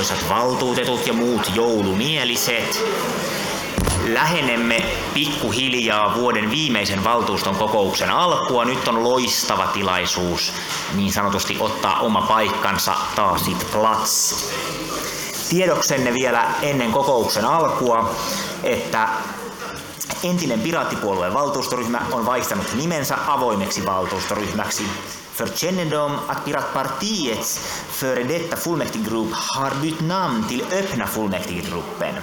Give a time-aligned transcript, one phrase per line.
[0.00, 2.84] arvoisat valtuutetut ja muut joulumieliset.
[4.06, 4.82] Lähenemme
[5.14, 8.64] pikkuhiljaa vuoden viimeisen valtuuston kokouksen alkua.
[8.64, 10.52] Nyt on loistava tilaisuus
[10.94, 14.50] niin sanotusti ottaa oma paikkansa taasit plats.
[15.48, 18.14] Tiedoksenne vielä ennen kokouksen alkua,
[18.62, 19.08] että
[20.24, 24.86] entinen piraattipuolueen valtuustoryhmä on vaihtanut nimensä avoimeksi valtuustoryhmäksi
[25.40, 27.58] för kännedom att Piratpartiets
[27.90, 32.14] före detta fullmäktigegrupp har bytt namn till Öppna fullmäktigegruppen.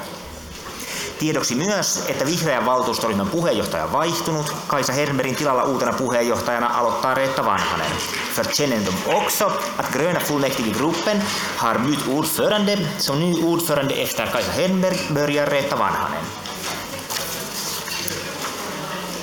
[1.19, 4.45] Tiedoksi myös, että vihreän valtuustoryhmän puheenjohtaja on vaihtunut.
[4.67, 7.91] Kaisa Hermerin tilalla uutena puheenjohtajana aloittaa Reetta Vanhanen.
[8.33, 11.23] För kännedom också att gröna fullmäktigegruppen
[11.57, 12.77] har bytt ordförande.
[12.97, 16.46] Som ny ordförande efter Kaisa Hermer börjar Reetta Vanhanen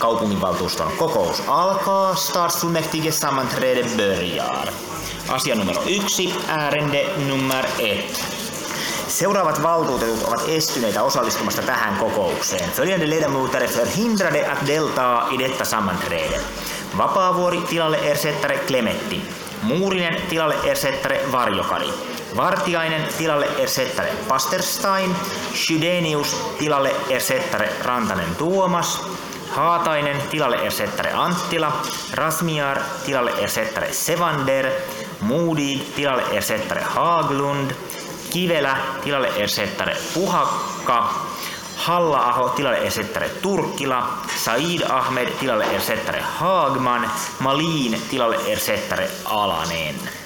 [0.04, 2.14] kaupunginvaltuuston kokous alkaa.
[2.14, 4.68] Stadsfullmäktige sammanträde börjar.
[5.28, 8.24] Asia numero yksi, ärende nummer ett.
[9.08, 12.70] Seuraavat valtuutetut ovat estyneitä osallistumasta tähän kokoukseen.
[12.70, 16.40] Följande ledamöter förhindrade att delta i detta sammanträde.
[16.98, 19.22] Vapaavuori tilalle ersättare Klemetti.
[19.62, 21.92] Muurinen tilalle ersättare Varjokari.
[22.36, 25.16] Vartiainen tilalle ersättare Pasterstein.
[25.54, 29.00] Schydenius tilalle ersättare Rantanen Tuomas.
[29.50, 31.72] Haatainen tilalle ersättare Anttila,
[32.14, 34.70] Rasmiar tilalle ersättare Sevander,
[35.20, 37.70] Modig tilalle ersättare Haglund,
[38.30, 41.14] Kivelä tilalle ersättare Puhakka,
[41.76, 50.23] Halla-aho tilalle ersättare Turkkila, Said Ahmed tilalle ersättare Hagman, Malin tilalle ersättare Alanen.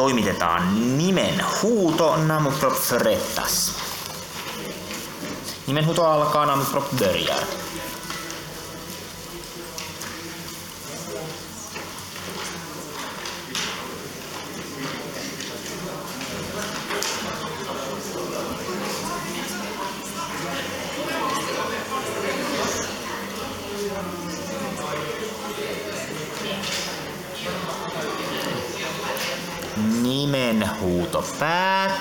[0.00, 3.72] Toimitetaan nimen huuto Namuprop Förettas.
[5.66, 7.38] Nimenhuuto alkaa, Namuprop börjar.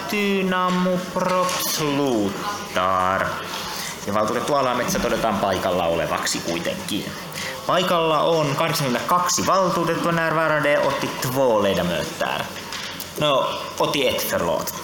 [0.10, 3.26] Päättyy, Namuprop slutar.
[4.08, 7.06] Ja valtuutettu alametsä todetaan paikalla olevaksi kuitenkin.
[7.68, 12.44] Paikalla on 82 valtuutettua närvarande otti två ledamöter.
[13.20, 14.76] No, otti ett, förlåt.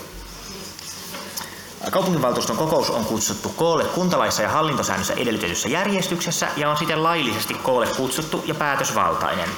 [1.92, 7.88] Kaupunginvaltuuston kokous on kutsuttu koolle kuntalaissa ja hallintosäännössä edellytetyssä järjestyksessä ja on siten laillisesti koolle
[7.98, 9.50] kutsuttu ja päätösvaltainen.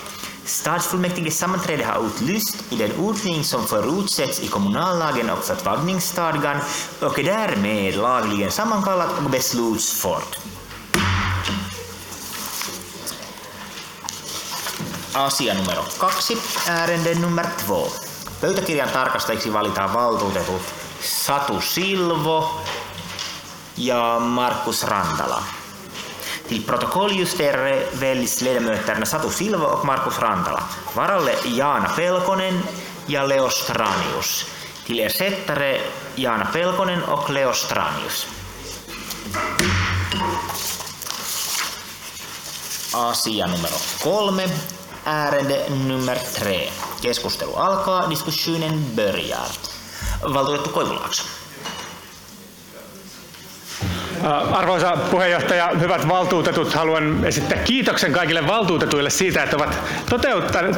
[0.47, 6.57] Stadsfullmäktiges sammanträde har utlyst i den ordning som förutsätts i kommunallagen och förvaltningsstadgan
[7.01, 10.37] och är därmed lagligen sammankallat och beslutsfört.
[15.13, 16.37] Asia numero kaksi,
[16.67, 17.87] ärende nummer två.
[18.41, 20.61] Pöytäkirjan tarkastajiksi valitaan valtuutetut
[21.01, 22.43] Satu Silvo
[23.75, 25.56] ja Markus Rantala.
[26.47, 30.63] Till protokolljusterare väljs ledamöterna Satu Silvo och Markus Rantala.
[30.95, 32.63] Varalle Jaana Pelkonen
[33.05, 34.45] ja Leo Stranius.
[34.85, 35.77] Till ersättare
[36.15, 38.27] Jaana Pelkonen och Leo Stranius.
[42.93, 44.47] Asia numero kolme.
[45.05, 46.69] Ärende nummer tre.
[47.01, 49.47] Keskustelu alkaa, diskussionen börjar.
[50.23, 51.23] Valtuutettu Koivulaakso.
[54.51, 59.77] Arvoisa puheenjohtaja, hyvät valtuutetut, haluan esittää kiitoksen kaikille valtuutetuille siitä, että ovat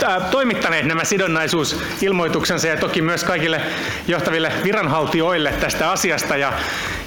[0.03, 3.61] äh, toimittaneet nämä sidonnaisuusilmoituksensa ja toki myös kaikille
[4.07, 6.37] johtaville viranhaltijoille tästä asiasta.
[6.37, 6.53] Ja,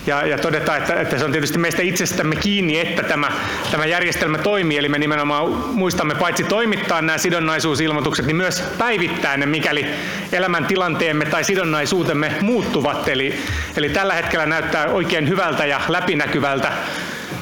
[0.06, 3.32] ja, ja todeta, että, että se on tietysti meistä itsestämme kiinni, että tämä,
[3.70, 4.78] tämä järjestelmä toimii.
[4.78, 9.86] Eli me nimenomaan muistamme paitsi toimittaa nämä sidonnaisuusilmoitukset, niin myös päivittää ne, mikäli
[10.32, 13.08] elämäntilanteemme tai sidonnaisuutemme muuttuvat.
[13.08, 13.38] Eli,
[13.76, 16.72] eli tällä hetkellä näyttää oikein hyvältä ja läpinäkyvältä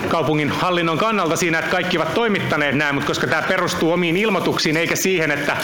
[0.08, 4.76] kaupungin hallinnon kannalta siinä, että kaikki ovat toimittaneet nämä, mutta koska tämä perustuu omiin ilmoituksiin
[4.76, 5.56] eikä siihen, että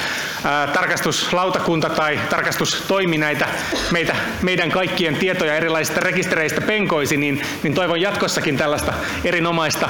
[0.44, 3.48] ää, tarkastuslautakunta tai tarkastustoimi näitä
[3.90, 8.94] meitä, meidän kaikkien tietoja erilaisista rekistereistä penkoisi, niin, niin toivon jatkossakin tällaista
[9.24, 9.88] erinomaista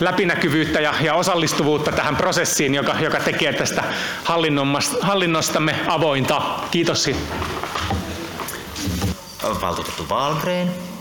[0.00, 3.84] läpinäkyvyyttä ja, ja osallistuvuutta tähän prosessiin, joka, joka tekee tästä
[5.00, 6.42] hallinnostamme avointa.
[6.70, 7.10] Kiitos.
[9.60, 10.91] Valtuutettu Wahlgren.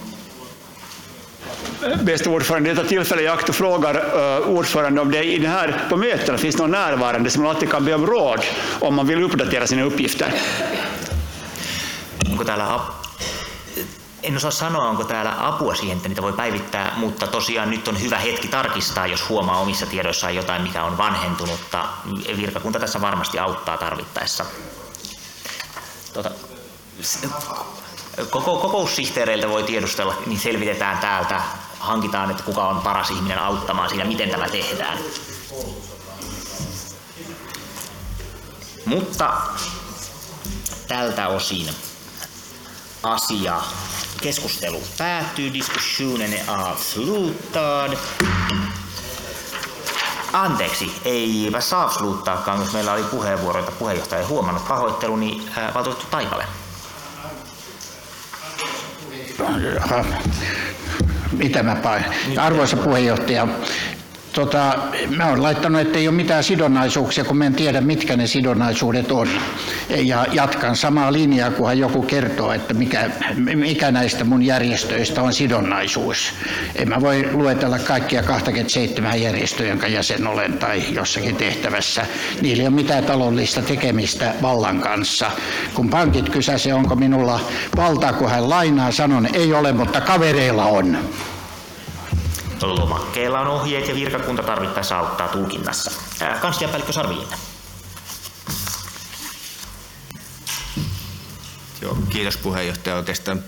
[2.04, 5.48] Bästa ordförande, jag tar tillfället i akt och frågar uh, ordförande om det i det
[5.48, 8.46] här på mötena finns någon närvarande som alltid kan be om råd
[8.80, 10.34] om man vill uppdatera sina uppgifter.
[12.32, 12.80] Onko täällä
[14.24, 18.02] En osaa sanoa, onko täällä apua siihen, että niitä voi päivittää, mutta tosiaan nyt on
[18.02, 21.86] hyvä hetki tarkistaa, jos huomaa omissa tiedoissaan jotain, mikä on vanhentunutta.
[22.38, 24.46] Virkakunta tässä varmasti auttaa tarvittaessa.
[26.14, 26.32] Tuota,
[28.30, 31.42] koko, kokoussihteereiltä voi tiedustella, niin selvitetään täältä,
[31.82, 34.98] hankitaan, että kuka on paras ihminen auttamaan siinä, miten tämä tehdään.
[38.86, 39.34] Mutta
[40.88, 41.70] tältä osin
[43.04, 43.62] asia
[44.22, 47.98] keskustelu päättyy, diskussionen avslutad.
[50.34, 56.46] Anteeksi, ei saa avsluttaakaan, jos meillä oli puheenvuoroita puheenjohtaja ei huomannut pahoitteluni niin valtuutettu Taipale.
[61.44, 62.06] Mitä mä pain?
[62.38, 63.48] Arvoisa puheenjohtaja,
[64.34, 64.78] Tota,
[65.18, 69.12] mä oon laittanut, että ei ole mitään sidonnaisuuksia, kun mä en tiedä, mitkä ne sidonnaisuudet
[69.12, 69.28] on.
[69.90, 73.10] Ja jatkan samaa linjaa, kunhan joku kertoo, että mikä,
[73.56, 76.34] mikä näistä mun järjestöistä on sidonnaisuus.
[76.76, 82.06] En mä voi luetella kaikkia 27 järjestöä, jonka jäsen olen tai jossakin tehtävässä.
[82.42, 85.32] Niillä ei ole mitään taloudellista tekemistä vallan kanssa.
[85.74, 87.40] Kun pankit kysäsee, onko minulla
[87.78, 90.98] valtaa, kun hän lainaa, sanon, ei ole, mutta kavereilla on.
[92.68, 95.92] Lomakkeella on ohjeet ja virkakunta tarvittaessa auttaa tulkinnassa.
[96.42, 97.38] Kansliapäällikkö Sarvilinna.
[101.82, 102.96] Joo, kiitos puheenjohtaja.
[102.96, 103.44] Oikeastaan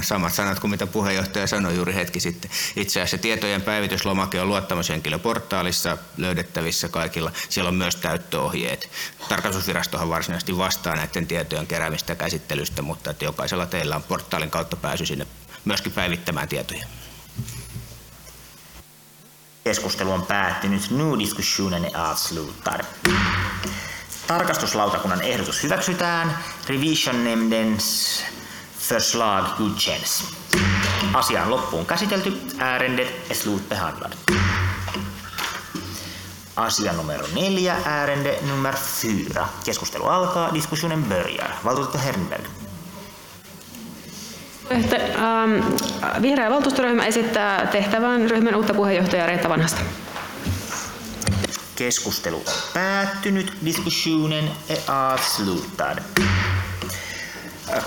[0.00, 2.50] samat sanat kuin mitä puheenjohtaja sanoi juuri hetki sitten.
[2.76, 7.32] Itse asiassa tietojen päivityslomake on luottamushenkilöportaalissa löydettävissä kaikilla.
[7.48, 8.90] Siellä on myös täyttöohjeet.
[9.28, 14.76] Tarkastusvirastohan varsinaisesti vastaa näiden tietojen keräämistä ja käsittelystä, mutta että jokaisella teillä on portaalin kautta
[14.76, 15.26] pääsy sinne
[15.64, 16.86] myöskin päivittämään tietoja.
[19.68, 20.90] Keskustelu on päättynyt.
[20.90, 22.84] Nu diskussionen är avslutad.
[24.26, 26.38] Tarkastuslautakunnan ehdotus hyväksytään.
[26.68, 28.22] Revisionnämndens
[28.78, 30.24] förslag godkänns.
[31.14, 32.32] Asia on loppuun käsitelty.
[32.60, 34.12] Ärendet är slutbehandlad.
[36.56, 39.48] Asia numero neljä, ärende nummer fyra.
[39.64, 41.50] Keskustelu alkaa, diskussionen börjar.
[41.64, 42.57] Valtuutettu Hernberg.
[44.70, 49.80] Ähm, vihreä valtuustoryhmä esittää tehtävän ryhmän uutta puheenjohtajaa Reetta Vanhasta.
[51.76, 52.44] Keskustelu
[52.74, 53.52] päättynyt.
[53.64, 54.50] Diskussionen
[54.86, 55.98] avslutad.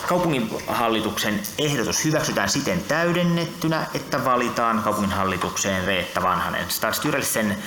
[0.07, 6.65] Kaupunginhallituksen ehdotus hyväksytään siten täydennettynä, että valitaan kaupunginhallitukseen Reetta Vanhanen.
[6.69, 7.57] Stadsstyrelsen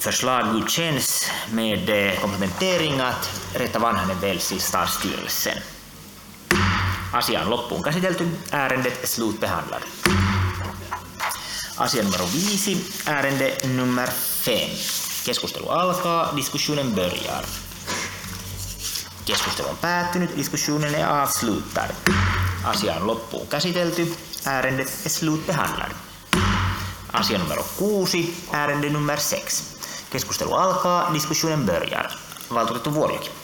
[0.00, 4.58] förslag godkänns med komplementering att Reetta Vanhanen väljs i.
[7.12, 8.28] Asia on loppuun käsitelty.
[8.52, 9.82] Ärendet slutbehandlad.
[11.76, 12.76] Asia numero 5.
[13.06, 14.08] Ärende nummer
[14.46, 15.24] 5.
[15.24, 16.36] Keskustelu alkaa.
[16.36, 17.44] Diskussionen börjar.
[19.24, 20.36] Keskustelu on päättynyt.
[20.36, 21.90] Diskussionen är avslutad.
[22.64, 24.14] Asia on loppuun käsitelty.
[24.46, 25.90] Ärendet är slutbehandlad.
[27.12, 27.64] Asia numero
[28.06, 28.18] 6.
[28.52, 29.76] Ärende nummer 6.
[30.10, 31.12] Keskustelu alkaa.
[31.14, 32.12] Diskussionen börjar.
[32.54, 33.41] Valtuutettu Vuorijoki.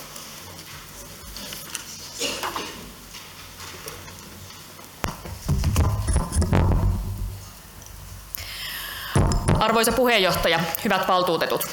[9.68, 11.66] Arvoisa puheenjohtaja, hyvät valtuutetut.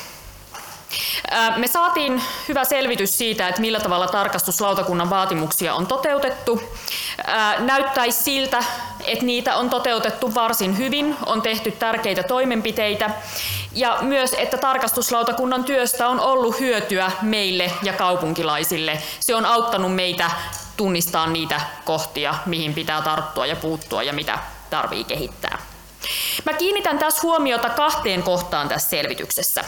[1.58, 6.62] Me saatiin hyvä selvitys siitä, että millä tavalla tarkastuslautakunnan vaatimuksia on toteutettu.
[7.60, 8.64] Näyttäisi siltä,
[9.06, 13.10] että niitä on toteutettu varsin hyvin, on tehty tärkeitä toimenpiteitä
[13.72, 19.02] ja myös, että tarkastuslautakunnan työstä on ollut hyötyä meille ja kaupunkilaisille.
[19.20, 20.32] Se on auttanut meitä
[20.78, 25.55] tunnistaa niitä kohtia, mihin pitää tarttua ja puuttua ja mitä tarvii kehittää.
[26.46, 29.66] Mä kiinnitän tässä huomiota kahteen kohtaan tässä selvityksessä.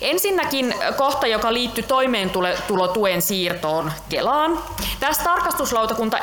[0.00, 4.64] Ensinnäkin kohta, joka liittyy toimeentulotuen siirtoon Kelaan.
[5.00, 6.18] Tässä tarkastuslautakunta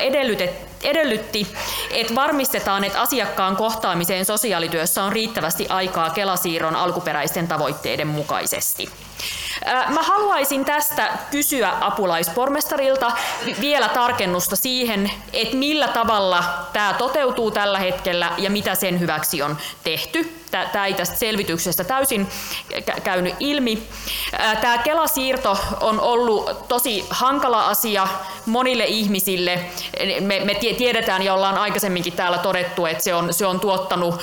[0.82, 1.46] edellytti,
[1.90, 8.90] että varmistetaan, että asiakkaan kohtaamiseen sosiaalityössä on riittävästi aikaa Kelasiirron alkuperäisten tavoitteiden mukaisesti.
[9.88, 13.12] Mä haluaisin tästä kysyä apulaispormestarilta
[13.60, 19.56] vielä tarkennusta siihen, että millä tavalla tämä toteutuu tällä hetkellä ja mitä sen hyväksi on
[19.84, 20.38] tehty.
[20.72, 22.28] Tämä ei tästä selvityksestä täysin
[23.04, 23.82] käynyt ilmi.
[24.60, 28.08] Tämä Kelasiirto on ollut tosi hankala asia
[28.46, 29.60] monille ihmisille.
[30.20, 34.20] Me, tiedetään ja ollaan aikaisemminkin täällä todettu, että se on, se on tuottanut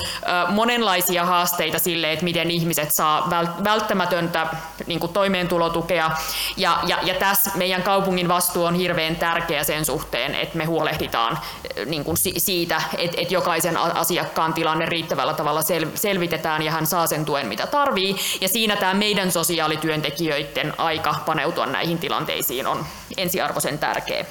[0.48, 3.30] monenlaisia haasteita sille, että miten ihmiset saa
[3.64, 4.46] välttämätöntä
[4.86, 6.10] niin kuin toimeentulotukea.
[6.56, 11.38] Ja, ja, ja tässä meidän kaupungin vastuu on hirveän tärkeä sen suhteen, että me huolehditaan
[11.86, 17.06] niin kuin siitä, että, että jokaisen asiakkaan tilanne riittävällä tavalla sel, selvitetään ja hän saa
[17.06, 18.16] sen tuen, mitä tarvii.
[18.40, 24.24] Ja siinä tämä meidän sosiaalityöntekijöiden aika paneutua näihin tilanteisiin on ensiarvoisen tärkeä.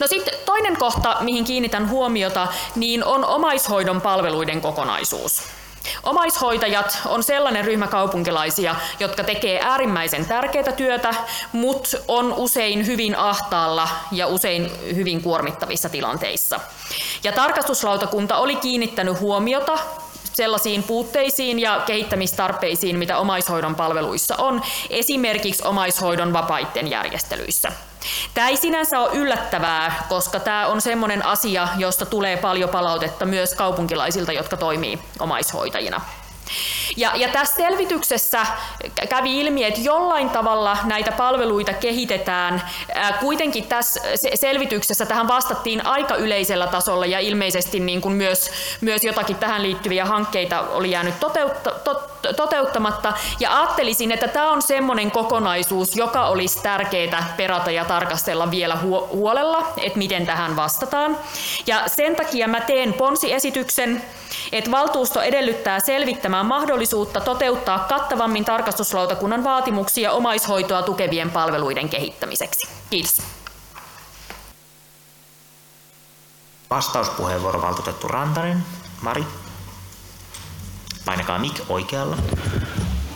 [0.00, 5.57] No sitten toinen kohta, mihin kiinnitän huomiota, niin on omaishoidon palveluiden kokonaisuus.
[6.02, 11.14] Omaishoitajat on sellainen ryhmä kaupunkilaisia, jotka tekee äärimmäisen tärkeää työtä,
[11.52, 16.60] mutta on usein hyvin ahtaalla ja usein hyvin kuormittavissa tilanteissa.
[17.24, 19.78] Ja tarkastuslautakunta oli kiinnittänyt huomiota
[20.38, 27.72] sellaisiin puutteisiin ja kehittämistarpeisiin, mitä omaishoidon palveluissa on, esimerkiksi omaishoidon vapaiden järjestelyissä.
[28.34, 33.54] Tämä ei sinänsä ole yllättävää, koska tämä on sellainen asia, josta tulee paljon palautetta myös
[33.54, 36.00] kaupunkilaisilta, jotka toimii omaishoitajina.
[36.96, 38.46] Ja, ja tässä selvityksessä
[39.08, 42.62] kävi ilmi, että jollain tavalla näitä palveluita kehitetään.
[43.20, 44.00] Kuitenkin tässä
[44.34, 48.50] selvityksessä tähän vastattiin aika yleisellä tasolla ja ilmeisesti niin kuin myös,
[48.80, 53.12] myös jotakin tähän liittyviä hankkeita oli jäänyt toteutta, tot, toteuttamatta.
[53.40, 58.76] Ja ajattelisin, että tämä on semmoinen kokonaisuus, joka olisi tärkeää perata ja tarkastella vielä
[59.10, 61.18] huolella, että miten tähän vastataan.
[61.66, 64.02] Ja sen takia mä teen ponsiesityksen,
[64.52, 72.68] että valtuusto edellyttää selvittämään mahdollisuutta toteuttaa kattavammin tarkastuslautakunnan vaatimuksia omaishoitoa tukevien palveluiden kehittämiseksi.
[72.90, 73.22] Kiitos.
[76.70, 78.64] Vastauspuheenvuoro valtuutettu Rantanen.
[79.02, 79.24] Mari.
[81.04, 82.16] Painakaa mik oikealla.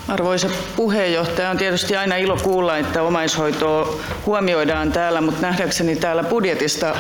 [0.08, 3.96] Arvoisa puheenjohtaja, on tietysti aina ilo kuulla, että omaishoitoa
[4.26, 6.96] huomioidaan täällä, mutta nähdäkseni täällä budjetista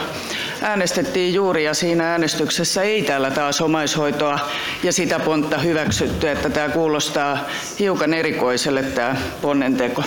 [0.62, 4.38] äänestettiin juuri ja siinä äänestyksessä ei täällä taas omaishoitoa
[4.82, 7.38] ja sitä pontta hyväksytty, että tämä kuulostaa
[7.78, 10.04] hiukan erikoiselle tämä ponnenteko.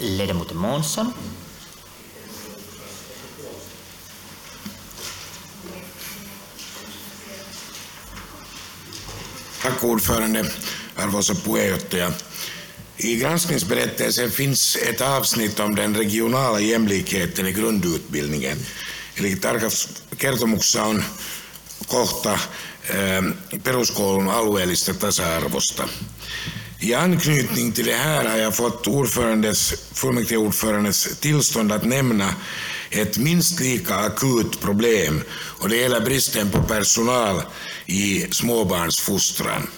[0.00, 1.14] Ledamot Månsson.
[9.62, 10.44] Tack ordförande,
[10.96, 12.12] arvoisa puheenjohtaja.
[12.96, 18.58] I granskningsberättelsen finns ett avsnitt om den regionala jämlikheten i grundutbildningen.
[19.14, 19.36] Eli
[20.18, 21.04] kertomuksessa on
[21.86, 22.38] kohta
[22.88, 25.84] ehm, peruskoulun alueellista tasa-arvosta.
[26.80, 32.34] I anknytning till det här har jag fått ordförandes, fullmäktigeordförandes tillstånd att nämna
[32.90, 37.42] ett minst lika akut problem och det gäller bristen på personal
[37.90, 39.70] i småbarnsfostran.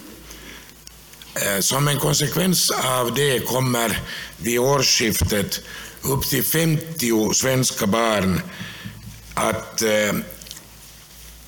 [1.35, 4.01] Eh, som en konsekvens av det kommer
[4.37, 5.61] vid årsskiftet
[6.03, 8.41] upp till 50 svenska barn
[9.35, 10.13] att eh,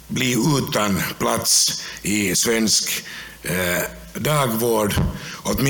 [0.09, 3.05] bli utan plats i svensk
[3.43, 3.83] eh,
[4.15, 4.95] dagvård,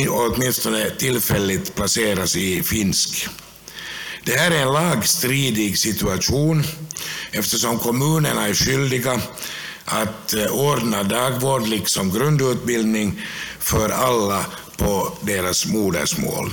[0.08, 3.28] åtminstone tillfälligt placeras i finsk.
[4.24, 6.64] Det här är en lagstridig situation
[7.32, 9.20] eftersom kommunerna är skyldiga
[9.84, 13.20] att eh, ordna dagvård liksom grundutbildning
[13.58, 16.52] för alla på deras modersmål.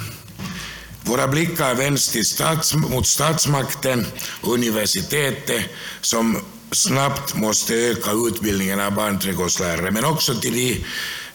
[1.03, 4.05] Våra blickar vänds till stats, mot statsmakten
[4.41, 5.63] och universitetet
[6.01, 6.37] som
[6.71, 10.71] snabbt måste öka utbildningen av barnträdgårdslärare, men också till de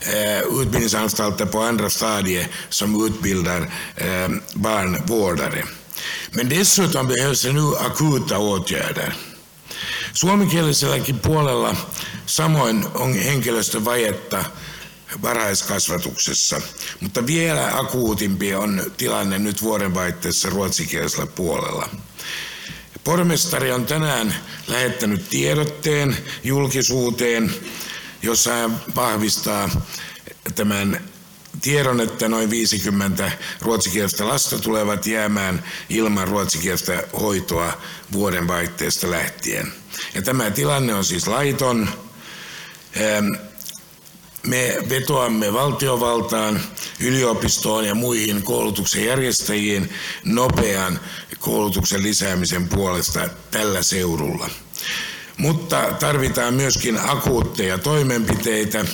[0.01, 5.65] eh, utbildningsanstalter på andra stadier som utbildar eh, barnvårdare.
[6.31, 9.15] Men dessutom behövs det nu akuta åtgärder.
[10.17, 11.77] Suomenkieliselläkin puolella
[12.27, 14.45] samoin on henkilöstövajetta
[15.23, 16.61] varhaiskasvatuksessa,
[17.01, 21.89] mutta vielä akuutimpi on tilanne nyt vuodenvaihteessa ruotsikielisellä puolella.
[23.05, 24.35] Pormestari on tänään
[24.67, 27.55] lähettänyt tiedotteen julkisuuteen,
[28.23, 29.69] jossa hän vahvistaa
[30.55, 31.01] tämän
[31.67, 37.81] tiedon, että noin 50 ruotsikielistä lasta tulevat jäämään ilman ruotsikielistä hoitoa
[38.13, 39.73] vuodenvaihteesta lähtien.
[40.15, 41.89] Ja tämä tilanne on siis laiton.
[44.47, 46.61] Me vetoamme valtiovaltaan,
[47.01, 49.91] yliopistoon ja muihin koulutuksen järjestäjiin
[50.25, 51.01] nopean
[51.39, 54.51] koulutuksen lisäämisen puolesta tällä seudulla.
[55.37, 58.85] Mutta tarvitaan myöskin akuutteja toimenpiteitä.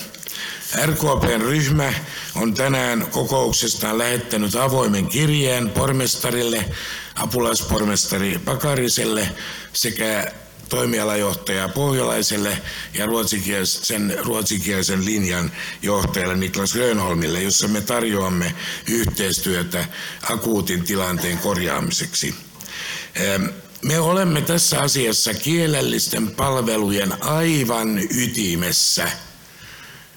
[0.77, 1.93] RKPn ryhmä
[2.35, 6.65] on tänään kokouksestaan lähettänyt avoimen kirjeen pormestarille,
[7.15, 9.29] apulaispormestari Pakariselle
[9.73, 10.33] sekä
[10.69, 12.59] toimialajohtaja Pohjolaiselle
[12.95, 15.53] ja ruotsikielisen, ruotsikielisen linjan
[15.83, 18.55] johtajalle Niklas Grönholmille, jossa me tarjoamme
[18.89, 19.85] yhteistyötä
[20.31, 22.35] akuutin tilanteen korjaamiseksi.
[23.83, 29.09] Me olemme tässä asiassa kielellisten palvelujen aivan ytimessä.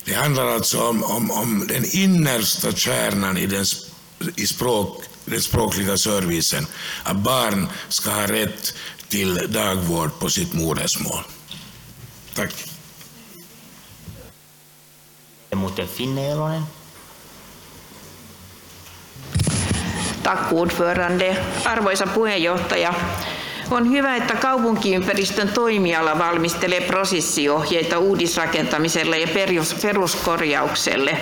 [0.06, 3.66] Det handlar alltså om, om, om den innersta kärnan i, den,
[4.36, 6.68] i språk, den språkliga servicen.
[7.04, 8.74] Att barn ska ha rätt
[9.08, 11.24] till dagvård på sitt modersmål.
[12.36, 12.54] Tack.
[15.52, 16.64] Muuten Finne Elonen.
[20.24, 21.38] Tack ordförande.
[21.64, 22.96] Arvoisa puheenjohtaja,
[23.72, 29.28] on hyvä, että kaupunkiympäristön toimiala valmistelee prosessiohjeita uudisrakentamiselle ja
[29.82, 31.18] peruskorjaukselle.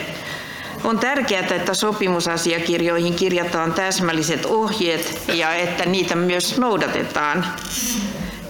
[0.83, 7.45] On tärkeää, että sopimusasiakirjoihin kirjataan täsmälliset ohjeet ja että niitä myös noudatetaan.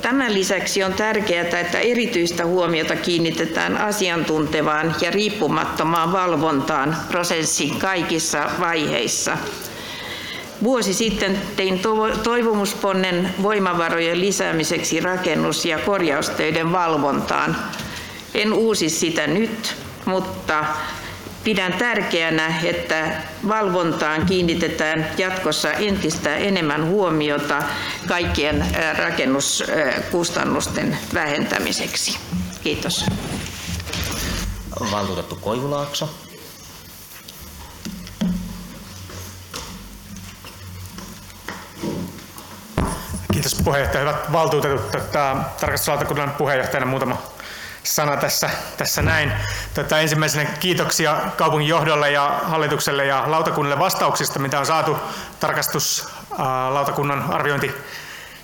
[0.01, 9.37] Tämän lisäksi on tärkeää, että erityistä huomiota kiinnitetään asiantuntevaan ja riippumattomaan valvontaan prosessin kaikissa vaiheissa.
[10.63, 11.81] Vuosi sitten tein
[12.23, 17.57] toivomusponnen voimavarojen lisäämiseksi rakennus- ja korjaustöiden valvontaan.
[18.33, 20.65] En uusi sitä nyt, mutta
[21.43, 27.63] pidän tärkeänä, että valvontaan kiinnitetään jatkossa entistä enemmän huomiota
[28.07, 28.65] kaikkien
[28.97, 32.17] rakennuskustannusten vähentämiseksi.
[32.63, 33.05] Kiitos.
[34.91, 36.09] Valtuutettu Koivulaakso.
[43.33, 43.99] Kiitos puheenjohtaja.
[44.01, 44.91] Hyvät valtuutetut.
[44.91, 47.21] Tota, tarkastuslautakunnan puheenjohtajana muutama
[47.83, 49.33] sana tässä, tässä näin.
[49.73, 54.97] Tota, ensimmäisenä kiitoksia kaupungin johdolle ja hallitukselle ja lautakunnille vastauksista, mitä on saatu
[55.39, 57.71] tarkastuslautakunnan arviointi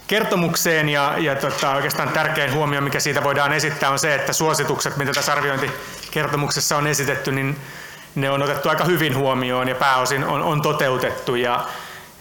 [0.08, 4.98] kertomukseen ja, ja tota, oikeastaan tärkein huomio, mikä siitä voidaan esittää, on se, että suositukset,
[4.98, 7.60] mitä tässä arviointikertomuksessa on esitetty, niin
[8.16, 11.36] ne on otettu aika hyvin huomioon ja pääosin on, on toteutettu.
[11.36, 11.66] Ja,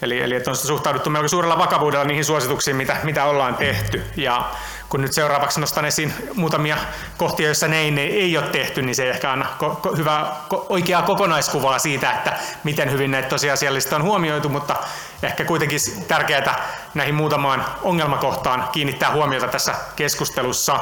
[0.03, 4.05] eli, eli että on suhtauduttu melko suurella vakavuudella niihin suosituksiin, mitä, mitä ollaan tehty.
[4.17, 4.51] Ja
[4.89, 6.77] kun nyt seuraavaksi nostan esiin muutamia
[7.17, 10.67] kohtia, joissa ne ei, ei ole tehty, niin se ehkä anna ko- ko- hyvää, ko-
[10.69, 12.33] oikeaa kokonaiskuvaa siitä, että
[12.65, 14.77] miten hyvin näitä tosiasiallista on huomioitu, mutta
[15.23, 20.81] ehkä kuitenkin tärkeää näihin muutamaan ongelmakohtaan kiinnittää huomiota tässä keskustelussa.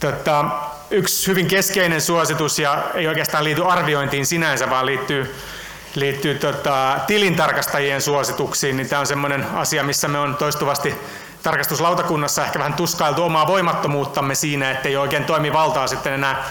[0.00, 0.44] Tota,
[0.90, 5.34] yksi hyvin keskeinen suositus, ja ei oikeastaan liity arviointiin sinänsä, vaan liittyy
[5.94, 10.94] liittyy tota, tilintarkastajien suosituksiin, niin tämä on sellainen asia, missä me on toistuvasti
[11.42, 16.44] tarkastuslautakunnassa ehkä vähän tuskailtu omaa voimattomuuttamme siinä, että ei oikein toimi valtaa sitten enää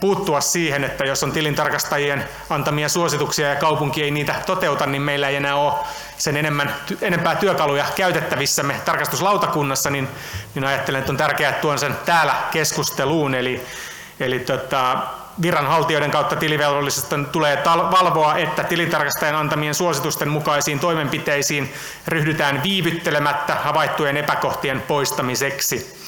[0.00, 5.28] puuttua siihen, että jos on tilintarkastajien antamia suosituksia ja kaupunki ei niitä toteuta, niin meillä
[5.28, 5.74] ei enää ole
[6.18, 10.08] sen enemmän, enempää työkaluja käytettävissämme tarkastuslautakunnassa, niin,
[10.54, 13.34] niin ajattelen, että on tärkeää, että tuon sen täällä keskusteluun.
[13.34, 13.66] Eli,
[14.20, 14.98] eli tota,
[15.42, 21.72] viranhaltijoiden kautta tilivelvollisten tulee valvoa, että tilintarkastajan antamien suositusten mukaisiin toimenpiteisiin
[22.08, 25.98] ryhdytään viivyttelemättä havaittujen epäkohtien poistamiseksi.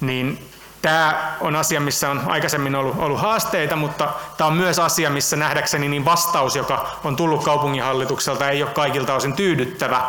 [0.00, 0.50] Niin
[0.82, 5.36] tämä on asia, missä on aikaisemmin ollut, ollut haasteita, mutta tämä on myös asia, missä
[5.36, 10.02] nähdäkseni niin vastaus, joka on tullut kaupunginhallitukselta, ei ole kaikilta osin tyydyttävä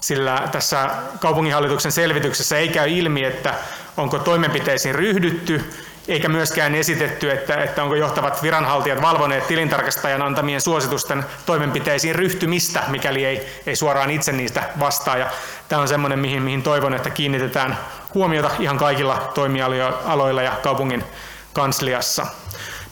[0.00, 3.54] sillä tässä kaupunginhallituksen selvityksessä ei käy ilmi, että
[3.96, 5.72] onko toimenpiteisiin ryhdytty
[6.08, 13.24] eikä myöskään esitetty, että, että onko johtavat viranhaltijat valvoneet tilintarkastajan antamien suositusten toimenpiteisiin ryhtymistä, mikäli
[13.24, 15.16] ei, ei suoraan itse niistä vastaa.
[15.16, 15.30] Ja
[15.68, 17.78] tämä on semmoinen, mihin, mihin toivon, että kiinnitetään
[18.14, 21.04] huomiota ihan kaikilla toimialoilla ja kaupungin
[21.52, 22.26] kansliassa.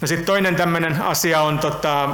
[0.00, 2.09] No sitten toinen tämmöinen asia on tota,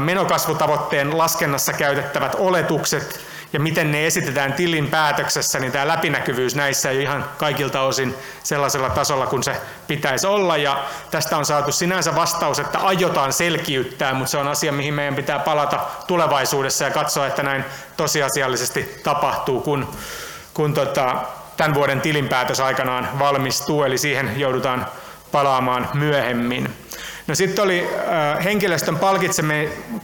[0.00, 7.02] menokasvutavoitteen laskennassa käytettävät oletukset ja miten ne esitetään tilin päätöksessä, niin tämä läpinäkyvyys näissä ei
[7.02, 10.56] ihan kaikilta osin sellaisella tasolla kuin se pitäisi olla.
[10.56, 15.14] Ja tästä on saatu sinänsä vastaus, että aiotaan selkiyttää, mutta se on asia, mihin meidän
[15.14, 17.64] pitää palata tulevaisuudessa ja katsoa, että näin
[17.96, 19.88] tosiasiallisesti tapahtuu, kun,
[20.54, 21.16] kun tota,
[21.56, 24.86] tämän vuoden tilinpäätös aikanaan valmistuu, eli siihen joudutaan
[25.32, 26.74] palaamaan myöhemmin.
[27.32, 28.98] No sitten oli äh, henkilöstön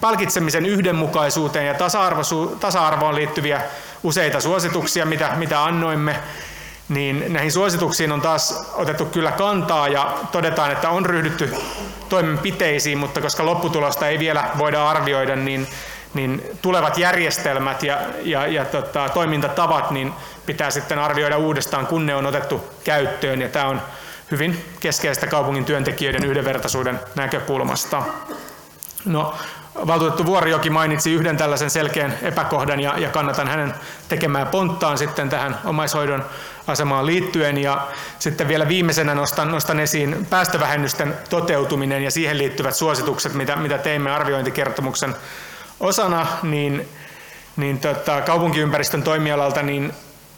[0.00, 1.74] palkitsemisen yhdenmukaisuuteen ja
[2.60, 3.60] tasa-arvoon liittyviä
[4.02, 6.16] useita suosituksia, mitä, mitä annoimme.
[6.88, 11.54] Niin näihin suosituksiin on taas otettu kyllä kantaa ja todetaan, että on ryhdytty
[12.08, 15.68] toimenpiteisiin, mutta koska lopputulosta ei vielä voida arvioida, niin,
[16.14, 20.12] niin tulevat järjestelmät ja, ja, ja tota, toimintatavat niin
[20.46, 23.40] pitää sitten arvioida uudestaan, kun ne on otettu käyttöön.
[23.40, 23.80] Ja tämä on
[24.30, 28.02] hyvin keskeistä kaupungin työntekijöiden yhdenvertaisuuden näkökulmasta.
[29.04, 29.34] No,
[29.86, 33.74] valtuutettu Vuorijoki mainitsi yhden tällaisen selkeän epäkohdan ja, ja kannatan hänen
[34.08, 36.24] tekemään ponttaan sitten tähän omaishoidon
[36.66, 37.58] asemaan liittyen.
[37.58, 37.86] Ja
[38.18, 44.10] sitten vielä viimeisenä nostan, nostan esiin päästövähennysten toteutuminen ja siihen liittyvät suositukset, mitä, mitä teimme
[44.10, 45.14] arviointikertomuksen
[45.80, 46.88] osana, niin,
[47.56, 49.92] niin tota, kaupunkiympäristön toimialalta niin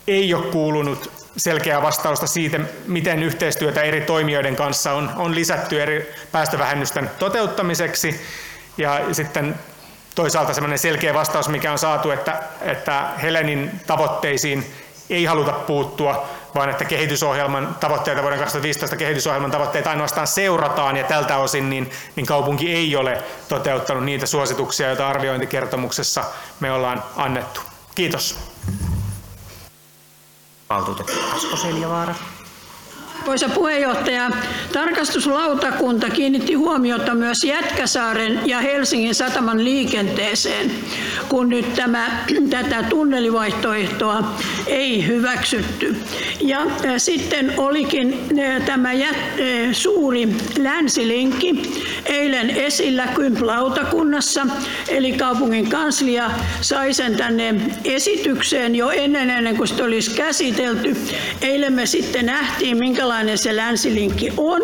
[0.07, 6.15] ei ole kuulunut selkeää vastausta siitä, miten yhteistyötä eri toimijoiden kanssa on, on lisätty eri
[6.33, 8.21] päästövähennysten toteuttamiseksi.
[8.79, 9.55] Ja sitten
[10.15, 14.75] toisaalta sellainen selkeä vastaus, mikä on saatu, että, että Helenin tavoitteisiin
[15.11, 21.37] ei haluta puuttua, vaan että kehitysohjelman tavoitteita, vuoden 2015 kehitysohjelman tavoitteita ainoastaan seurataan ja tältä
[21.37, 26.25] osin niin, niin kaupunki ei ole toteuttanut niitä suosituksia, joita arviointikertomuksessa
[26.61, 27.61] me ollaan annettu.
[27.95, 28.39] Kiitos.
[30.71, 32.15] Valtuutettu Asko Seljavaara.
[33.21, 34.31] Arvoisa puheenjohtaja,
[34.73, 40.71] tarkastuslautakunta kiinnitti huomiota myös Jätkäsaaren ja Helsingin sataman liikenteeseen,
[41.29, 44.25] kun nyt tämä, tätä tunnelivaihtoehtoa
[44.67, 45.97] ei hyväksytty.
[46.41, 46.67] Ja
[46.99, 48.19] sitten olikin
[48.67, 49.17] tämä jät,
[49.73, 50.29] suuri
[50.59, 51.63] länsilinkki
[52.07, 54.47] eilen esillä Kymp-lautakunnassa,
[54.89, 56.31] eli kaupungin kanslia
[56.61, 57.55] sai sen tänne
[57.85, 60.97] esitykseen jo ennen, ennen kuin sitä olisi käsitelty.
[61.43, 64.63] Eilen me sitten nähtiin, minkälainen minkälainen se länsilinkki on.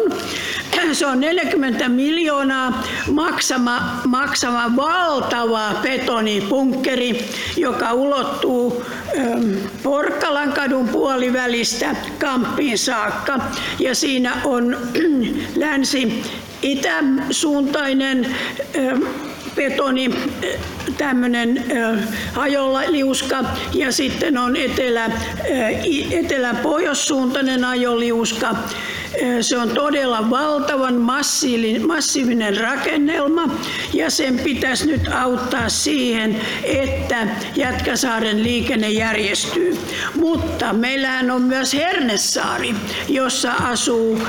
[0.92, 7.24] Se on 40 miljoonaa maksama, maksama valtava betonipunkkeri,
[7.56, 8.84] joka ulottuu
[9.18, 13.38] ähm, Porkkalan kadun puolivälistä Kamppiin saakka.
[13.78, 14.76] Ja siinä on
[15.56, 16.22] länsi
[16.62, 18.36] itäsuuntainen
[18.78, 19.02] ähm,
[19.56, 20.10] betoni,
[20.98, 21.64] tämmöinen
[22.36, 25.10] ajoliuska ja sitten on etelä,
[26.10, 28.54] etelä-pohjoissuuntainen ajoliuska.
[29.40, 30.94] Se on todella valtavan
[31.86, 33.42] massiivinen rakennelma
[33.92, 37.26] ja sen pitäisi nyt auttaa siihen, että
[37.56, 39.78] Jätkäsaaren liikenne järjestyy.
[40.14, 42.74] Mutta meillähän on myös Hernesaari,
[43.08, 44.22] jossa asuu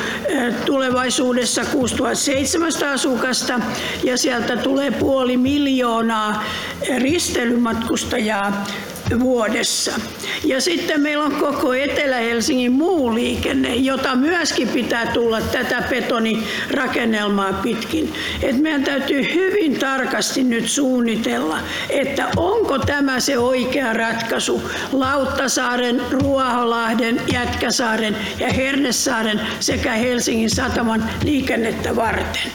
[0.65, 3.59] tulevaisuudessa 6700 asukasta
[4.03, 6.43] ja sieltä tulee puoli miljoonaa
[6.97, 8.65] risteilymatkustajaa
[9.19, 9.99] vuodessa.
[10.43, 18.13] Ja sitten meillä on koko Etelä-Helsingin muu liikenne, jota myöskin pitää tulla tätä betonirakennelmaa pitkin.
[18.41, 27.21] Et meidän täytyy hyvin tarkasti nyt suunnitella, että onko tämä se oikea ratkaisu Lauttasaaren, Ruoholahden,
[27.33, 32.51] Jätkäsaaren ja Hernesaaren sekä Helsingin sataman liikennettä varten.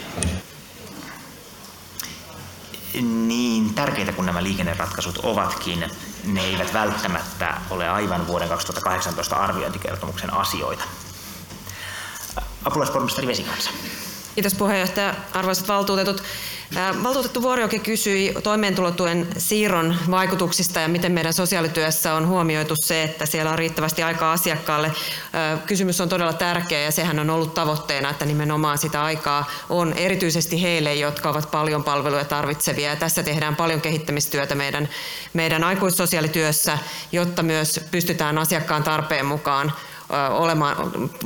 [3.02, 5.84] Niin tärkeitä kuin nämä liikenneratkaisut ovatkin,
[6.24, 10.84] ne eivät välttämättä ole aivan vuoden 2018 arviointikertomuksen asioita.
[12.64, 13.70] Apulaispormestari Vesikansa.
[14.34, 15.14] Kiitos puheenjohtaja.
[15.32, 16.22] Arvoisat valtuutetut.
[17.02, 23.50] Valtuutettu Vuorioki kysyi toimeentulotuen siirron vaikutuksista ja miten meidän sosiaalityössä on huomioitu se, että siellä
[23.50, 24.92] on riittävästi aikaa asiakkaalle.
[25.66, 30.62] Kysymys on todella tärkeä ja sehän on ollut tavoitteena, että nimenomaan sitä aikaa on erityisesti
[30.62, 32.90] heille, jotka ovat paljon palveluja tarvitsevia.
[32.90, 34.88] Ja tässä tehdään paljon kehittämistyötä meidän,
[35.32, 36.78] meidän aikuissosiaalityössä,
[37.12, 39.72] jotta myös pystytään asiakkaan tarpeen mukaan
[40.30, 40.76] olemaan,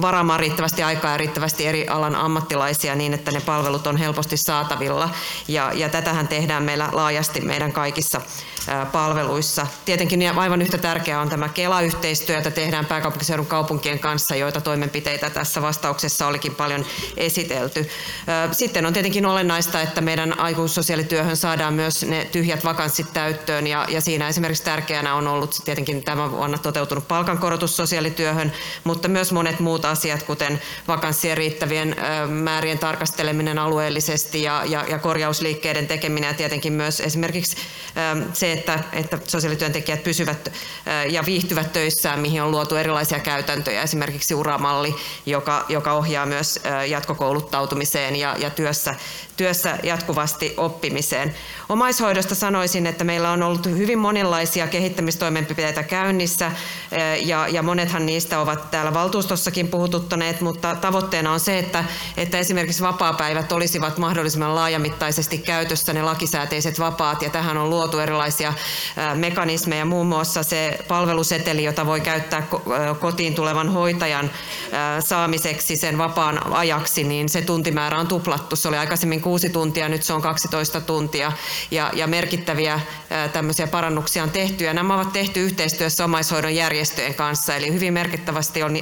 [0.00, 5.10] varaamaan riittävästi aikaa ja riittävästi eri alan ammattilaisia niin, että ne palvelut on helposti saatavilla.
[5.48, 8.20] Ja, ja tätähän tehdään meillä laajasti meidän kaikissa
[8.92, 9.66] palveluissa.
[9.84, 15.62] Tietenkin aivan yhtä tärkeää on tämä Kela-yhteistyö, jota tehdään pääkaupunkiseudun kaupunkien kanssa, joita toimenpiteitä tässä
[15.62, 16.84] vastauksessa olikin paljon
[17.16, 17.88] esitelty.
[18.52, 24.28] Sitten on tietenkin olennaista, että meidän aikuissosiaalityöhön saadaan myös ne tyhjät vakanssit täyttöön ja, siinä
[24.28, 28.52] esimerkiksi tärkeänä on ollut tietenkin tämä vuonna toteutunut palkankorotus sosiaalityöhön,
[28.84, 31.96] mutta myös monet muut asiat, kuten vakanssien riittävien
[32.28, 37.56] määrien tarkasteleminen alueellisesti ja, ja, ja korjausliikkeiden tekeminen ja tietenkin myös esimerkiksi
[38.32, 40.52] se, että, että sosiaalityöntekijät pysyvät
[41.08, 44.94] ja viihtyvät töissään, mihin on luotu erilaisia käytäntöjä, esimerkiksi uramalli,
[45.26, 48.94] joka, joka ohjaa myös jatkokouluttautumiseen ja, ja työssä,
[49.36, 51.34] työssä jatkuvasti oppimiseen.
[51.68, 56.52] Omaishoidosta sanoisin, että meillä on ollut hyvin monenlaisia kehittämistoimenpiteitä käynnissä
[57.22, 61.84] ja, ja monethan niistä ovat täällä valtuustossakin puhututtaneet, mutta tavoitteena on se, että,
[62.16, 68.45] että esimerkiksi vapaapäivät olisivat mahdollisimman laajamittaisesti käytössä ne lakisääteiset vapaat ja tähän on luotu erilaisia
[69.14, 72.42] mekanismeja, muun muassa se palveluseteli, jota voi käyttää
[73.00, 74.30] kotiin tulevan hoitajan
[75.00, 78.56] saamiseksi sen vapaan ajaksi, niin se tuntimäärä on tuplattu.
[78.56, 81.32] Se oli aikaisemmin kuusi tuntia, nyt se on 12 tuntia.
[81.70, 82.80] Ja, ja merkittäviä
[83.32, 84.64] tämmöisiä parannuksia on tehty.
[84.64, 88.76] Ja nämä ovat tehty yhteistyössä omaishoidon järjestöjen kanssa, eli hyvin merkittävästi on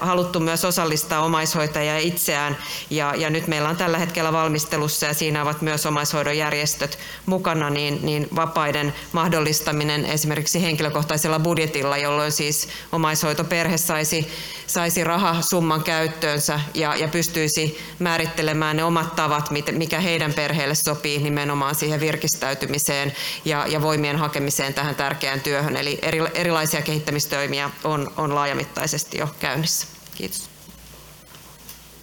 [0.00, 2.56] haluttu myös osallistaa omaishoitajia itseään.
[2.90, 7.70] Ja, ja nyt meillä on tällä hetkellä valmistelussa ja siinä ovat myös omaishoidon järjestöt mukana,
[7.70, 8.28] niin, niin
[8.70, 14.28] vapaiden mahdollistaminen esimerkiksi henkilökohtaisella budjetilla, jolloin siis omaishoitoperhe saisi,
[14.66, 21.74] saisi rahasumman käyttöönsä ja, ja pystyisi määrittelemään ne omat tavat, mikä heidän perheelle sopii nimenomaan
[21.74, 23.12] siihen virkistäytymiseen
[23.44, 25.76] ja, ja voimien hakemiseen tähän tärkeään työhön.
[25.76, 29.86] Eli eri, erilaisia kehittämistoimia on, on laajamittaisesti jo käynnissä.
[30.14, 30.50] Kiitos.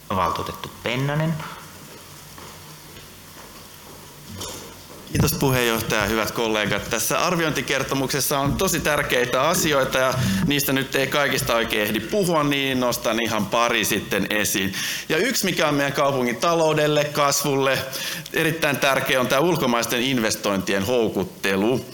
[0.09, 1.33] Valtuutettu Pennanen.
[5.11, 6.89] Kiitos puheenjohtaja, hyvät kollegat.
[6.89, 10.13] Tässä arviointikertomuksessa on tosi tärkeitä asioita ja
[10.47, 14.73] niistä nyt ei kaikista oikein ehdi puhua, niin nostan ihan pari sitten esiin.
[15.09, 17.79] Ja yksi, mikä on meidän kaupungin taloudelle, kasvulle,
[18.33, 21.85] erittäin tärkeä on tämä ulkomaisten investointien houkuttelu.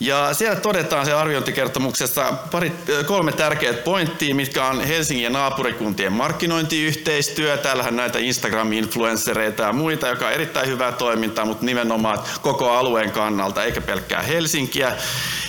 [0.00, 2.72] Ja siellä todetaan se arviointikertomuksessa pari,
[3.06, 7.56] kolme tärkeää pointtia, mitkä on Helsingin ja naapurikuntien markkinointiyhteistyö.
[7.56, 13.64] Täällähän näitä Instagram-influenssereita ja muita, joka on erittäin hyvää toimintaa, mutta nimenomaan koko alueen kannalta,
[13.64, 14.96] eikä pelkkää Helsinkiä.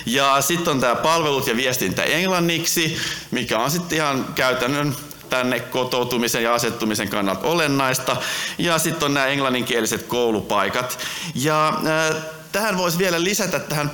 [0.06, 2.96] Ja sitten on tämä palvelut ja viestintä englanniksi,
[3.30, 4.96] mikä on sitten ihan käytännön
[5.30, 8.16] tänne kotoutumisen ja asettumisen kannalta olennaista.
[8.58, 10.98] Ja sitten on nämä englanninkieliset koulupaikat.
[11.34, 12.16] Ja äh,
[12.52, 13.90] tähän voisi vielä lisätä tähän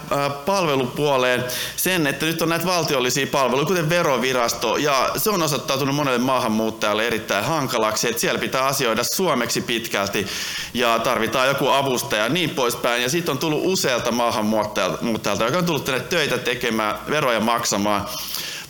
[0.47, 1.45] palvelupuoleen
[1.77, 7.07] sen, että nyt on näitä valtiollisia palveluja, kuten verovirasto, ja se on osoittautunut monelle maahanmuuttajalle
[7.07, 10.27] erittäin hankalaksi, että siellä pitää asioida suomeksi pitkälti,
[10.75, 13.03] ja tarvitaan joku avustaja ja niin poispäin.
[13.03, 18.09] Ja sitten on tullut usealta maahanmuuttajalta, joka on tullut tänne töitä tekemään, veroja maksamaan,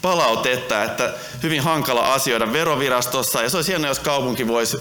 [0.03, 4.77] palautetta, että hyvin hankala asioida verovirastossa, ja se olisi hienoa, jos kaupunki voisi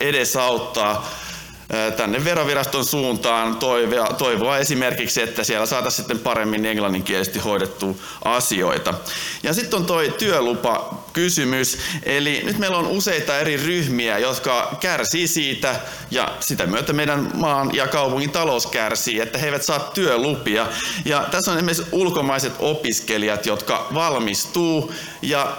[0.00, 1.10] edesauttaa
[1.96, 8.94] tänne veroviraston suuntaan toivoa, toivoa esimerkiksi, että siellä saataisiin sitten paremmin englanninkielisesti hoidettua asioita.
[9.42, 11.78] Ja sitten on tuo työlupa kysymys.
[12.02, 15.80] Eli nyt meillä on useita eri ryhmiä, jotka kärsii siitä
[16.10, 20.66] ja sitä myötä meidän maan ja kaupungin talous kärsii, että he eivät saa työlupia.
[21.04, 25.56] Ja tässä on esimerkiksi ulkomaiset opiskelijat, jotka valmistuu ja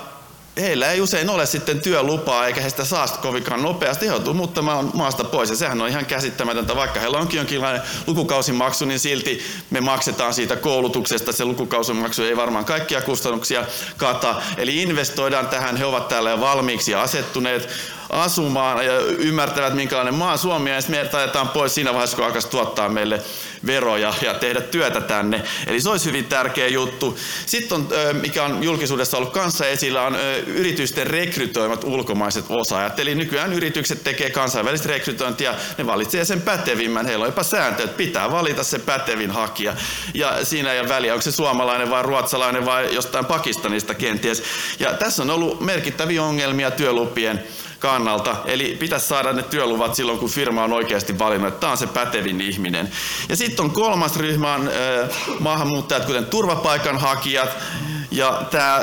[0.58, 4.06] heillä ei usein ole sitten työlupaa eikä he sitä saa kovinkaan nopeasti.
[4.06, 6.76] He joutuu muuttamaan maasta pois ja sehän on ihan käsittämätöntä.
[6.76, 11.32] Vaikka heillä onkin jonkinlainen lukukausimaksu, niin silti me maksetaan siitä koulutuksesta.
[11.32, 13.66] Se lukukausimaksu ei varmaan kaikkia kustannuksia
[13.98, 14.42] kata.
[14.58, 15.78] Eli investoidaan tähän.
[15.78, 17.70] He ovat täällä jo valmiiksi asettuneet
[18.12, 22.48] asumaan ja ymmärtävät, minkälainen maa Suomi on, ja me taitetaan pois siinä vaiheessa, kun alkaisi
[22.48, 23.22] tuottaa meille
[23.66, 25.44] veroja ja tehdä työtä tänne.
[25.68, 27.18] Eli se olisi hyvin tärkeä juttu.
[27.46, 27.88] Sitten on,
[28.22, 30.16] mikä on julkisuudessa ollut kanssa esillä, on
[30.48, 33.00] yritysten rekrytoimat ulkomaiset osaajat.
[33.00, 37.06] Eli nykyään yritykset tekee kansainvälistä rekrytointia, ne valitsee sen pätevimmän.
[37.06, 39.74] Heillä on jopa sääntö, että pitää valita se pätevin hakija.
[40.14, 44.44] Ja siinä ei ole väliä, onko se suomalainen vai ruotsalainen vai jostain Pakistanista kenties.
[44.80, 47.44] Ja tässä on ollut merkittäviä ongelmia työlupien
[47.82, 48.36] kannalta.
[48.46, 51.88] Eli pitäisi saada ne työluvat silloin, kun firma on oikeasti valinnut, että tämä on se
[51.88, 52.92] pätevin ihminen.
[53.30, 54.70] Ja sitten on kolmas ryhmä on
[55.40, 57.50] maahanmuuttajat, kuten turvapaikanhakijat.
[58.12, 58.82] Ja tämä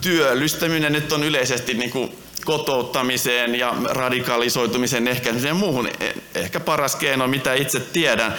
[0.00, 6.96] työllistäminen nyt on yleisesti niin kuin kotouttamiseen ja radikalisoitumisen ehkäisemiseen ja muuhun e, ehkä paras
[6.96, 8.34] keino, mitä itse tiedän.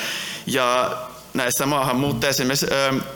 [0.46, 0.92] Ja
[1.34, 2.68] näissä maahanmuuttajissa, esimerkiksi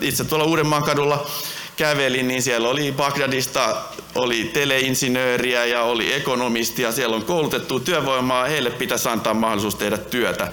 [0.01, 1.27] itse tuolla Uudenmaan kadulla
[1.75, 3.75] kävelin, niin siellä oli Bagdadista
[4.15, 6.91] oli teleinsinööriä ja oli ekonomistia.
[6.91, 10.51] Siellä on koulutettu työvoimaa, heille pitäisi antaa mahdollisuus tehdä työtä.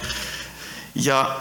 [0.95, 1.37] Ja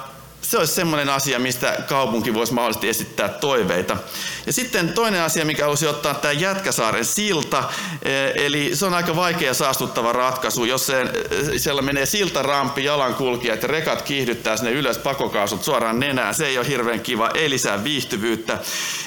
[0.49, 3.97] se olisi semmoinen asia, mistä kaupunki voisi mahdollisesti esittää toiveita.
[4.45, 7.63] Ja sitten toinen asia, mikä olisi ottaa tämä Jätkäsaaren silta,
[8.03, 10.65] e, eli se on aika vaikea saastuttava ratkaisu.
[10.65, 16.35] Jos se, e, siellä menee siltarampi, jalankulkijat ja rekat kiihdyttää sinne ylös pakokaasut suoraan nenään,
[16.35, 18.57] se ei ole hirveän kiva, ei lisää viihtyvyyttä.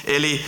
[0.05, 0.45] Eli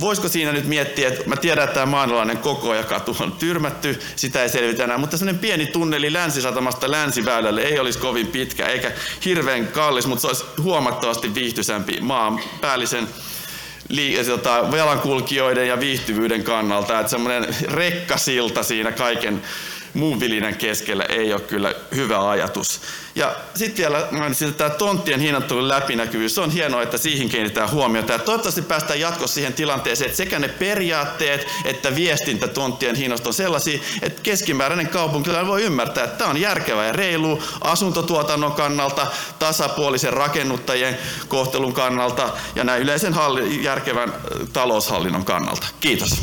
[0.00, 4.00] Voisiko siinä nyt miettiä, että mä tiedän, että tämä maanalainen koko ja katu on tyrmätty,
[4.16, 8.92] sitä ei selvitä enää, mutta sellainen pieni tunneli länsisatamasta länsiväylälle ei olisi kovin pitkä eikä
[9.24, 13.08] hirveän kallis, mutta se olisi huomattavasti viihtyisämpi maan päällisen
[14.26, 19.42] tota, jalankulkijoiden ja viihtyvyyden kannalta, että semmoinen rekkasilta siinä kaiken
[19.94, 22.80] muun vilinän keskellä ei ole kyllä hyvä ajatus.
[23.14, 28.12] Ja sitten vielä mainitsin, että tämä tonttien hinnoittelun läpinäkyvyys, on hienoa, että siihen kiinnitetään huomiota.
[28.12, 33.34] Ja toivottavasti päästään jatkossa siihen tilanteeseen, että sekä ne periaatteet että viestintä tonttien hinnasta on
[33.34, 39.06] sellaisia, että keskimääräinen kaupunkilainen voi ymmärtää, että tämä on järkevä ja reilu asuntotuotannon kannalta,
[39.38, 44.12] tasapuolisen rakennuttajien kohtelun kannalta ja näin yleisen halli, järkevän
[44.52, 45.66] taloushallinnon kannalta.
[45.80, 46.22] Kiitos.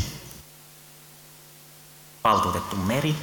[2.24, 3.14] Valtuutettu Meri.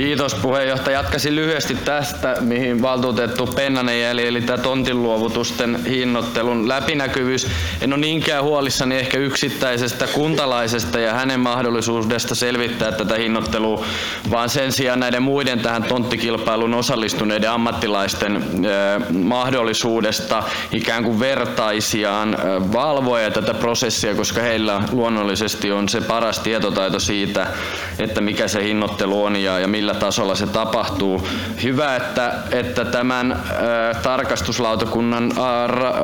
[0.00, 0.98] Kiitos puheenjohtaja.
[0.98, 7.46] Jatkaisin lyhyesti tästä, mihin valtuutettu Pennanen jäli, eli tämä tontinluovutusten hinnoittelun läpinäkyvyys.
[7.80, 13.84] En ole niinkään huolissani ehkä yksittäisestä kuntalaisesta ja hänen mahdollisuudesta selvittää tätä hinnoittelua,
[14.30, 18.44] vaan sen sijaan näiden muiden tähän tonttikilpailuun osallistuneiden ammattilaisten
[19.12, 22.36] mahdollisuudesta ikään kuin vertaisiaan
[22.72, 27.46] valvoa tätä prosessia, koska heillä luonnollisesti on se paras tietotaito siitä,
[27.98, 31.28] että mikä se hinnoittelu on ja, ja millä millä tasolla se tapahtuu.
[31.62, 35.94] Hyvä, että, että tämän ää, tarkastuslautakunnan ää, ra,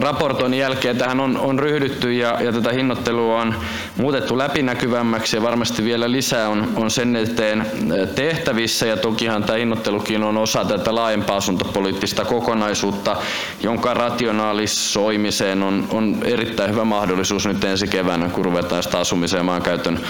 [0.00, 3.54] raportoinnin jälkeen tähän on, on ryhdytty ja, ja tätä hinnoittelua on
[3.96, 7.66] muutettu läpinäkyvämmäksi ja varmasti vielä lisää on, on sen eteen
[8.14, 13.16] tehtävissä ja tokihan tämä hinnoittelukin on osa tätä laajempaa asuntopoliittista kokonaisuutta,
[13.62, 19.44] jonka rationaalisoimiseen on, on erittäin hyvä mahdollisuus nyt ensi keväänä, kun ruvetaan sitä asumisen ja
[19.44, 20.00] maankäytön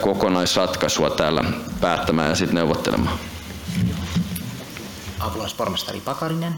[0.00, 1.44] kokonaisratkaisua täällä
[1.80, 3.18] päättämään sitten neuvottelemaan.
[5.20, 6.54] Apulaispormestari Pakarinen.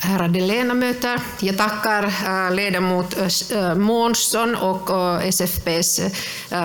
[0.00, 4.90] Ärade ledamöter, jag tackar eh, ledamot eh, eh, Månsson och
[5.22, 6.00] SFPs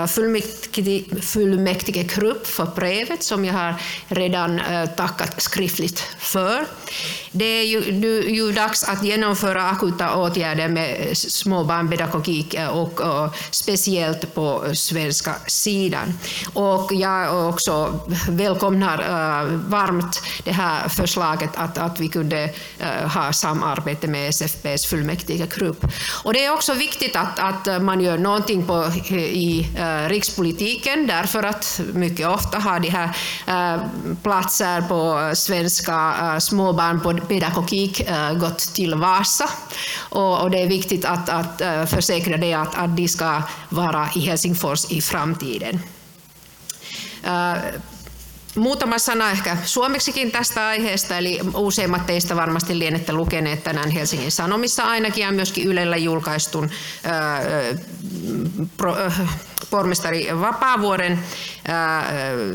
[0.07, 3.75] fullmäktige, fullmäktigegrupp för brevet som jag har
[4.07, 4.61] redan
[4.97, 6.65] tackat skriftligt för.
[7.31, 14.33] Det är ju, nu, ju dags att genomföra akuta åtgärder med småbarnpedagogik och, och speciellt
[14.33, 16.19] på svenska sidan.
[16.53, 18.97] Och jag också välkomnar
[19.69, 22.49] varmt det här förslaget att, att vi kunde
[23.13, 25.85] ha ha samarbete med SFPs fullmäktigegrupp.
[26.23, 31.43] Och det är också viktigt att, att man gör någonting på, i uh, rikspolitiken därför
[31.43, 33.81] att mycket ofta har de här eh,
[34.23, 38.01] platser på svenska eh, småbarnpedagogik
[38.39, 39.49] gått till Vasa.
[39.99, 44.19] Och, och, det är viktigt att, att försäkra det att, att de ska vara i
[44.19, 45.79] Helsingfors i framtiden.
[48.55, 54.83] Muutama sana ehkä suomeksikin tästä aiheesta, eli useimmat teistä varmasti lienette lukeneet tänään Helsingin Sanomissa
[54.83, 56.69] ainakin ja myöskin Ylellä julkaistun
[58.77, 58.95] pro,
[59.69, 61.19] pormestari Vapaavuoren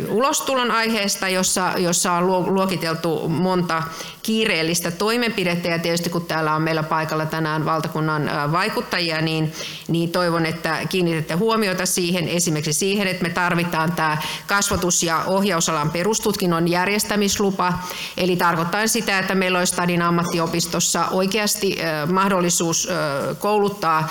[0.09, 3.83] ulostulon aiheesta, jossa, jossa on luokiteltu monta
[4.23, 5.69] kiireellistä toimenpidettä.
[5.69, 9.53] Ja tietysti kun täällä on meillä paikalla tänään valtakunnan vaikuttajia, niin,
[9.89, 15.91] niin toivon, että kiinnitätte huomiota siihen, esimerkiksi siihen, että me tarvitaan tämä kasvatus- ja ohjausalan
[15.91, 17.73] perustutkinnon järjestämislupa,
[18.17, 21.79] eli tarkoittaa sitä, että meillä olisi Stadin ammattiopistossa oikeasti
[22.13, 22.89] mahdollisuus
[23.39, 24.09] kouluttaa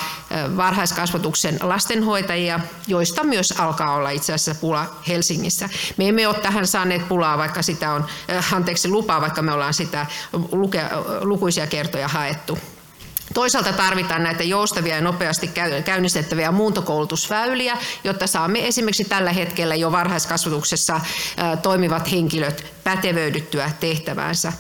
[0.58, 5.70] varhaiskasvatuksen lastenhoitajia, joista myös alkaa olla itse asiassa pula Helsingissä.
[5.98, 8.06] Me emme ole tähän saaneet pulaa, vaikka sitä on,
[8.54, 10.06] anteeksi lupaa, vaikka me ollaan sitä
[10.52, 10.82] luke,
[11.22, 12.60] lukuisia kertoja haettu.
[13.34, 15.52] Toisaalta tarvitaan näitä joustavia ja nopeasti
[15.86, 21.02] käynnistettäviä muuntokoulutusväyliä, jotta saamme esimerkiksi tällä hetkellä jo varhaiskasvatuksessa
[21.62, 24.54] toimivat henkilöt pätevöidyttyä tehtäväänsä.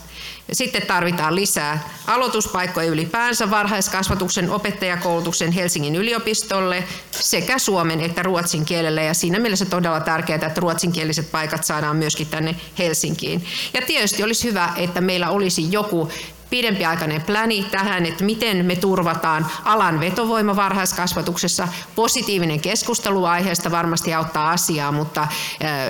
[0.51, 9.01] Sitten tarvitaan lisää aloituspaikkoja ylipäänsä varhaiskasvatuksen opettajakoulutuksen Helsingin yliopistolle sekä suomen että ruotsin kielellä.
[9.01, 13.45] Ja siinä mielessä todella tärkeää, että ruotsinkieliset paikat saadaan myöskin tänne Helsinkiin.
[13.73, 16.11] Ja tietysti olisi hyvä, että meillä olisi joku
[16.49, 21.67] pidempiaikainen pläni tähän, että miten me turvataan alan vetovoima varhaiskasvatuksessa.
[21.95, 25.27] Positiivinen keskustelu aiheesta varmasti auttaa asiaa, mutta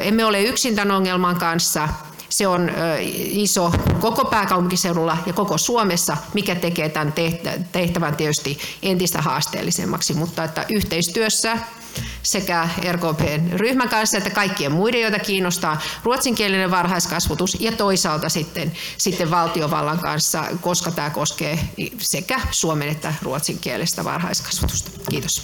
[0.02, 1.90] emme ole yksin tämän ongelman kanssa.
[2.36, 2.72] Se on
[3.16, 7.14] iso koko pääkaupunkiseudulla ja koko Suomessa, mikä tekee tämän
[7.72, 11.58] tehtävän tietysti entistä haasteellisemmaksi, mutta että yhteistyössä
[12.24, 19.32] sekä RKPn ryhmän kanssa että kaikkien muiden, joita kiinnostaa ruotsinkielinen varhaiskasvatus ja toisaalta sitten, sitten
[19.32, 21.60] valtiovallan kanssa, koska tämä koskee
[21.98, 24.92] sekä suomen että ruotsinkielistä varhaiskasvatusta.
[25.10, 25.44] Kiitos.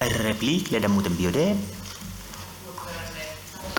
[0.00, 1.56] Replik, ledamoten Biaudet.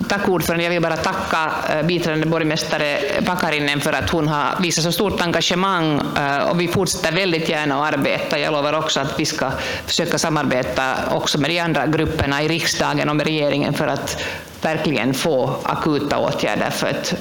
[0.08, 0.64] Tack ordförande.
[0.64, 5.20] Jag vill bara tacka eh, biträdande borgmästare Pakarinen för att hon har visat så stort
[5.20, 8.38] engagemang eh, och vi fortsätter väldigt gärna att arbeta.
[8.38, 9.50] Jag lovar också att vi ska
[9.86, 14.22] försöka samarbeta också med de andra grupperna i riksdagen och med regeringen för att
[14.62, 17.14] verkligen få akuta åtgärder för att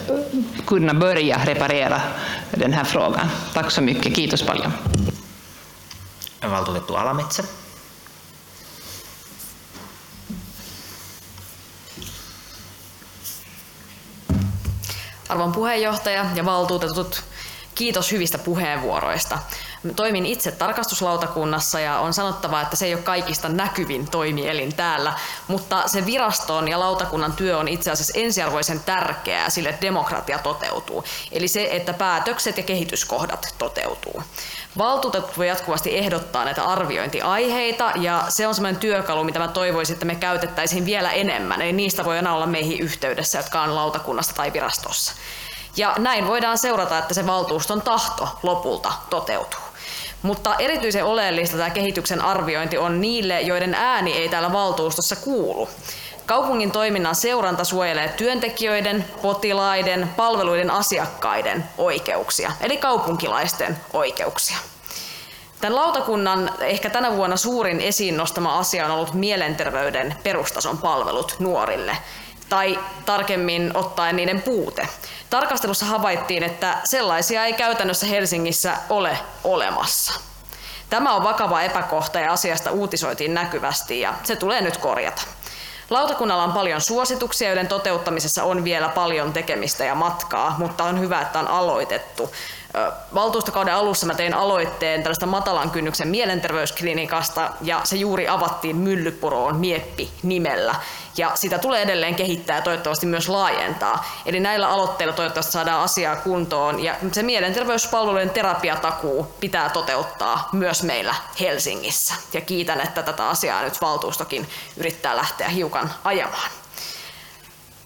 [0.66, 2.02] kunna börja reparera
[2.52, 3.28] den här frågan.
[3.54, 4.16] Tack så mycket.
[4.16, 4.72] Kiitos paljon.
[6.42, 7.44] Valtuutettu Alametsä.
[15.30, 17.24] Arvon puheenjohtaja ja valtuutetut,
[17.76, 19.40] kiitos hyvistä puheenvuoroista.
[19.96, 25.14] Toimin itse tarkastuslautakunnassa ja on sanottava, että se ei ole kaikista näkyvin toimielin täällä,
[25.48, 31.04] mutta se viraston ja lautakunnan työ on itse asiassa ensiarvoisen tärkeää, sille demokratia toteutuu.
[31.32, 34.24] Eli se, että päätökset ja kehityskohdat toteutuu.
[34.78, 40.06] Valtuutetut voi jatkuvasti ehdottaa näitä arviointiaiheita ja se on sellainen työkalu, mitä mä toivoisin, että
[40.06, 41.62] me käytettäisiin vielä enemmän.
[41.62, 45.14] Eli niistä voi aina olla meihin yhteydessä, jotka on lautakunnassa tai virastossa.
[45.78, 49.60] Ja näin voidaan seurata, että se valtuuston tahto lopulta toteutuu.
[50.22, 55.70] Mutta erityisen oleellista tämä kehityksen arviointi on niille, joiden ääni ei täällä valtuustossa kuulu.
[56.30, 64.58] Kaupungin toiminnan seuranta suojelee työntekijöiden, potilaiden, palveluiden asiakkaiden oikeuksia, eli kaupunkilaisten oikeuksia.
[65.62, 71.98] Tämän lautakunnan ehkä tänä vuonna suurin esiin nostama asia on ollut mielenterveyden perustason palvelut nuorille,
[72.50, 74.88] tai tarkemmin ottaen niiden puute.
[75.30, 80.14] Tarkastelussa havaittiin, että sellaisia ei käytännössä Helsingissä ole olemassa.
[80.90, 85.22] Tämä on vakava epäkohta ja asiasta uutisoitiin näkyvästi ja se tulee nyt korjata.
[85.90, 91.22] Lautakunnalla on paljon suosituksia, joiden toteuttamisessa on vielä paljon tekemistä ja matkaa, mutta on hyvä,
[91.22, 92.32] että on aloitettu
[93.14, 100.12] valtuustokauden alussa mä tein aloitteen tällaista matalan kynnyksen mielenterveysklinikasta ja se juuri avattiin Myllypuroon Mieppi
[100.24, 100.76] nimellä
[101.18, 104.06] ja sitä tulee edelleen kehittää ja toivottavasti myös laajentaa.
[104.26, 111.16] Eli näillä aloitteilla toivottavasti saadaan asiaa kuntoon ja se mielenterveyspalvelujen terapiatakuu pitää toteuttaa myös meillä
[111.40, 112.14] Helsingissä.
[112.34, 116.52] Ja kiitän, että tätä asiaa nyt valtuustokin yrittää lähteä hiukan ajamaan.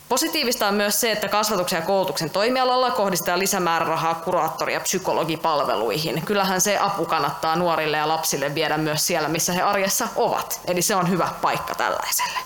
[0.10, 6.26] Positiivista on myös se, että kasvatuksen ja koulutuksen toimialalla kohdistetaan lisämäärärahaa kuraattori- ja psykologipalveluihin.
[6.26, 10.62] Kyllähän se apu kannattaa nuorille ja lapsille viedä myös siellä, missä he arjessa ovat.
[10.68, 12.40] Eli se on hyvä paikka tällaiselle.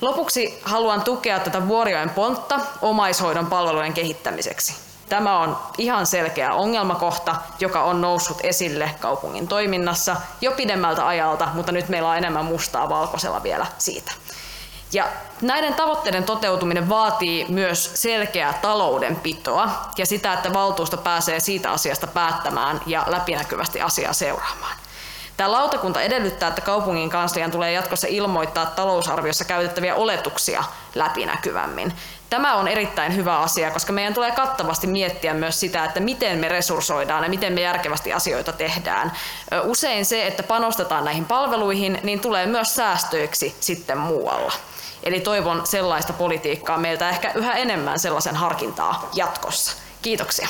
[0.00, 4.74] Lopuksi haluan tukea tätä Vuorioen pontta omaishoidon palvelujen kehittämiseksi.
[5.08, 11.72] Tämä on ihan selkeä ongelmakohta, joka on noussut esille kaupungin toiminnassa jo pidemmältä ajalta, mutta
[11.72, 14.12] nyt meillä on enemmän mustaa valkoisella vielä siitä.
[14.92, 15.08] Ja
[15.40, 22.80] näiden tavoitteiden toteutuminen vaatii myös selkeää taloudenpitoa ja sitä, että valtuusto pääsee siitä asiasta päättämään
[22.86, 24.76] ja läpinäkyvästi asiaa seuraamaan.
[25.36, 30.64] Tämä lautakunta edellyttää, että kaupungin kanslian tulee jatkossa ilmoittaa talousarviossa käytettäviä oletuksia
[30.94, 31.92] läpinäkyvämmin.
[32.30, 36.48] Tämä on erittäin hyvä asia, koska meidän tulee kattavasti miettiä myös sitä, että miten me
[36.48, 39.12] resurssoidaan ja miten me järkevästi asioita tehdään.
[39.64, 44.52] Usein se, että panostetaan näihin palveluihin, niin tulee myös säästöiksi sitten muualla.
[45.02, 49.72] Eli toivon sellaista politiikkaa meiltä ehkä yhä enemmän sellaisen harkintaa jatkossa.
[50.02, 50.48] Kiitoksia.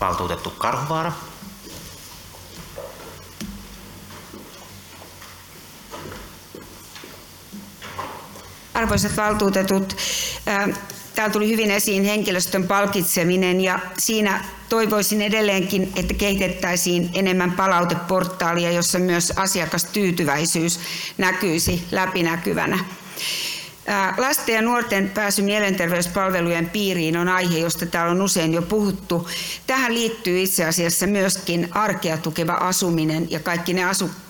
[0.00, 1.12] Valtuutettu Karhuvaara.
[8.74, 9.96] Arvoisat valtuutetut,
[11.14, 18.98] täällä tuli hyvin esiin henkilöstön palkitseminen ja siinä toivoisin edelleenkin, että kehitettäisiin enemmän palauteportaalia, jossa
[18.98, 20.80] myös asiakastyytyväisyys
[21.18, 22.78] näkyisi läpinäkyvänä.
[24.16, 29.28] Lasten ja nuorten pääsy mielenterveyspalvelujen piiriin on aihe, josta täällä on usein jo puhuttu.
[29.66, 33.82] Tähän liittyy itse asiassa myöskin arkea tukeva asuminen ja kaikki ne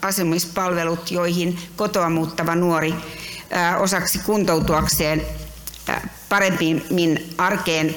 [0.02, 2.94] asumispalvelut, joihin kotoa muuttava nuori
[3.78, 5.22] osaksi kuntoutuakseen
[6.28, 7.96] paremmin arkeen,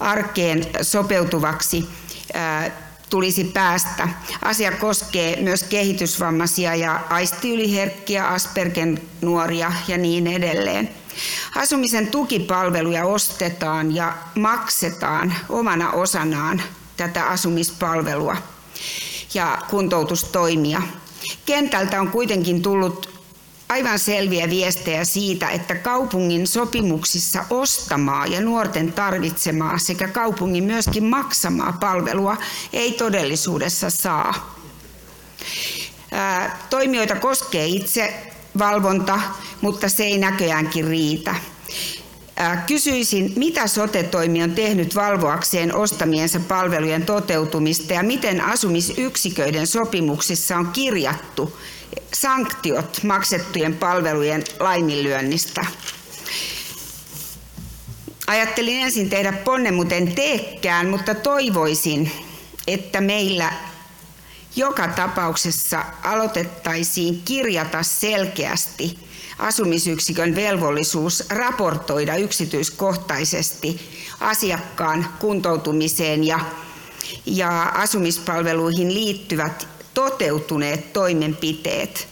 [0.00, 1.88] arkeen sopeutuvaksi
[3.10, 4.08] tulisi päästä.
[4.42, 10.90] Asia koskee myös kehitysvammaisia ja aistiyliherkkiä, Aspergen nuoria ja niin edelleen.
[11.56, 16.62] Asumisen tukipalveluja ostetaan ja maksetaan omana osanaan
[16.96, 18.36] tätä asumispalvelua
[19.34, 20.82] ja kuntoutustoimia.
[21.46, 23.09] Kentältä on kuitenkin tullut
[23.70, 31.76] aivan selviä viestejä siitä, että kaupungin sopimuksissa ostamaa ja nuorten tarvitsemaa sekä kaupungin myöskin maksamaa
[31.80, 32.36] palvelua
[32.72, 34.56] ei todellisuudessa saa.
[36.70, 38.14] Toimijoita koskee itse
[38.58, 39.20] valvonta,
[39.60, 41.34] mutta se ei näköjäänkin riitä.
[42.66, 51.56] Kysyisin, mitä sote-toimi on tehnyt valvoakseen ostamiensa palvelujen toteutumista ja miten asumisyksiköiden sopimuksissa on kirjattu
[52.14, 55.66] sanktiot maksettujen palvelujen laiminlyönnistä.
[58.26, 62.10] Ajattelin ensin tehdä ponnen, mutta en teekään, mutta toivoisin,
[62.66, 63.52] että meillä
[64.56, 68.98] joka tapauksessa aloitettaisiin kirjata selkeästi
[69.38, 73.80] asumisyksikön velvollisuus raportoida yksityiskohtaisesti
[74.20, 76.40] asiakkaan kuntoutumiseen ja,
[77.26, 82.08] ja asumispalveluihin liittyvät toteutuneet toimenpiteet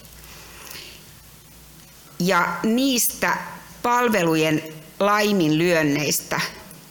[2.18, 3.36] ja niistä
[3.82, 4.62] palvelujen
[5.00, 6.40] laiminlyönneistä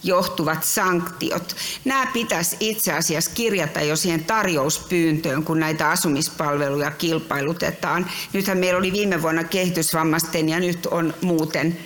[0.03, 1.55] johtuvat sanktiot.
[1.85, 8.11] Nämä pitäisi itse asiassa kirjata jo siihen tarjouspyyntöön, kun näitä asumispalveluja kilpailutetaan.
[8.33, 11.79] Nythän meillä oli viime vuonna kehitysvammaisten ja nyt on muuten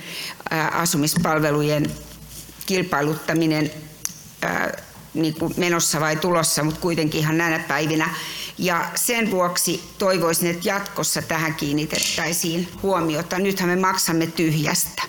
[0.72, 1.92] asumispalvelujen
[2.66, 3.72] kilpailuttaminen
[5.14, 8.10] niin kuin menossa vai tulossa, mutta kuitenkin ihan näinä päivinä.
[8.58, 13.40] Ja sen vuoksi toivoisin, että jatkossa tähän kiinnitettäisiin huomiota.
[13.40, 15.04] Nythän me maksamme tyhjästä.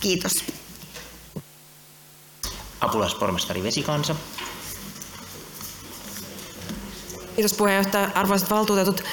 [0.00, 0.44] Kiitos.
[2.80, 4.14] Apulaispormestari Vesikansa.
[7.36, 8.10] Kiitos puheenjohtaja.
[8.14, 9.04] Arvoisat valtuutetut.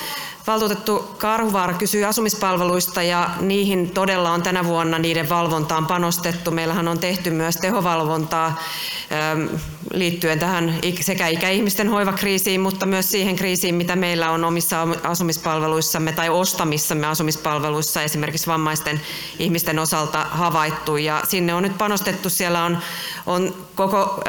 [0.48, 6.52] Valtuutettu Karhuvaara kysyi asumispalveluista ja niihin todella on tänä vuonna niiden valvontaan panostettu.
[6.52, 8.60] Meillähän on tehty myös tehovalvontaa
[9.12, 9.60] Um,
[9.94, 16.30] liittyen tähän sekä ikäihmisten hoivakriisiin, mutta myös siihen kriisiin, mitä meillä on omissa asumispalveluissamme tai
[16.30, 19.02] ostamissamme asumispalveluissa esimerkiksi vammaisten
[19.40, 20.98] ihmisten osalta havaittu.
[20.98, 22.78] Ja sinne on nyt panostettu, siellä on,
[23.26, 24.22] on koko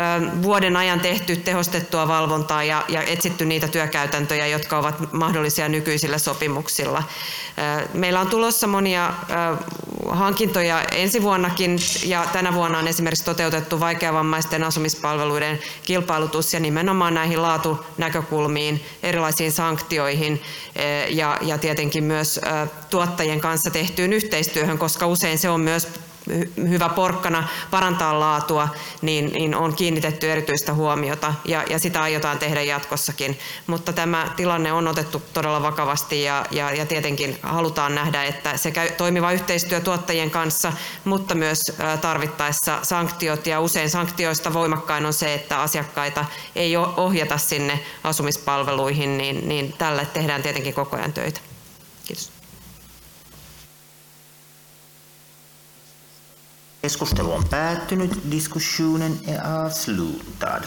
[0.43, 7.03] vuoden ajan tehty tehostettua valvontaa ja, ja etsitty niitä työkäytäntöjä, jotka ovat mahdollisia nykyisillä sopimuksilla.
[7.95, 9.15] Meillä on tulossa monia
[10.11, 15.40] hankintoja ensi vuonnakin ja tänä vuonna on esimerkiksi toteutettu vaikeavammaisten asumispalveluiden
[15.85, 20.43] kilpailutus ja nimenomaan näihin laatunäkökulmiin, erilaisiin sanktioihin
[21.09, 22.41] ja, ja tietenkin myös
[22.91, 25.89] tuottajien kanssa tehtyyn yhteistyöhön, koska usein se on myös
[26.57, 28.69] hyvä porkkana parantaa laatua,
[29.03, 33.39] niin, niin on kiinnitetty erityistä huomiota ja, ja sitä aiotaan tehdä jatkossakin.
[33.67, 38.89] Mutta tämä tilanne on otettu todella vakavasti ja, ja, ja tietenkin halutaan nähdä, että sekä
[38.97, 40.73] toimiva yhteistyö tuottajien kanssa,
[41.05, 46.25] mutta myös tarvittaessa sanktiot ja usein sanktioista voimakkain on se, että asiakkaita
[46.57, 51.41] ei ohjata sinne asumispalveluihin, niin, niin tälle tehdään tietenkin koko ajan töitä.
[52.05, 52.40] Kiitos.
[56.83, 58.11] Keskustelu on päättynyt.
[58.31, 60.63] Diskussionen är avslutad.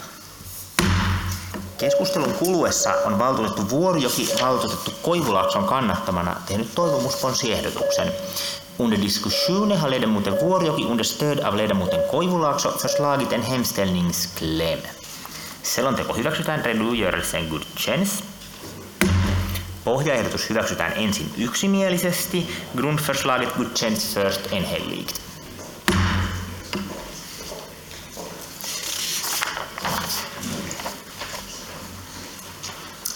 [1.78, 8.12] Keskustelun kuluessa on valtuutettu Vuorijoki valtuutettu Koivulaakson kannattamana tehnyt toivomusponsiehdotuksen.
[8.78, 14.78] Under diskussionen har ledamoten Vuorijoki under stöd av ledamoten Koivulaakso förslagit en hemställningskläm.
[15.62, 18.24] Selonteko hyväksytään redogörelsen godkänns.
[19.84, 22.48] Pohjaehdotus hyväksytään ensin yksimielisesti.
[22.76, 25.23] Grundförslaget godkänns först enhälligt.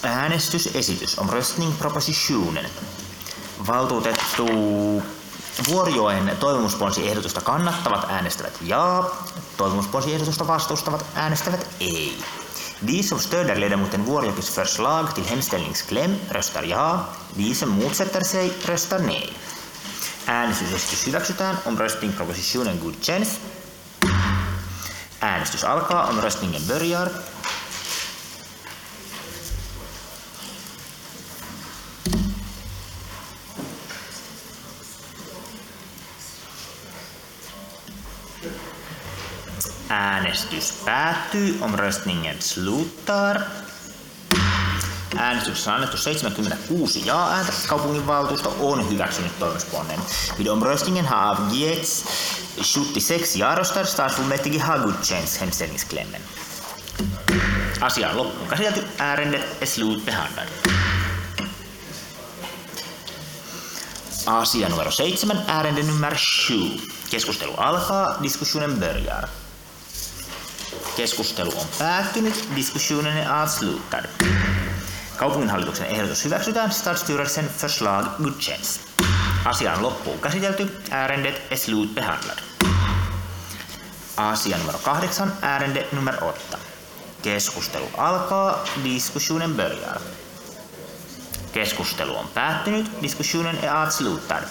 [0.03, 2.65] Äänestysesitys on Röstning propositionen.
[3.67, 4.47] Valtuutettu
[5.69, 9.09] Vuorijoen toivomusponsiehdotusta kannattavat äänestävät ja,
[9.57, 12.23] toivomusponsiehdotusta vastustavat äänestävät ei.
[12.87, 16.99] De som stöder ledamoten Vuorjokis förslag till hemställningskläm röstar ja,
[17.37, 19.33] de som motsätter sig röstar nej.
[20.25, 21.77] Äänestysesitys hyväksytään om
[22.17, 23.39] propositionen godkänns.
[25.21, 27.09] Äänestys alkaa om röstningen börjar.
[39.89, 41.57] Äänestys päättyy.
[41.61, 43.41] Omröstningen slutar.
[45.17, 47.53] Äänestyksessä on annettu 76 ja-ääntä.
[47.67, 49.99] Kaupunginvaltuusto on hyväksynyt toimusponnen.
[50.37, 52.05] Vid omröstningen har avgetts
[52.61, 53.85] 76 ja-röster.
[53.85, 56.21] Stadsfullmäktige har godkänt hemställningsklämmen.
[57.81, 58.81] Asia on loppuun käsitelty.
[58.99, 60.47] Ärendet är slutbehandlad.
[64.25, 65.15] Asia numero 7,
[65.47, 66.81] ärende nummer 7.
[67.09, 69.29] Keskustelu alkaa, diskussionen börjar.
[70.99, 72.49] Keskustelu on päättynyt.
[72.55, 74.03] Diskussionen är avslutad.
[75.17, 76.71] Kaupunginhallituksen ehdotus hyväksytään.
[76.71, 78.81] Stadsstyrelsen förslag godkänns.
[79.45, 80.67] Asia on loppuun käsitelty.
[80.91, 82.37] Ärendet är slutbehandlad.
[84.17, 85.31] Asia numero 8.
[85.41, 86.59] Ärende nummer 8.
[87.21, 88.65] Keskustelu alkaa.
[88.83, 90.01] Diskussionen börjar.
[91.53, 93.01] Keskustelu on päättynyt.
[93.01, 94.43] Diskussionen är avslutad.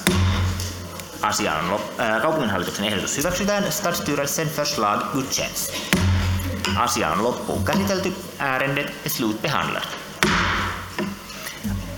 [1.23, 3.73] Asia on lop- äh, kaupunginhallituksen ehdotus hyväksytään.
[3.73, 5.71] Stadsstyrelsen förslag godkänns.
[6.77, 8.13] Asia on loppuun käsitelty.
[8.41, 9.87] Ärendet är slutbehandlad.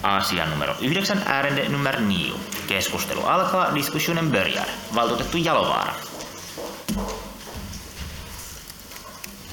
[0.03, 2.41] Asia numero 9, ärende nummer 9.
[2.67, 4.67] Keskustelu alkaa, diskussionen börjar.
[4.95, 5.95] Valtuutettu Jalovaara.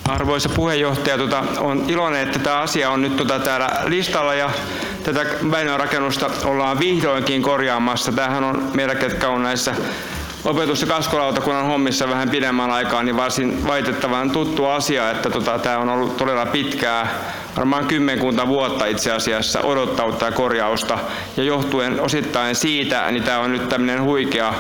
[0.07, 4.49] Arvoisa puheenjohtaja, tuota, on iloinen, että tämä asia on nyt tuota, täällä listalla ja
[5.03, 8.11] tätä väinörakennusta ollaan vihdoinkin korjaamassa.
[8.11, 9.75] Tämähän on meillä, ketkä on näissä
[10.47, 15.77] opetus- ja kasvulautakunnan hommissa vähän pidemmän aikaa, niin varsin valitettavan tuttu asia, että tota, tämä
[15.77, 17.07] on ollut todella pitkää,
[17.57, 20.99] varmaan kymmenkunta vuotta itse asiassa odottanut tämä korjausta.
[21.37, 24.53] Ja johtuen osittain siitä, niin tämä on nyt tämmöinen huikea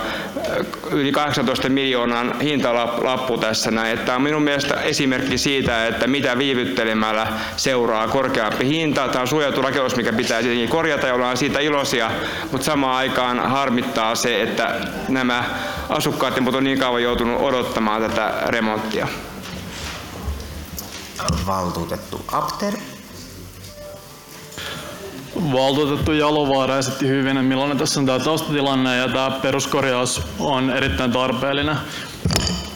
[0.91, 3.99] yli 18 miljoonan hintalappu tässä näin.
[3.99, 7.27] Tämä on minun mielestä esimerkki siitä, että mitä viivyttelemällä
[7.57, 9.07] seuraa korkeampi hinta.
[9.07, 12.11] Tämä on suojattu rakennus, mikä pitää tietenkin korjata ja ollaan siitä iloisia,
[12.51, 14.75] mutta samaan aikaan harmittaa se, että
[15.07, 15.43] nämä
[15.89, 19.07] asukkaat on niin kauan joutunut odottamaan tätä remonttia.
[21.45, 22.73] Valtuutettu Apter.
[25.53, 31.77] Valtuutettu Jalovaara esitti hyvin, millainen tässä on tämä taustatilanne ja tämä peruskorjaus on erittäin tarpeellinen.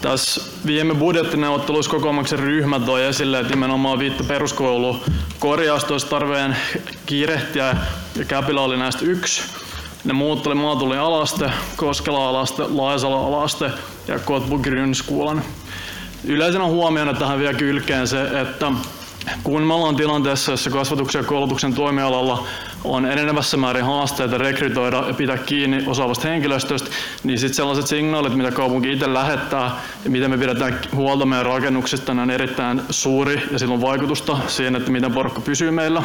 [0.02, 5.04] Tässä viime budjettineuvotteluissa kokoomuksen ryhmä toi esille, että nimenomaan viittä peruskoulu
[5.40, 6.58] korjausta olisi tarpeen
[7.06, 7.76] kiirehtiä
[8.16, 9.42] ja Käpilä oli näistä yksi.
[10.04, 13.72] Ne muut oli Maatulin alaste, Koskela alaste, Laisala alaste
[14.08, 15.44] ja Kotbu Grynskolan.
[16.24, 18.72] Yleisenä huomiona tähän vielä kylkeen se, että
[19.44, 22.48] kun me ollaan tilanteessa, jossa kasvatuksen ja koulutuksen toimialalla
[22.84, 26.90] on enenevässä määrin haasteita rekrytoida ja pitää kiinni osaavasta henkilöstöstä,
[27.24, 29.72] niin sitten sellaiset signaalit, mitä kaupunki itse lähettää
[30.04, 34.76] ja miten me pidetään huolta meidän rakennuksista, on erittäin suuri ja sillä on vaikutusta siihen,
[34.76, 36.04] että miten porukka pysyy meillä.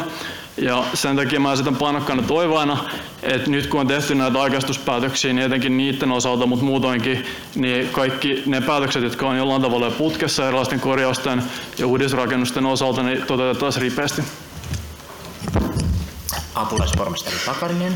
[0.57, 2.77] Ja sen takia mä esitän painokkaana toivaina,
[3.23, 7.25] että nyt kun on tehty näitä aikaistuspäätöksiä, niin etenkin niiden osalta, mutta muutoinkin,
[7.55, 11.43] niin kaikki ne päätökset, jotka on jollain tavalla putkessa erilaisten korjausten
[11.77, 14.23] ja uudisrakennusten osalta, niin toteutetaan ripeästi.
[16.57, 17.93] Apulaispormestari Pakarinen.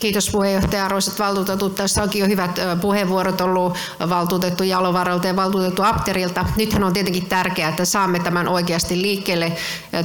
[0.00, 0.84] Kiitos puheenjohtaja.
[0.84, 3.78] Arvoisat valtuutetut, tässä onkin jo hyvät puheenvuorot ollut
[4.08, 6.44] valtuutettu Jalovaralta ja valtuutettu Apterilta.
[6.56, 9.52] Nythän on tietenkin tärkeää, että saamme tämän oikeasti liikkeelle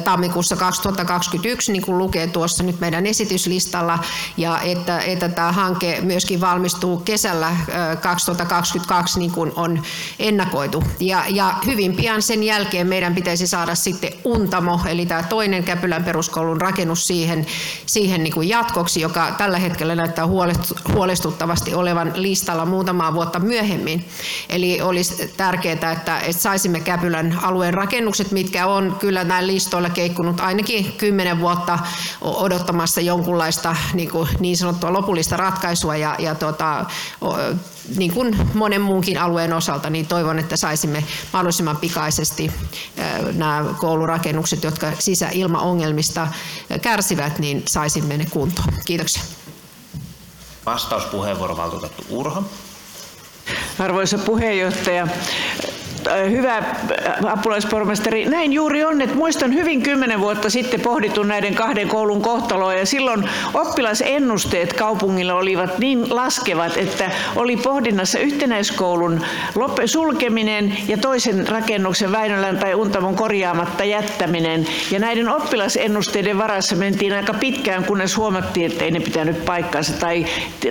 [0.04, 4.00] tammikuussa 2021, niin kuin lukee tuossa nyt meidän esityslistalla,
[4.38, 7.56] ja että, että tämä hanke myöskin valmistuu kesällä
[8.02, 9.84] 2022, niin kuin on
[10.20, 10.84] ennakoitu.
[11.00, 16.04] Ja, ja hyvin pian sen jälkeen meidän pitäisi saada sitten Untamo, eli tämä toinen Käpylän
[16.04, 17.46] peruskoulun rakennus siihen,
[17.86, 20.28] siihen niin kuin jatkoksi, joka tällä hetkellä hetkellä näyttää
[20.94, 24.06] huolestuttavasti olevan listalla muutamaa vuotta myöhemmin.
[24.50, 30.94] Eli olisi tärkeää, että, saisimme Käpylän alueen rakennukset, mitkä on kyllä näin listoilla keikkunut ainakin
[30.98, 31.80] kymmenen vuotta
[32.22, 36.86] odottamassa jonkunlaista niin, kuin niin sanottua lopullista ratkaisua ja, ja tota,
[37.98, 42.52] niin kuin monen muunkin alueen osalta, niin toivon, että saisimme mahdollisimman pikaisesti
[43.34, 46.28] nämä koulurakennukset, jotka sisäilmaongelmista
[46.82, 48.74] kärsivät, niin saisimme ne kuntoon.
[48.86, 49.45] Kiitoksia.
[50.66, 52.43] Vastauspuheenvuoro valtuutettu Urho.
[53.80, 55.07] Arvoisa puheenjohtaja,
[56.32, 56.64] hyvä
[57.28, 58.26] apulaispormestari.
[58.26, 62.86] Näin juuri on, että muistan hyvin kymmenen vuotta sitten pohditun näiden kahden koulun kohtaloa ja
[62.86, 69.22] silloin oppilasennusteet kaupungilla olivat niin laskevat, että oli pohdinnassa yhtenäiskoulun
[69.86, 74.68] sulkeminen ja toisen rakennuksen Väinölän tai Untamon korjaamatta jättäminen.
[74.91, 80.26] Ja näiden oppilasennusteiden varassa mentiin aika pitkään, kunnes huomattiin, että ei ne pitänyt paikkaansa tai,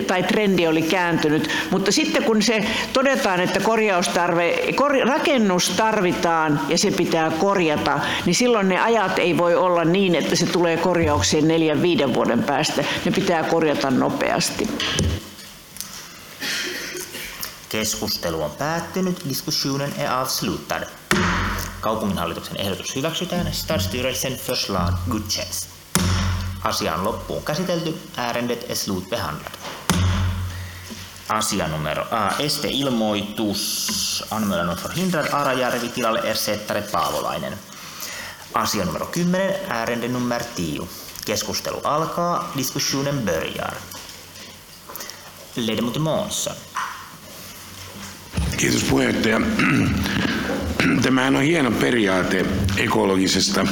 [0.07, 1.49] tai trendi oli kääntynyt.
[1.71, 4.91] Mutta sitten kun se todetaan, että korjaustarve, kor,
[5.25, 10.35] rakennus tarvitaan ja se pitää korjata, niin silloin ne ajat ei voi olla niin, että
[10.35, 12.83] se tulee korjaukseen neljän viiden vuoden päästä.
[13.05, 14.69] Ne pitää korjata nopeasti.
[17.69, 19.25] Keskustelu on päättynyt.
[19.29, 20.83] Diskussionen är avslutad.
[21.81, 23.53] Kaupunginhallituksen ehdotus hyväksytään.
[23.53, 25.67] Stadsstyrelsen förslag godkänns.
[26.63, 27.93] Asia on loppuun käsitelty.
[28.17, 29.59] Ärendet är slutbehandlat.
[31.29, 32.31] Asianumero A.
[32.39, 34.23] Esteilmoitus.
[34.31, 37.53] Anmälan on förhindrad Arajärvi tilalle ersättare Paavolainen.
[38.53, 39.55] Asia numero 10.
[39.69, 40.87] Ärende nummer 10.
[41.25, 42.51] Keskustelu alkaa.
[42.57, 43.73] Diskussionen börjar.
[45.55, 46.55] Ledamot Månsson.
[48.57, 49.41] Kiitos puheenjohtaja.
[51.03, 52.45] Tämähän on hieno periaate
[52.77, 53.67] ekologisesta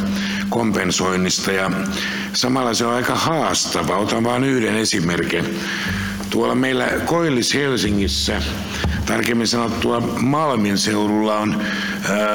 [0.49, 1.71] kompensoinnista ja
[2.33, 3.97] samalla se on aika haastava.
[3.97, 5.59] Otan vain yhden esimerkin.
[6.33, 8.41] Tuolla meillä Koillis-Helsingissä,
[9.05, 11.61] tarkemmin sanottua Malmin seudulla on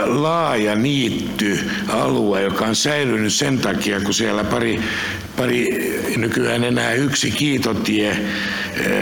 [0.07, 4.81] laaja niittyalue, joka on säilynyt sen takia, kun siellä pari,
[5.37, 5.67] pari
[6.17, 8.17] nykyään enää yksi kiitotie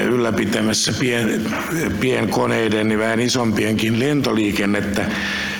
[0.04, 1.52] ylläpitämässä pien,
[2.00, 5.10] pienkoneiden ja vähän isompienkin lentoliikennettä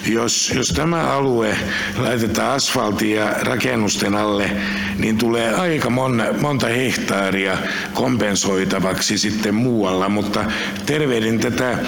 [0.07, 1.57] jos, jos tämä alue
[1.97, 4.51] laitetaan asfaltia rakennusten alle,
[4.99, 7.59] niin tulee aika monta, monta hehtaaria
[7.95, 10.45] kompensoitavaksi sitten muualla, mutta
[10.87, 11.79] tervehdin tätä,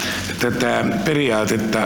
[0.41, 1.79] tätä periaatetta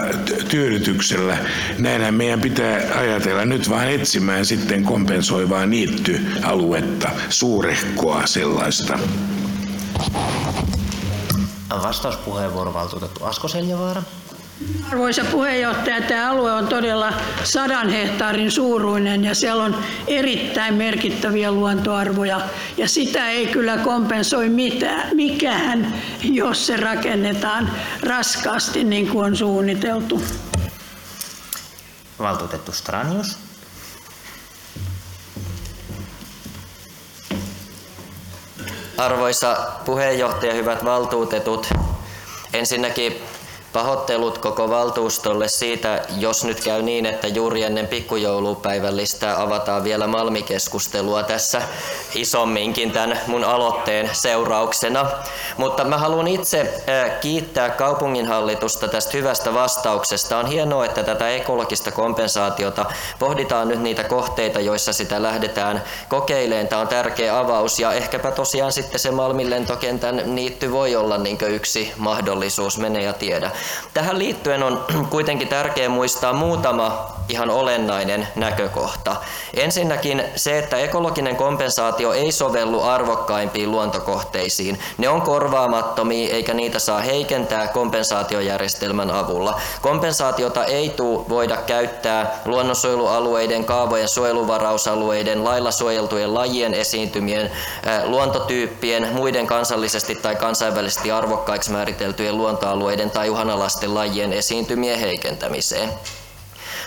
[0.48, 1.38] tyydytyksellä.
[1.78, 8.98] Näinhän meidän pitää ajatella nyt vaan etsimään sitten kompensoivaa niittyaluetta, suurehkoa sellaista.
[11.82, 14.02] Vastauspuheenvuoro valtuutettu Asko Seljavaara.
[14.90, 17.12] Arvoisa puheenjohtaja, tämä alue on todella
[17.44, 22.40] sadan hehtaarin suuruinen ja siellä on erittäin merkittäviä luontoarvoja
[22.76, 27.70] ja sitä ei kyllä kompensoi mitään, mikään, jos se rakennetaan
[28.02, 30.22] raskaasti niin kuin on suunniteltu.
[32.18, 33.38] Valtuutettu Stranius.
[38.98, 41.68] Arvoisa puheenjohtaja, hyvät valtuutetut.
[42.52, 43.31] Ensinnäkin
[43.72, 51.22] Pahoittelut koko valtuustolle siitä, jos nyt käy niin, että juuri ennen pikkujoulupäivällistä avataan vielä Malmikeskustelua
[51.22, 51.62] tässä
[52.14, 55.06] isomminkin tämän mun aloitteen seurauksena.
[55.56, 56.84] Mutta mä haluan itse
[57.20, 60.38] kiittää kaupunginhallitusta tästä hyvästä vastauksesta.
[60.38, 62.86] On hienoa, että tätä ekologista kompensaatiota
[63.18, 66.68] pohditaan nyt niitä kohteita, joissa sitä lähdetään kokeilemaan.
[66.68, 71.38] Tämä on tärkeä avaus ja ehkäpä tosiaan sitten se Malmin lentokentän niitty voi olla niin
[71.48, 73.50] yksi mahdollisuus, mene ja tiedä.
[73.94, 79.16] Tähän liittyen on kuitenkin tärkeää muistaa muutama ihan olennainen näkökohta.
[79.54, 84.78] Ensinnäkin se, että ekologinen kompensaatio ei sovellu arvokkaimpiin luontokohteisiin.
[84.98, 89.60] Ne on korvaamattomia eikä niitä saa heikentää kompensaatiojärjestelmän avulla.
[89.80, 97.50] Kompensaatiota ei tule voida käyttää luonnonsuojelualueiden, kaavojen, suojeluvarausalueiden, lailla suojeltujen lajien esiintymien,
[98.04, 105.92] luontotyyppien, muiden kansallisesti tai kansainvälisesti arvokkaiksi määriteltyjen luontoalueiden tai uhanalaisten lajien esiintymien heikentämiseen.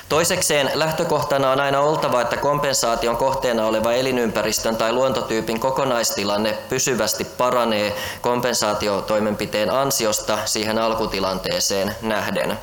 [0.09, 7.95] Toisekseen lähtökohtana on aina oltava, että kompensaation kohteena oleva elinympäristön tai luontotyypin kokonaistilanne pysyvästi paranee
[8.21, 12.57] kompensaatiotoimenpiteen ansiosta siihen alkutilanteeseen nähden.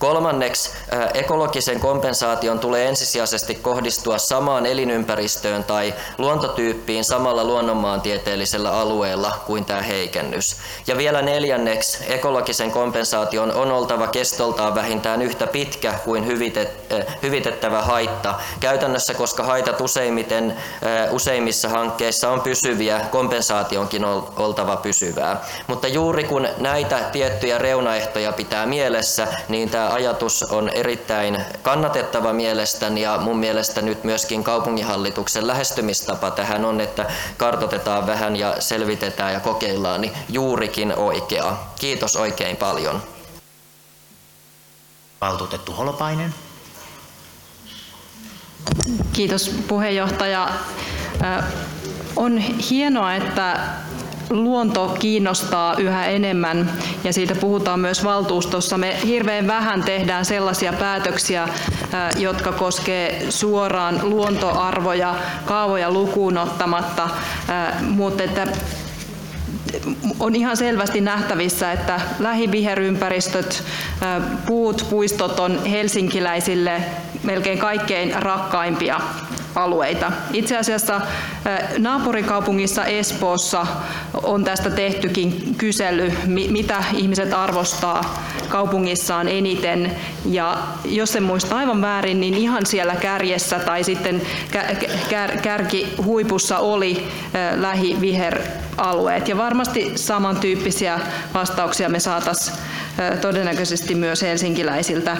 [0.00, 0.70] Kolmanneksi
[1.14, 10.56] ekologisen kompensaation tulee ensisijaisesti kohdistua samaan elinympäristöön tai luontotyyppiin samalla luonnonmaantieteellisellä alueella kuin tämä heikennys.
[10.86, 16.26] Ja vielä neljänneksi ekologisen kompensaation on oltava kestoltaan vähintään yhtä pitkä kuin
[17.22, 18.34] hyvitettävä haitta.
[18.60, 20.56] Käytännössä, koska haitat useimmiten,
[21.10, 25.44] useimmissa hankkeissa on pysyviä, kompensaationkin on oltava pysyvää.
[25.66, 33.00] Mutta juuri kun näitä tiettyjä reunaehtoja pitää mielessä, niin tämä ajatus on erittäin kannatettava mielestäni
[33.00, 39.40] ja mun mielestä nyt myöskin kaupunginhallituksen lähestymistapa tähän on, että kartotetaan vähän ja selvitetään ja
[39.40, 41.56] kokeillaan, niin juurikin oikea.
[41.80, 43.02] Kiitos oikein paljon.
[45.20, 46.34] Valtuutettu Holopainen.
[49.12, 50.48] Kiitos puheenjohtaja.
[52.16, 53.60] On hienoa, että
[54.30, 56.72] luonto kiinnostaa yhä enemmän
[57.04, 58.78] ja siitä puhutaan myös valtuustossa.
[58.78, 61.48] Me hirveän vähän tehdään sellaisia päätöksiä,
[62.16, 65.14] jotka koskee suoraan luontoarvoja,
[65.44, 67.08] kaavoja lukuun ottamatta,
[67.82, 68.46] mutta että
[70.20, 73.64] on ihan selvästi nähtävissä, että lähiviherympäristöt,
[74.46, 76.82] puut, puistot on helsinkiläisille
[77.22, 79.00] melkein kaikkein rakkaimpia
[79.54, 80.12] alueita.
[80.32, 81.00] Itse asiassa
[81.78, 83.66] naapurikaupungissa Espoossa
[84.22, 89.96] on tästä tehtykin kysely, mitä ihmiset arvostaa kaupungissaan eniten.
[90.30, 94.22] Ja jos en muista aivan väärin, niin ihan siellä kärjessä tai sitten
[95.42, 97.08] kärkihuipussa oli
[98.80, 99.28] lähiviheralueet.
[99.28, 101.00] Ja varmasti samantyyppisiä
[101.34, 102.56] vastauksia me saataisiin
[103.20, 105.16] todennäköisesti myös helsinkiläisiltä.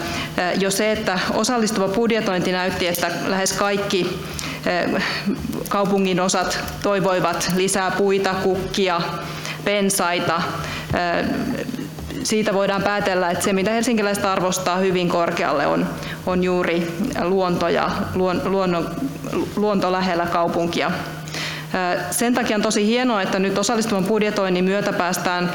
[0.59, 4.21] Jo se, että osallistuva budjetointi näytti, että lähes kaikki
[5.69, 9.01] kaupungin osat toivoivat lisää puita, kukkia,
[9.65, 10.43] pensaita.
[12.23, 15.87] Siitä voidaan päätellä, että se mitä helsinkiläiset arvostaa hyvin korkealle on,
[16.27, 16.93] on juuri
[17.23, 18.85] luonto ja luon, luonno,
[19.57, 20.91] luonto lähellä kaupunkia.
[22.11, 25.53] Sen takia on tosi hienoa, että nyt osallistuvan budjetoinnin myötä päästään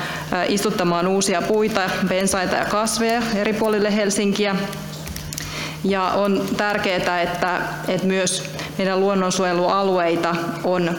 [0.47, 4.55] istuttamaan uusia puita, bensaita ja kasveja eri puolille Helsinkiä.
[5.83, 10.97] Ja on tärkeää, että, että myös meidän luonnonsuojelualueita on,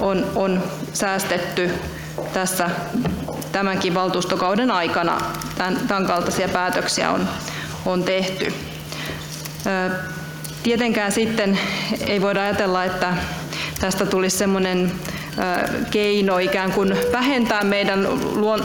[0.00, 1.70] on, on säästetty
[2.32, 2.70] tässä
[3.52, 5.20] tämänkin valtuustokauden aikana.
[5.58, 7.28] Tämän, tämän kaltaisia päätöksiä on,
[7.86, 8.54] on tehty.
[10.62, 11.58] Tietenkään sitten
[12.06, 13.14] ei voida ajatella, että
[13.80, 14.92] tästä tulisi semmoinen
[15.90, 18.08] keino ikään kuin vähentää meidän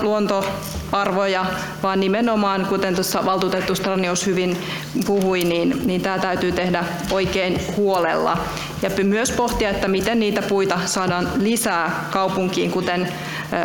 [0.02, 1.46] luontoarvoja,
[1.84, 4.58] vaan nimenomaan, kuten tuossa valtuutettu Stranius hyvin
[5.06, 8.38] puhui, niin, niin tämä täytyy tehdä oikein huolella.
[8.82, 13.08] Ja myös pohtia, että miten niitä puita saadaan lisää kaupunkiin, kuten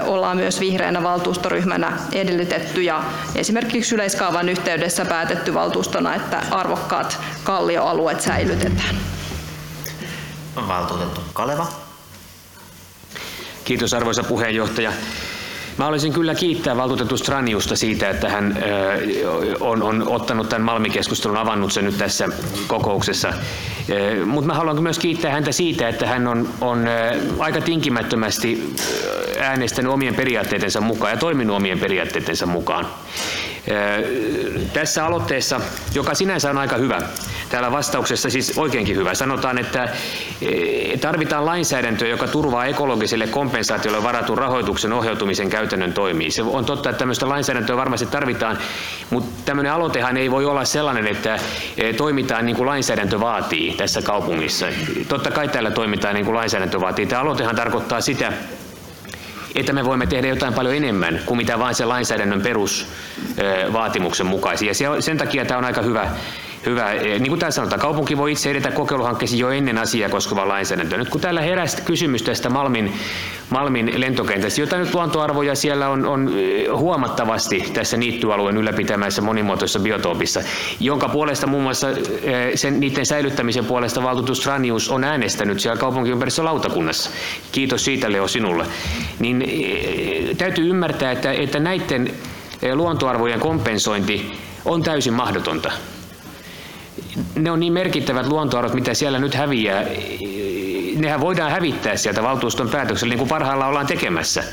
[0.07, 9.14] ollaan myös vihreänä valtuustoryhmänä edellytetty ja esimerkiksi yleiskaavan yhteydessä päätetty valtuustona, että arvokkaat kallioalueet säilytetään.
[10.57, 11.67] Valtuutettu Kaleva.
[13.65, 14.93] Kiitos arvoisa puheenjohtaja.
[15.77, 18.65] Mä olisin kyllä kiittää valtuutettu Straniusta siitä, että hän
[19.61, 22.29] on, on ottanut tämän Malmikeskustelun, avannut sen nyt tässä
[22.67, 23.33] kokouksessa.
[24.27, 26.85] Mutta mä haluan myös kiittää häntä siitä, että hän on, on
[27.39, 28.75] aika tinkimättömästi
[29.41, 32.87] äänestänyt omien periaatteidensa mukaan ja toiminut omien periaatteidensa mukaan.
[34.73, 35.61] Tässä aloitteessa,
[35.95, 37.03] joka sinänsä on aika hyvä,
[37.49, 39.89] täällä vastauksessa siis oikeinkin hyvä, sanotaan, että
[41.01, 46.31] tarvitaan lainsäädäntöä, joka turvaa ekologiselle kompensaatiolle varatun rahoituksen ohjautumisen käytännön toimii.
[46.31, 48.59] Se on totta, että tämmöistä lainsäädäntöä varmasti tarvitaan,
[49.11, 51.39] mutta tämmöinen aloitehan ei voi olla sellainen, että
[51.97, 54.67] toimitaan niin kuin lainsäädäntö vaatii tässä kaupungissa.
[55.09, 57.07] Totta kai täällä toimitaan niin kuin lainsäädäntö vaatii.
[57.07, 58.33] Tämä aloitehan tarkoittaa sitä,
[59.55, 64.73] että me voimme tehdä jotain paljon enemmän kuin mitä vain se lainsäädännön perusvaatimuksen mukaisia.
[65.01, 66.11] Sen takia tämä on aika hyvä,
[66.67, 66.93] hyvä.
[66.93, 70.99] E, niin kuin täällä sanotaan, kaupunki voi itse edetä kokeiluhankkeisiin jo ennen asiaa koskevaa lainsäädäntöä.
[70.99, 72.93] Nyt kun täällä heräsi kysymys tästä Malmin,
[73.51, 80.41] Malmin lentokentästä, jota nyt luontoarvoja siellä on, on e, huomattavasti tässä niittyalueen ylläpitämässä monimuotoisessa biotoopissa,
[80.81, 87.11] jonka puolesta muun muassa e, sen, niiden säilyttämisen puolesta valtuutus Stranius on äänestänyt siellä kaupunkiympäristölautakunnassa.
[87.53, 88.67] Kiitos siitä Leo sinulle.
[89.19, 89.45] Niin
[90.39, 92.11] täytyy ymmärtää, että, että näiden
[92.75, 94.33] luontoarvojen kompensointi
[94.65, 95.73] on täysin mahdotonta.
[97.35, 99.85] Ne on niin merkittävät luontoarvot, mitä siellä nyt häviää.
[100.97, 104.45] Nehän voidaan hävittää sieltä valtuuston päätöksellä, niin kuin parhaillaan ollaan tekemässä.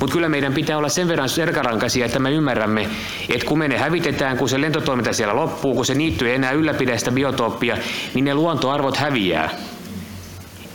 [0.00, 2.88] Mutta kyllä meidän pitää olla sen verran serkarankaisia, että me ymmärrämme,
[3.28, 6.52] että kun me ne hävitetään, kun se lentotoiminta siellä loppuu, kun se niittyy ei enää
[6.52, 7.76] ylläpidä sitä biotooppia,
[8.14, 9.50] niin ne luontoarvot häviää.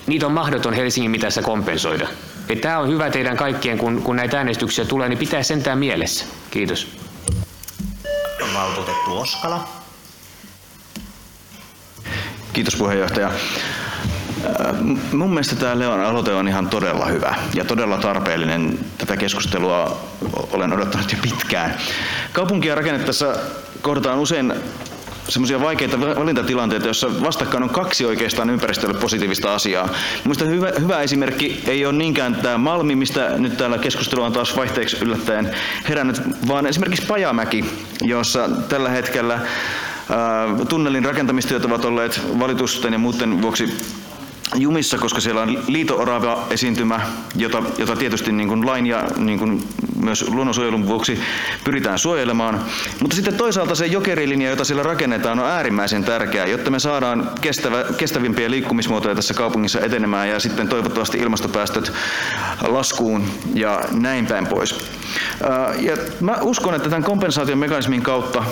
[0.07, 2.07] Niitä on mahdoton Helsingin mitassa kompensoida.
[2.61, 6.25] Tämä on hyvä teidän kaikkien, kun, kun näitä äänestyksiä tulee, niin pitää sentään mielessä.
[6.51, 6.87] Kiitos.
[8.53, 9.78] Valtuutettu Oskala.
[12.59, 13.27] Kiitos puheenjohtaja.
[13.27, 14.75] Äh,
[15.11, 18.79] mun mielestä tämä Leon aloite on ihan todella hyvä ja todella tarpeellinen.
[18.97, 20.01] Tätä keskustelua
[20.51, 21.77] olen odottanut jo pitkään.
[22.33, 23.35] Kaupunkia rakennettaessa
[23.81, 24.53] kohdataan usein
[25.29, 29.89] semmoisia vaikeita valintatilanteita, joissa vastakkain on kaksi oikeastaan ympäristölle positiivista asiaa.
[30.23, 34.55] Minusta hyvä, hyvä esimerkki ei ole niinkään tämä Malmi, mistä nyt täällä keskustelu on taas
[34.55, 35.55] vaihteeksi yllättäen
[35.89, 37.65] herännyt, vaan esimerkiksi Pajamäki,
[38.01, 39.39] jossa tällä hetkellä
[40.69, 43.73] tunnelin rakentamistyöt ovat olleet valitusten ja muuten vuoksi
[44.55, 47.01] jumissa, koska siellä on liito-orava esiintymä,
[47.35, 49.63] jota, jota tietysti niin kuin lain ja niin kuin
[50.03, 51.19] myös luonnonsuojelun vuoksi
[51.63, 52.61] pyritään suojelemaan.
[53.01, 57.85] Mutta sitten toisaalta se jokerilinja, jota siellä rakennetaan, on äärimmäisen tärkeää, jotta me saadaan kestävä,
[57.97, 61.91] kestävimpiä liikkumismuotoja tässä kaupungissa etenemään ja sitten toivottavasti ilmastopäästöt
[62.67, 64.98] laskuun ja näin päin pois.
[65.79, 68.43] Ja mä uskon, että tämän kompensaation mekanismin kautta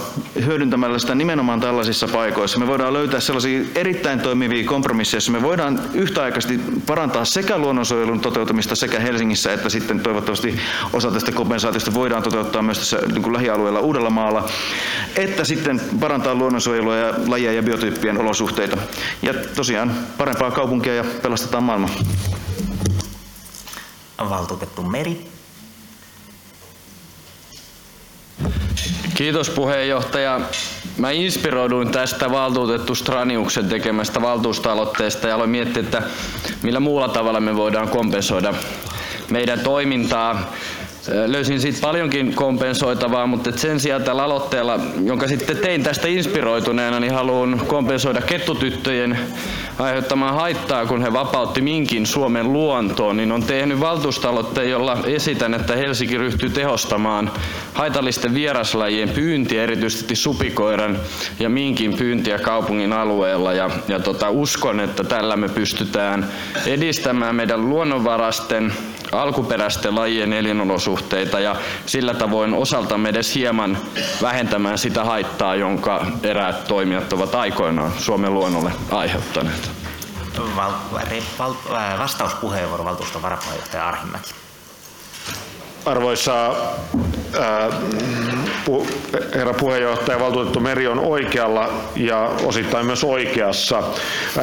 [0.46, 5.80] hyödyntämällä sitä nimenomaan tällaisissa paikoissa me voidaan löytää sellaisia erittäin toimivia kompromisseja, joissa me voidaan
[5.94, 10.60] yhtäaikaisesti parantaa sekä luonnonsuojelun toteutumista sekä Helsingissä että sitten toivottavasti
[10.94, 14.50] osa tästä kompensaatiosta voidaan toteuttaa myös tässä niin kuin lähialueella Uudellamaalla,
[15.16, 18.78] että sitten parantaa luonnonsuojelua ja lajia ja biotyyppien olosuhteita.
[19.22, 21.90] Ja tosiaan parempaa kaupunkia ja pelastetaan maailma.
[24.30, 25.37] Valtuutettu Meri.
[29.18, 30.40] Kiitos puheenjohtaja.
[30.98, 36.04] Mä inspiroiduin tästä valtuutettu Straniuksen tekemästä valtuustoaloitteesta ja aloin miettiä, että
[36.64, 38.54] millä muulla tavalla me voidaan kompensoida
[39.30, 40.54] meidän toimintaa.
[41.26, 47.14] Löysin siitä paljonkin kompensoitavaa, mutta sen sijaan tällä aloitteella, jonka sitten tein tästä inspiroituneena, niin
[47.14, 49.20] haluan kompensoida kettutyttöjen
[49.80, 55.76] aiheuttamaa haittaa, kun he vapautti minkin Suomen luontoon, niin on tehnyt valtuustaloitteen, jolla esitän, että
[55.76, 57.32] Helsinki ryhtyy tehostamaan
[57.74, 61.00] haitallisten vieraslajien pyyntiä, erityisesti supikoiran
[61.40, 63.54] ja minkin pyyntiä kaupungin alueella.
[63.54, 66.28] Ja, ja tota, uskon, että tällä me pystytään
[66.66, 68.74] edistämään meidän luonnonvarasten
[69.12, 71.56] alkuperäisten lajien elinolosuhteita ja
[71.86, 73.78] sillä tavoin osaltamme edes hieman
[74.22, 79.72] vähentämään sitä haittaa, jonka eräät toimijat ovat aikoinaan Suomen luonnolle aiheuttaneet.
[80.56, 80.72] Val,
[81.40, 81.54] val,
[82.00, 84.32] vastauspuheenvuoro valtuuston varapuheenjohtaja Arhimäki.
[85.86, 86.56] Arvoisa
[87.40, 87.70] ää,
[88.66, 88.88] pu,
[89.36, 93.84] herra puheenjohtaja, valtuutettu Meri on oikealla ja osittain myös oikeassa,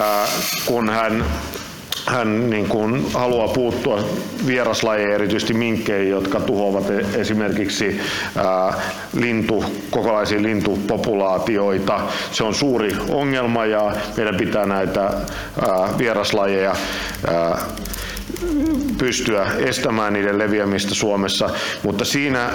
[0.01, 0.27] ää,
[0.67, 1.25] kun hän
[2.07, 4.05] hän niin kuin haluaa puuttua
[4.47, 8.01] vieraslajeja, erityisesti minkkeihin, jotka tuhoavat e- esimerkiksi
[8.37, 8.75] ää,
[9.17, 12.01] lintu, kokonaisia lintupopulaatioita.
[12.33, 16.75] Se on suuri ongelma ja meidän pitää näitä ää, vieraslajeja
[17.27, 17.59] ää,
[18.99, 21.51] pystyä estämään niiden leviämistä Suomessa,
[21.83, 22.51] mutta siinä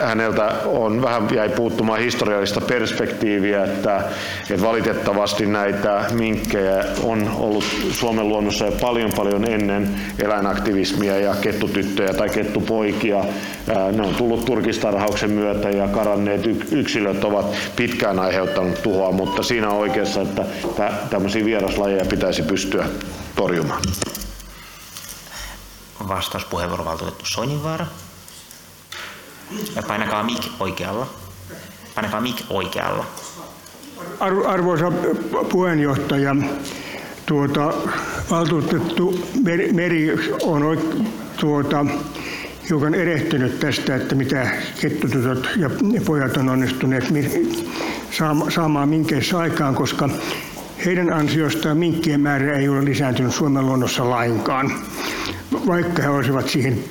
[0.00, 4.04] häneltä on vähän jäi puuttumaan historiallista perspektiiviä, että,
[4.50, 9.88] että valitettavasti näitä minkkejä on ollut Suomen luonnossa jo paljon paljon ennen
[10.24, 13.24] eläinaktivismia ja kettutyttöjä tai kettupoikia.
[13.92, 17.46] Ne on tullut turkistarhauksen myötä ja karanneet yksilöt ovat
[17.76, 20.44] pitkään aiheuttaneet tuhoa, mutta siinä on oikeassa, että
[21.10, 22.86] tämmöisiä vieraslajeja pitäisi pystyä
[23.36, 23.82] torjumaan.
[26.08, 27.86] Vastauspuheenvuoro valtuutettu Soininvaara.
[29.86, 31.06] Painakaa mic oikealla.
[31.94, 33.04] Painakaa mic oikealla.
[34.46, 34.92] Arvoisa
[35.52, 36.36] puheenjohtaja,
[37.26, 37.72] tuota,
[38.30, 39.28] valtuutettu
[39.72, 40.62] Meri on
[41.40, 41.86] tuota,
[42.68, 44.50] hiukan erehtynyt tästä, että mitä
[44.80, 45.70] kettutytöt ja
[46.06, 47.04] pojat on onnistuneet
[48.48, 50.08] saamaan minkeissä aikaan, koska
[50.84, 54.72] heidän ansiostaan minkkien määrä ei ole lisääntynyt Suomen luonnossa lainkaan
[55.66, 56.84] vaikka he olisivat siihen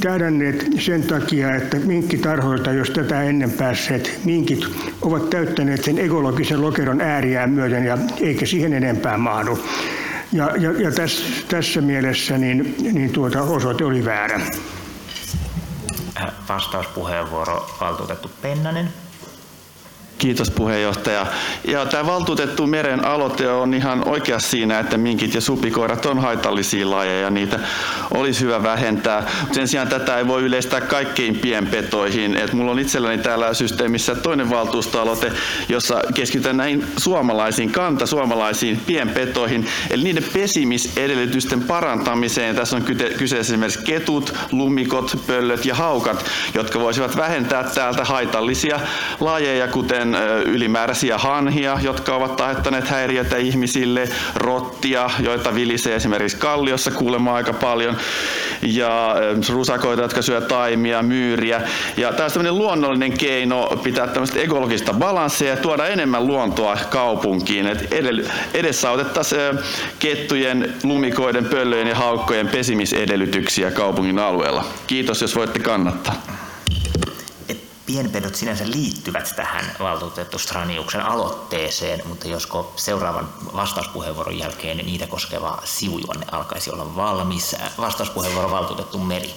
[0.00, 4.64] täydänneet sen takia, että minkkitarhoilta, jos tätä ennen päässeet minkit
[5.02, 9.58] ovat täyttäneet sen ekologisen lokeron ääriään myöten ja eikä siihen enempää mahdu.
[10.32, 14.40] Ja, ja, ja tässä, tässä mielessä niin, niin tuota osoite oli väärä.
[16.48, 18.88] Vastauspuheenvuoro valtuutettu Pennanen.
[20.22, 21.26] Kiitos puheenjohtaja.
[21.64, 26.90] Ja tämä valtuutettu meren aloite on ihan oikea siinä, että minkit ja supikoirat on haitallisia
[26.90, 27.60] lajeja ja niitä
[28.10, 29.30] olisi hyvä vähentää.
[29.52, 32.36] Sen sijaan tätä ei voi yleistää kaikkein pienpetoihin.
[32.36, 35.32] Et mulla on itselläni täällä systeemissä toinen valtuustoaloite,
[35.68, 42.56] jossa keskitytään näihin suomalaisiin, kanta suomalaisiin pienpetoihin, eli niiden pesimisedellytysten parantamiseen.
[42.56, 42.82] Tässä on
[43.18, 48.80] kyseessä esimerkiksi ketut, lumikot, pöllöt ja haukat, jotka voisivat vähentää täältä haitallisia
[49.20, 50.11] lajeja, kuten
[50.44, 57.96] ylimääräisiä hanhia, jotka ovat aiheuttaneet häiriötä ihmisille, rottia, joita vilisee esimerkiksi Kalliossa kuulemma aika paljon,
[58.62, 59.14] ja
[59.48, 61.62] rusakoita, jotka syö taimia, myyriä.
[61.96, 67.66] Ja tämä on luonnollinen keino pitää tämmöistä ekologista balanssia ja tuoda enemmän luontoa kaupunkiin.
[67.66, 67.88] Et
[68.54, 69.58] edesautettaisiin
[69.98, 74.64] kettujen, lumikoiden, pöllöjen ja haukkojen pesimisedellytyksiä kaupungin alueella.
[74.86, 76.41] Kiitos, jos voitte kannattaa
[77.86, 86.26] pienpedot sinänsä liittyvät tähän valtuutettu Straniuksen aloitteeseen, mutta josko seuraavan vastauspuheenvuoron jälkeen niitä koskeva sivujuonne
[86.32, 87.56] alkaisi olla valmis.
[87.78, 89.34] Vastauspuheenvuoro valtuutettu Meri.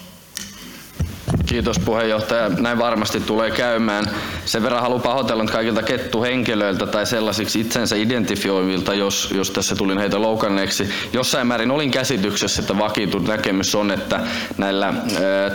[1.45, 2.49] Kiitos puheenjohtaja.
[2.49, 4.05] Näin varmasti tulee käymään.
[4.45, 10.21] Sen verran haluan pahoitella kaikilta kettuhenkilöiltä tai sellaisiksi itsensä identifioivilta, jos, jos tässä tulin heitä
[10.21, 10.89] loukanneeksi.
[11.13, 14.19] Jossain määrin olin käsityksessä, että vakiintunut näkemys on, että
[14.57, 14.93] näillä ä,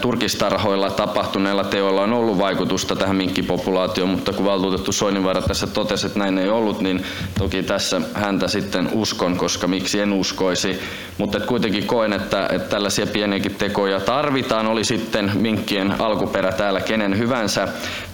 [0.00, 6.18] turkistarhoilla tapahtuneilla teoilla on ollut vaikutusta tähän minkkipopulaatioon, mutta kun valtuutettu Soininvaara tässä totesi, että
[6.18, 7.04] näin ei ollut, niin
[7.38, 10.80] toki tässä häntä sitten uskon, koska miksi en uskoisi.
[11.18, 15.30] Mutta kuitenkin koen, että, että tällaisia pieniäkin tekoja tarvitaan, oli sitten
[15.60, 17.68] minkkien alkuperä täällä kenen hyvänsä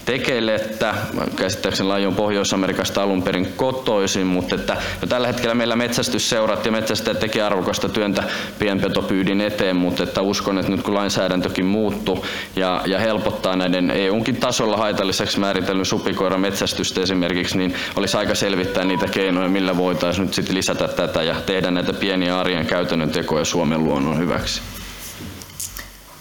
[0.04, 0.94] tekelettä.
[1.36, 6.72] Käsittääkseni laji on Pohjois-Amerikasta alun perin kotoisin, mutta että jo tällä hetkellä meillä metsästysseurat ja
[6.72, 8.22] metsästäjät tekee arvokasta työntä
[8.58, 12.26] pienpetopyydin eteen, mutta että uskon, että nyt kun lainsäädäntökin muuttuu
[12.56, 18.84] ja, ja helpottaa näiden EUnkin tasolla haitalliseksi määritellyn supikoiran metsästystä esimerkiksi, niin olisi aika selvittää
[18.84, 23.44] niitä keinoja, millä voitaisiin nyt sitten lisätä tätä ja tehdä näitä pieniä arjen käytännön tekoja
[23.44, 24.62] Suomen luonnon hyväksi.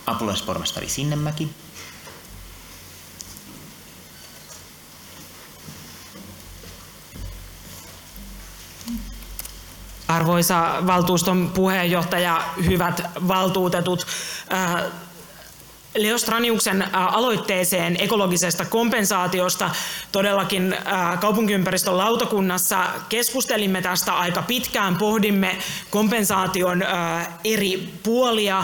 [0.06, 1.50] Apulaispormestari Sinnemäki.
[10.08, 14.08] Arvoisa valtuuston puheenjohtaja, hyvät valtuutetut,
[14.54, 14.84] äh,
[15.96, 19.70] Leo Straniuksen äh, aloitteeseen ekologisesta kompensaatiosta
[20.12, 25.58] todellakin äh, kaupunkiympäristön lautakunnassa keskustelimme tästä aika pitkään, pohdimme
[25.90, 26.84] kompensaation
[27.44, 28.64] eri puolia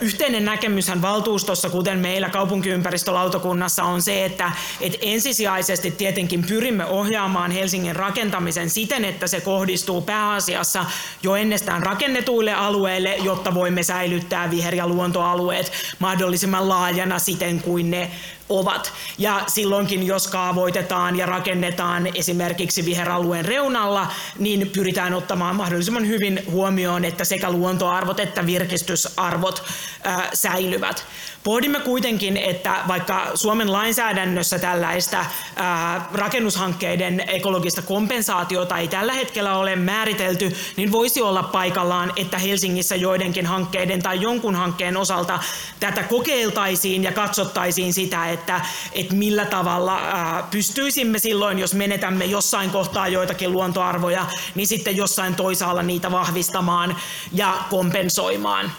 [0.00, 7.96] Yhteinen näkemyshän valtuustossa, kuten meillä kaupunkiympäristölautakunnassa, on se, että, että ensisijaisesti tietenkin pyrimme ohjaamaan Helsingin
[7.96, 10.84] rakentamisen siten, että se kohdistuu pääasiassa
[11.22, 18.10] jo ennestään rakennetuille alueille, jotta voimme säilyttää viher- ja luontoalueet mahdollisimman laajana siten kuin ne
[18.50, 18.92] ovat.
[19.18, 24.06] Ja silloinkin, jos kaavoitetaan ja rakennetaan esimerkiksi viheralueen reunalla,
[24.38, 29.62] niin pyritään ottamaan mahdollisimman hyvin huomioon, että sekä luontoarvot että virkistysarvot
[30.04, 31.06] ää, säilyvät.
[31.44, 35.24] Pohdimme kuitenkin, että vaikka Suomen lainsäädännössä tällaista
[35.56, 42.96] ää, rakennushankkeiden ekologista kompensaatiota ei tällä hetkellä ole määritelty, niin voisi olla paikallaan, että Helsingissä
[42.96, 45.38] joidenkin hankkeiden tai jonkun hankkeen osalta
[45.80, 48.60] tätä kokeiltaisiin ja katsottaisiin sitä, että,
[48.92, 55.34] että millä tavalla ää, pystyisimme silloin, jos menetämme jossain kohtaa joitakin luontoarvoja, niin sitten jossain
[55.34, 56.96] toisaalla niitä vahvistamaan
[57.32, 58.72] ja kompensoimaan.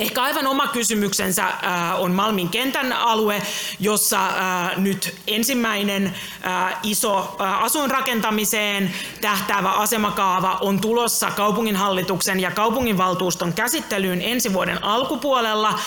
[0.00, 3.42] Ehkä aivan oma kysymyksensä äh, on Malmin kentän alue,
[3.80, 6.14] jossa äh, nyt ensimmäinen
[6.46, 15.78] äh, iso asuinrakentamiseen tähtäävä asemakaava on tulossa kaupunginhallituksen ja kaupunginvaltuuston käsittelyyn ensi vuoden alkupuolella.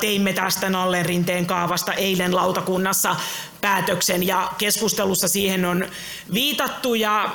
[0.00, 3.16] Teimme tästä Nallen rinteen kaavasta eilen lautakunnassa
[3.60, 5.84] päätöksen ja keskustelussa siihen on
[6.32, 7.30] viitattu ja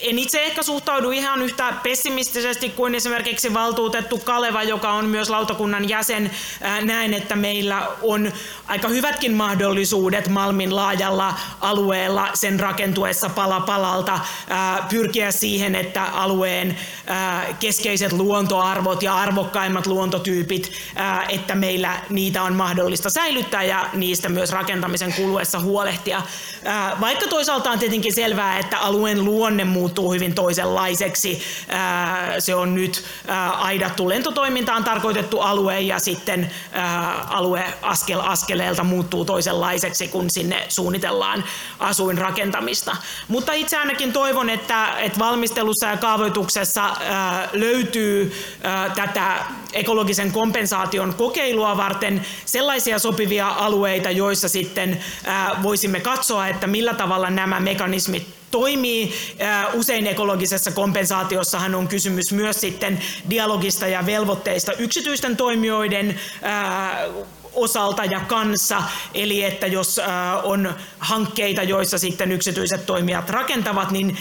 [0.00, 5.88] en itse ehkä suhtaudu ihan yhtä pessimistisesti kuin esimerkiksi valtuutettu Kaleva, joka on myös lautakunnan
[5.88, 6.30] jäsen.
[6.82, 8.32] Näen, että meillä on
[8.66, 14.20] aika hyvätkin mahdollisuudet Malmin laajalla alueella sen rakentuessa pala palalta
[14.88, 16.78] pyrkiä siihen, että alueen
[17.60, 20.72] keskeiset luontoarvot ja arvokkaimmat luontotyypit,
[21.28, 26.22] että meillä niitä on mahdollista säilyttää ja niistä myös rakentamisen kuluessa huolehtia.
[27.00, 31.42] Vaikka toisaalta on tietenkin selvää, että alueen luonne muuttuu hyvin toisenlaiseksi.
[32.38, 33.04] Se on nyt
[33.58, 36.50] aidattu lentotoimintaan tarkoitettu alue ja sitten
[37.28, 41.44] alue askel askeleelta muuttuu toisenlaiseksi, kun sinne suunnitellaan
[41.78, 42.96] asuinrakentamista.
[43.28, 44.88] Mutta itse ainakin toivon, että,
[45.18, 46.96] valmistelussa ja kaavoituksessa
[47.52, 48.32] löytyy
[48.94, 55.04] tätä ekologisen kompensaation kokeilua varten sellaisia sopivia alueita, joissa sitten
[55.62, 59.14] voisimme katsoa, että millä tavalla nämä mekanismit toimii.
[59.74, 66.20] Usein ekologisessa kompensaatiossahan on kysymys myös sitten dialogista ja velvoitteista yksityisten toimijoiden
[67.56, 68.82] osalta ja kanssa,
[69.14, 70.00] eli että jos
[70.42, 74.18] on hankkeita, joissa sitten yksityiset toimijat rakentavat, niin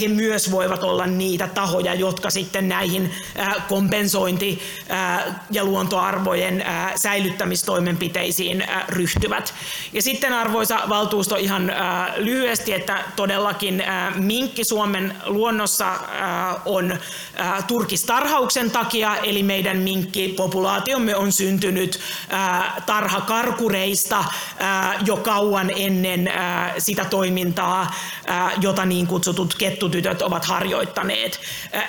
[0.00, 3.14] he myös voivat olla niitä tahoja, jotka sitten näihin
[3.68, 4.62] kompensointi-
[5.50, 6.64] ja luontoarvojen
[6.96, 9.54] säilyttämistoimenpiteisiin ryhtyvät.
[9.92, 11.72] Ja sitten arvoisa valtuusto ihan
[12.16, 15.92] lyhyesti, että todellakin minkki Suomen luonnossa
[16.64, 16.98] on
[17.66, 22.00] turkistarhauksen takia, eli meidän minkkipopulaatiomme on syntynyt
[22.86, 24.24] tarhakarkureista
[25.06, 26.30] jo kauan ennen
[26.78, 27.94] sitä toimintaa,
[28.60, 31.40] jota niin kutsutut kettutytöt ovat harjoittaneet.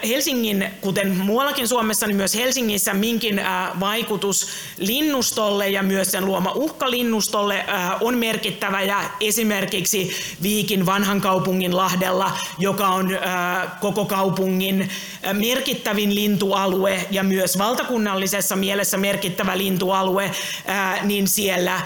[0.07, 3.41] Helsingin, kuten muuallakin Suomessa, niin myös Helsingissä minkin
[3.79, 7.65] vaikutus linnustolle ja myös sen luoma uhka linnustolle
[8.01, 10.11] on merkittävä ja esimerkiksi
[10.41, 13.09] Viikin vanhan kaupungin Lahdella, joka on
[13.79, 14.89] koko kaupungin
[15.33, 20.31] merkittävin lintualue ja myös valtakunnallisessa mielessä merkittävä lintualue,
[21.01, 21.81] niin siellä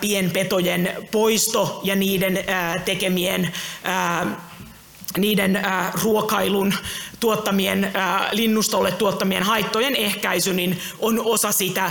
[0.00, 2.44] pienpetojen poisto ja niiden
[2.84, 3.52] tekemien
[5.18, 5.62] niiden
[6.02, 6.74] ruokailun
[7.20, 7.92] tuottamien,
[8.32, 11.90] linnustolle tuottamien haittojen ehkäisy niin on osa sitä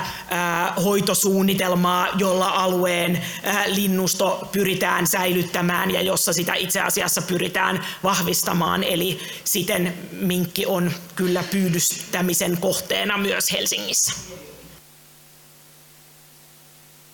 [0.84, 3.22] hoitosuunnitelmaa, jolla alueen
[3.66, 8.84] linnusto pyritään säilyttämään ja jossa sitä itse asiassa pyritään vahvistamaan.
[8.84, 14.14] Eli siten minkki on kyllä pyydystämisen kohteena myös Helsingissä.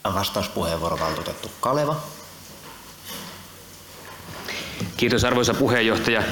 [0.04, 1.96] Vastauspuheenvuoro valtuutettu Kaleva.
[4.98, 6.24] Kiitos arvoisa puheenjohtaja.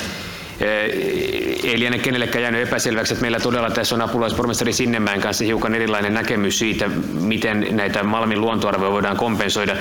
[1.64, 6.14] Ei liene kenellekään jäänyt epäselväksi, että meillä todella tässä on apulaispormestari Sinnemäen kanssa hiukan erilainen
[6.14, 9.76] näkemys siitä, miten näitä Malmin luontoarvoja voidaan kompensoida.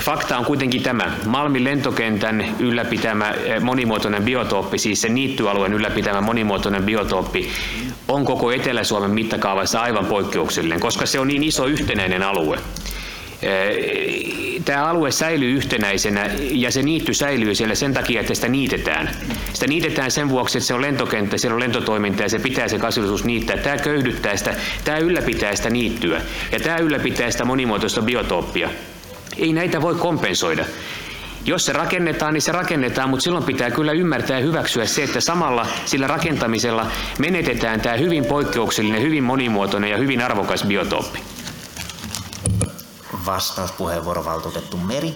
[0.00, 1.12] Fakta on kuitenkin tämä.
[1.26, 7.50] Malmin lentokentän ylläpitämä monimuotoinen biotooppi, siis se niittyalueen ylläpitämä monimuotoinen biotooppi,
[8.08, 12.58] on koko Etelä-Suomen mittakaavassa aivan poikkeuksellinen, koska se on niin iso yhtenäinen alue
[14.64, 19.10] tämä alue säilyy yhtenäisenä ja se niitty säilyy siellä sen takia, että sitä niitetään.
[19.52, 22.78] Sitä niitetään sen vuoksi, että se on lentokenttä, siellä on lentotoiminta ja se pitää se
[22.78, 23.56] kasvillisuus niittää.
[23.56, 26.20] Tämä köyhdyttää sitä, tämä ylläpitää sitä niittyä
[26.52, 28.70] ja tämä ylläpitää sitä monimuotoista biotooppia.
[29.36, 30.64] Ei näitä voi kompensoida.
[31.44, 35.20] Jos se rakennetaan, niin se rakennetaan, mutta silloin pitää kyllä ymmärtää ja hyväksyä se, että
[35.20, 36.86] samalla sillä rakentamisella
[37.18, 41.31] menetetään tämä hyvin poikkeuksellinen, hyvin monimuotoinen ja hyvin arvokas biotooppi.
[43.26, 45.14] Vastauspuheenvuoro valtuutettu Meri.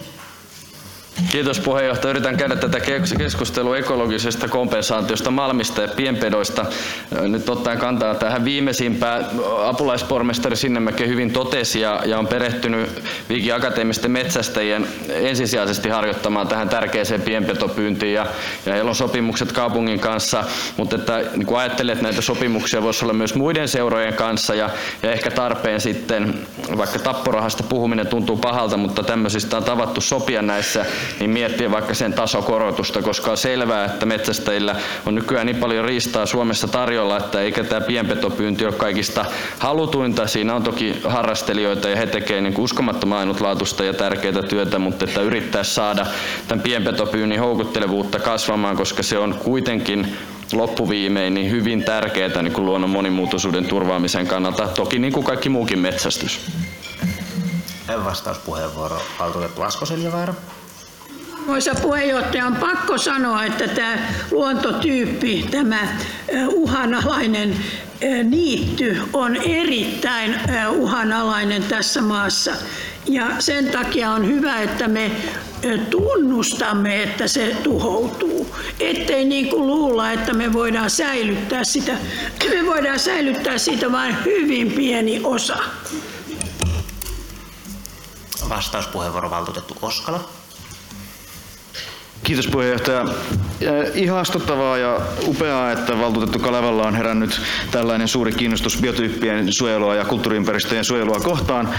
[1.31, 2.11] Kiitos puheenjohtaja.
[2.11, 2.79] Yritän käydä tätä
[3.17, 6.65] keskustelua ekologisesta kompensaatiosta Malmista ja pienpedoista.
[7.21, 9.25] Nyt ottaen kantaa tähän viimeisimpään.
[9.65, 17.21] Apulaispormestari Sinnemäki hyvin totesi ja, ja on perehtynyt Viikin akateemisten metsästäjien ensisijaisesti harjoittamaan tähän tärkeäseen
[17.21, 18.27] pienpetopyyntiin ja,
[18.65, 20.43] ja heillä on sopimukset kaupungin kanssa,
[20.77, 24.69] mutta että, niin kun ajattelee, että näitä sopimuksia voisi olla myös muiden seurojen kanssa ja,
[25.03, 26.33] ja ehkä tarpeen sitten,
[26.77, 30.85] vaikka tapporahasta puhuminen tuntuu pahalta, mutta tämmöisistä on tavattu sopia näissä
[31.19, 36.25] niin miettiä vaikka sen tasokorotusta, koska on selvää, että metsästäjillä on nykyään niin paljon riistaa
[36.25, 39.25] Suomessa tarjolla, että eikä tämä pienpetopyynti ole kaikista
[39.59, 40.27] halutuinta.
[40.27, 45.21] Siinä on toki harrastelijoita ja he tekevät niin uskomattoman ainutlaatuista ja tärkeää työtä, mutta että
[45.21, 46.05] yrittää saada
[46.47, 50.17] tämän pienpetopyynnin houkuttelevuutta kasvamaan, koska se on kuitenkin
[50.53, 55.79] loppuviimein niin hyvin tärkeää niin kuin luonnon monimuotoisuuden turvaamisen kannalta, toki niin kuin kaikki muukin
[55.79, 56.39] metsästys.
[58.05, 60.33] Vastauspuheenvuoro valtuutettu Asko Seljavaara.
[61.47, 63.97] Arvoisa puheenjohtaja, on pakko sanoa, että tämä
[64.31, 65.87] luontotyyppi, tämä
[66.47, 67.55] uhanalainen
[68.23, 70.35] niitty on erittäin
[70.69, 72.51] uhanalainen tässä maassa.
[73.05, 75.11] Ja sen takia on hyvä, että me
[75.89, 78.55] tunnustamme, että se tuhoutuu.
[78.79, 81.97] Ettei niin kuin luulla, että me voidaan säilyttää sitä.
[82.55, 85.57] Me voidaan säilyttää siitä vain hyvin pieni osa.
[88.49, 90.36] Vastauspuheenvuoro valtuutettu Oskala.
[92.27, 93.05] Kiitos puheenjohtaja.
[93.93, 97.41] Ihastuttavaa ja upeaa, että valtuutettu Kalevalla on herännyt
[97.71, 101.69] tällainen suuri kiinnostus biotyyppien suojelua ja kulttuuriympäristöjen suojelua kohtaan.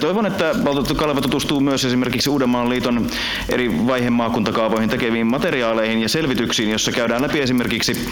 [0.00, 3.06] Toivon, että valtuutettu Kaleva tutustuu myös esimerkiksi Uudenmaan liiton
[3.48, 8.08] eri vaihemaakuntakaavoihin tekeviin materiaaleihin ja selvityksiin, jossa käydään läpi esimerkiksi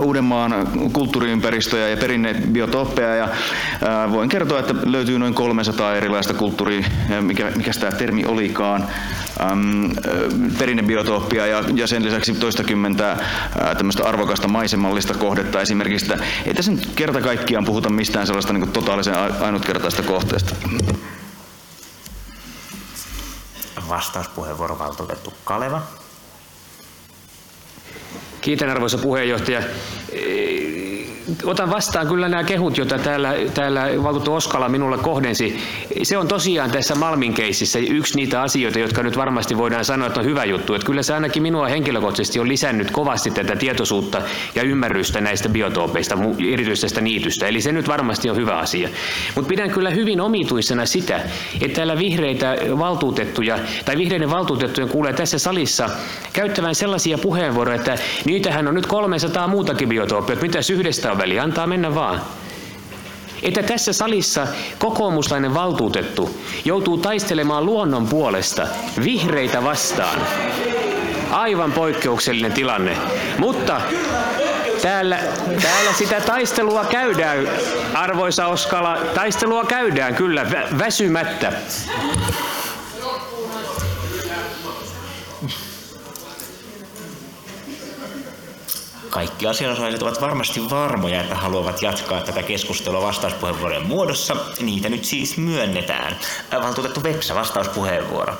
[0.00, 3.28] Uudenmaan kulttuuriympäristöjä ja perinnebiotooppeja ja
[4.10, 6.84] voin kertoa, että löytyy noin 300 erilaista kulttuuri,
[7.20, 8.88] mikä, mikä tämä termi olikaan,
[10.58, 13.16] perinnebiotooppia ja, ja sen lisäksi toistakymmentä
[13.76, 16.12] tämmöistä arvokasta maisemallista kohdetta esimerkiksi.
[16.46, 20.54] Ei tässä nyt kerta kaikkiaan puhuta mistään sellaista niin totaalisen ainutkertaista kohteesta.
[23.88, 25.82] Vastauspuheenvuoro valtuutettu Kaleva.
[28.40, 29.62] Kiitän arvoisa puheenjohtaja
[31.44, 35.58] otan vastaan kyllä nämä kehut, joita täällä, täällä valtuutettu Oskala minulle kohdensi.
[36.02, 40.20] Se on tosiaan tässä Malmin keississä yksi niitä asioita, jotka nyt varmasti voidaan sanoa, että
[40.20, 40.74] on hyvä juttu.
[40.74, 44.22] Että kyllä se ainakin minua henkilökohtaisesti on lisännyt kovasti tätä tietoisuutta
[44.54, 46.18] ja ymmärrystä näistä biotoopeista,
[46.52, 47.46] erityisesti tästä niitystä.
[47.46, 48.88] Eli se nyt varmasti on hyvä asia.
[49.34, 51.20] Mutta pidän kyllä hyvin omituisena sitä,
[51.60, 55.90] että täällä vihreitä valtuutettuja tai vihreiden valtuutettujen kuulee tässä salissa
[56.32, 61.38] käyttävän sellaisia puheenvuoroja, että niitähän on nyt 300 muutakin biotoopia, että mitäs yhdestä on väli,
[61.38, 62.20] antaa mennä vaan.
[63.42, 64.46] Että tässä salissa
[64.78, 68.66] kokoomuslainen valtuutettu joutuu taistelemaan luonnon puolesta
[69.04, 70.20] vihreitä vastaan.
[71.30, 72.96] Aivan poikkeuksellinen tilanne.
[73.38, 73.80] Mutta
[74.82, 75.18] täällä,
[75.62, 77.48] täällä sitä taistelua käydään,
[77.94, 81.52] arvoisa Oskala, taistelua käydään kyllä vä- väsymättä.
[89.10, 94.36] Kaikki asianosaiset ovat varmasti varmoja, että haluavat jatkaa tätä keskustelua vastauspuheenvuorojen muodossa.
[94.60, 96.18] Niitä nyt siis myönnetään.
[96.62, 98.34] Valtuutettu Vepsä, vastauspuheenvuoro.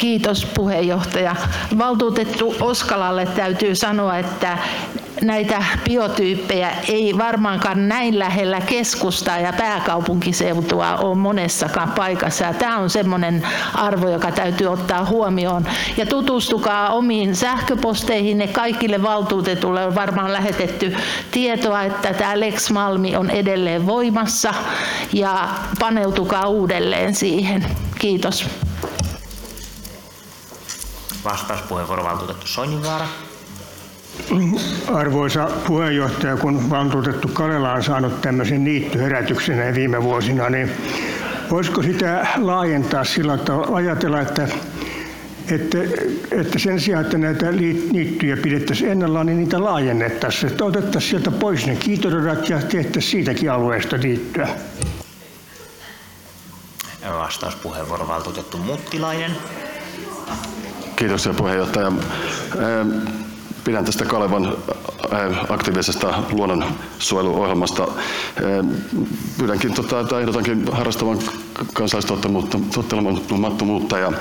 [0.00, 1.36] Kiitos puheenjohtaja.
[1.78, 4.58] Valtuutettu Oskalalle täytyy sanoa, että
[5.22, 12.44] näitä biotyyppejä ei varmaankaan näin lähellä keskustaa ja pääkaupunkiseutua ole monessakaan paikassa.
[12.44, 15.66] Ja tämä on semmoinen arvo, joka täytyy ottaa huomioon.
[15.96, 18.38] Ja tutustukaa omiin sähköposteihin.
[18.38, 20.96] Ne kaikille valtuutetulle on varmaan lähetetty
[21.30, 24.54] tietoa, että tämä Lex Malmi on edelleen voimassa.
[25.12, 25.48] Ja
[25.80, 27.66] paneutukaa uudelleen siihen.
[27.98, 28.69] Kiitos.
[31.24, 33.06] Vastauspuheenvuoro valtuutettu Soininvaara.
[34.94, 40.70] Arvoisa puheenjohtaja, kun valtuutettu Kalela on saanut tämmöisen niittyherätyksen viime vuosina, niin
[41.50, 44.48] voisiko sitä laajentaa sillä tavalla, ajatella, että,
[45.50, 45.78] että,
[46.30, 47.52] että sen sijaan, että näitä
[47.92, 50.52] niittyjä pidettäisiin ennallaan, niin niitä laajennettaisiin.
[50.52, 54.48] Että otettaisiin sieltä pois ne kiitoradat ja tehtäisiin siitäkin alueesta niittyä.
[57.18, 59.36] Vastauspuheenvuoro valtuutettu Muttilainen.
[61.00, 61.92] Kiitoksia puheenjohtaja.
[63.64, 64.56] Pidän tästä Kalevan
[65.48, 67.88] aktiivisesta luonnonsuojeluohjelmasta.
[69.38, 71.18] Pyydänkin tota, tai ehdotankin harrastavan
[71.74, 74.12] kansallistottelemattomuutta ja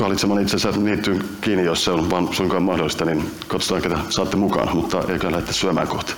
[0.00, 4.76] valitsemaan itsensä niittyy kiinni, jos se on vaan suinkaan mahdollista, niin katsotaan ketä saatte mukaan,
[4.76, 6.12] mutta eikä lähdetä syömään kohta.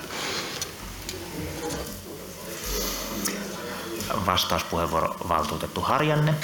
[4.26, 6.34] Vastauspuheenvuoro valtuutettu Harjanne.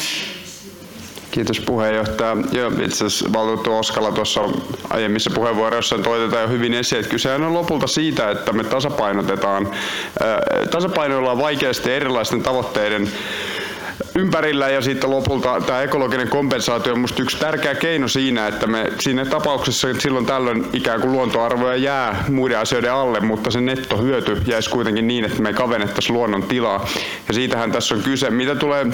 [1.34, 2.36] Kiitos puheenjohtaja.
[2.52, 4.40] Joo, itse asiassa valtuutettu Oskala tuossa
[4.90, 9.70] aiemmissa puheenvuoroissa toitetaan jo hyvin esiin, että kyse on lopulta siitä, että me tasapainotetaan,
[10.70, 13.08] tasapainoillaan vaikeasti erilaisten tavoitteiden
[14.14, 18.92] ympärillä ja sitten lopulta tämä ekologinen kompensaatio on minusta yksi tärkeä keino siinä, että me
[18.98, 24.42] siinä tapauksessa että silloin tällöin ikään kuin luontoarvoja jää muiden asioiden alle, mutta se nettohyöty
[24.46, 26.88] jäisi kuitenkin niin, että me ei kavennettaisi luonnon tilaa.
[27.28, 28.30] Ja siitähän tässä on kyse.
[28.30, 28.86] Mitä tulee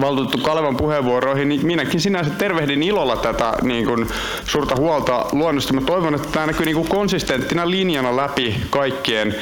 [0.00, 4.08] valtuutettu Kalevan puheenvuoroihin, niin minäkin sinänsä tervehdin ilolla tätä niin kuin,
[4.46, 5.72] suurta huolta luonnosta.
[5.72, 9.34] Mä toivon, että tämä näkyy niin kuin konsistenttina linjana läpi kaikkien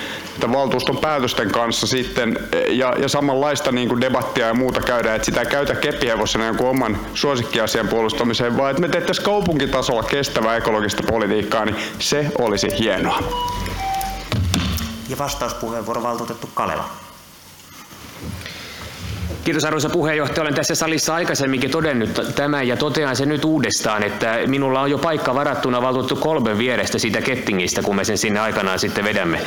[0.52, 2.38] valtuuston päätösten kanssa sitten
[2.68, 6.68] ja, ja samanlaista niin kuin debattia ja muuta käydään, että sitä ei käytä keppihevosena jonkun
[6.68, 13.22] oman suosikkiasian puolustamiseen, vaan että me tehtäisiin kaupunkitasolla kestävää ekologista politiikkaa, niin se olisi hienoa.
[15.08, 16.84] Ja vastauspuheenvuoro valtuutettu Kaleva.
[19.44, 20.42] Kiitos arvoisa puheenjohtaja.
[20.42, 24.98] Olen tässä salissa aikaisemminkin todennut tämän ja totean sen nyt uudestaan, että minulla on jo
[24.98, 29.40] paikka varattuna valtuutettu kolmen vierestä siitä kettingistä, kun me sen sinne aikanaan sitten vedämme.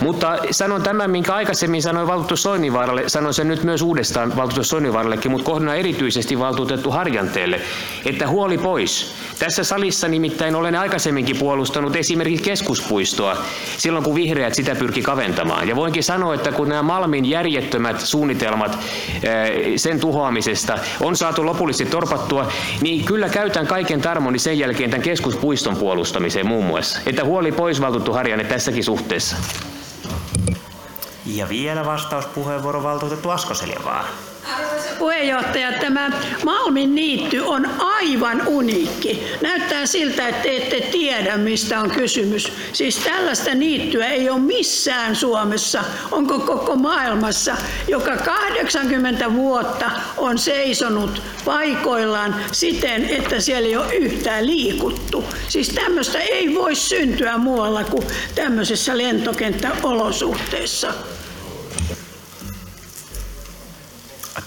[0.00, 5.30] Mutta sanon tämän, minkä aikaisemmin sanoin valtuutettu Soinivaaralle, sanon sen nyt myös uudestaan valtuutettu Soinivaarallekin,
[5.30, 7.60] mutta kohdennan erityisesti valtuutettu Harjanteelle,
[8.06, 9.14] että huoli pois.
[9.38, 13.36] Tässä salissa nimittäin olen aikaisemminkin puolustanut esimerkiksi keskuspuistoa
[13.76, 15.68] silloin, kun vihreät sitä pyrki kaventamaan.
[15.68, 18.78] Ja voinkin sanoa, että kun nämä Malmin järjettömät suunnitelmat
[19.76, 25.76] sen tuhoamisesta on saatu lopullisesti torpattua, niin kyllä käytän kaiken tarmoni sen jälkeen tämän keskuspuiston
[25.76, 27.00] puolustamiseen muun muassa.
[27.06, 29.36] Että huoli pois valtuutettu Harjanne tässäkin suhteessa.
[31.26, 34.08] Ja vielä vastauspuheenvuoro valtuutettu Asko Seljavaara.
[34.98, 36.10] Puheenjohtaja, tämä
[36.44, 39.26] Malmin niitty on aivan uniikki.
[39.40, 42.52] Näyttää siltä, että te ette tiedä, mistä on kysymys.
[42.72, 47.56] Siis tällaista niittyä ei ole missään Suomessa, onko koko maailmassa,
[47.88, 55.24] joka 80 vuotta on seisonut paikoillaan siten, että siellä ei ole yhtään liikuttu.
[55.48, 60.94] Siis tämmöistä ei voi syntyä muualla kuin tämmöisessä lentokenttäolosuhteessa.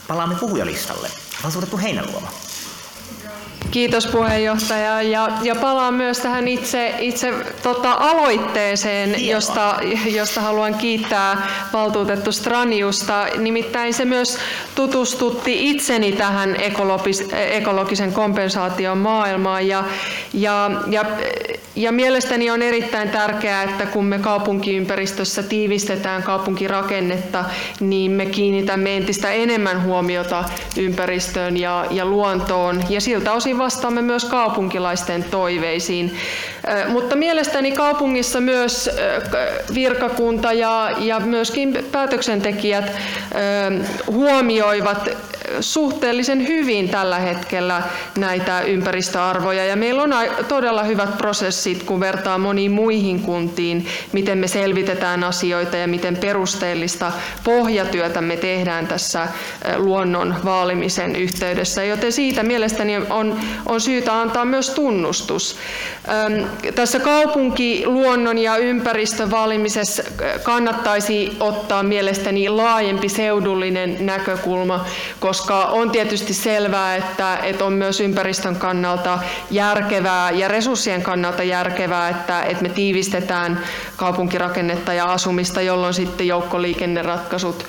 [0.08, 1.12] Palaamme puhujalistalle.
[1.44, 2.32] Valtuutettu Heinäluoma.
[3.72, 7.34] Kiitos puheenjohtaja ja, ja palaan myös tähän itse, itse
[7.64, 9.76] tota, aloitteeseen, josta,
[10.06, 13.28] josta haluan kiittää valtuutettu Straniusta.
[13.38, 14.38] Nimittäin se myös
[14.76, 19.84] tutustutti itseni tähän ekologis, ekologisen kompensaation maailmaan ja,
[20.34, 21.06] ja, ja
[21.78, 27.46] ja mielestäni on erittäin tärkeää, että kun me kaupunkiympäristössä tiivistetään kaupunkirakennetta,
[27.80, 30.44] niin me kiinnitämme entistä enemmän huomiota
[30.78, 32.84] ympäristöön ja, ja luontoon.
[32.90, 36.18] Ja siltä osin vastaamme myös kaupunkilaisten toiveisiin.
[36.88, 38.90] Mutta mielestäni kaupungissa myös
[39.74, 42.92] virkakunta ja, ja myöskin päätöksentekijät
[44.08, 45.10] huomioivat
[45.62, 47.82] suhteellisen hyvin tällä hetkellä
[48.18, 50.14] näitä ympäristöarvoja ja meillä on
[50.48, 57.12] todella hyvät prosessit, kun vertaa moniin muihin kuntiin, miten me selvitetään asioita ja miten perusteellista
[57.44, 59.28] pohjatyötä me tehdään tässä
[59.78, 65.58] luonnon vaalimisen yhteydessä, joten siitä mielestäni on, on syytä antaa myös tunnustus.
[66.76, 70.04] Tässä kaupunki, luonnon ja ympäristön vaalimisessa
[70.44, 74.86] kannattaisi ottaa mielestäni laajempi seudullinen näkökulma,
[75.20, 79.20] koska koska on tietysti selvää, että, että on myös ympäristön kannalta
[79.52, 83.64] järkevää ja resurssien kannalta järkevää, että, että me tiivistetään
[83.96, 87.66] kaupunkirakennetta ja asumista, jolloin sitten joukkoliikenneratkaisut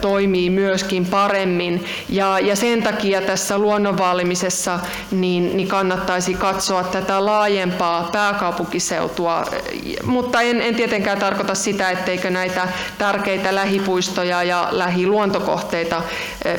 [0.00, 1.84] toimii myöskin paremmin.
[2.08, 4.80] Ja, ja sen takia tässä luonnonvaalimisessa
[5.10, 9.44] niin, niin kannattaisi katsoa tätä laajempaa pääkaupunkiseutua,
[10.04, 12.68] mutta en, en tietenkään tarkoita sitä, etteikö näitä
[12.98, 16.02] tärkeitä lähipuistoja ja lähiluontokohteita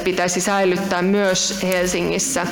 [0.04, 2.48] pitäisi säilyttää myös Helsingissä.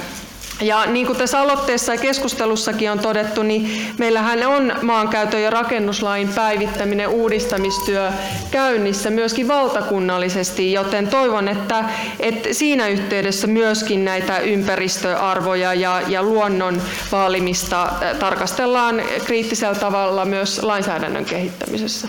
[0.62, 6.30] Ja niin kuin tässä aloitteessa ja keskustelussakin on todettu, niin meillähän on maankäytön ja rakennuslain
[6.34, 8.12] päivittäminen uudistamistyö
[8.52, 16.82] käynnissä myöskin valtakunnallisesti, joten toivon, että, että siinä yhteydessä myöskin näitä ympäristöarvoja ja, ja luonnon
[17.12, 22.08] vaalimista tarkastellaan kriittisellä tavalla myös lainsäädännön kehittämisessä.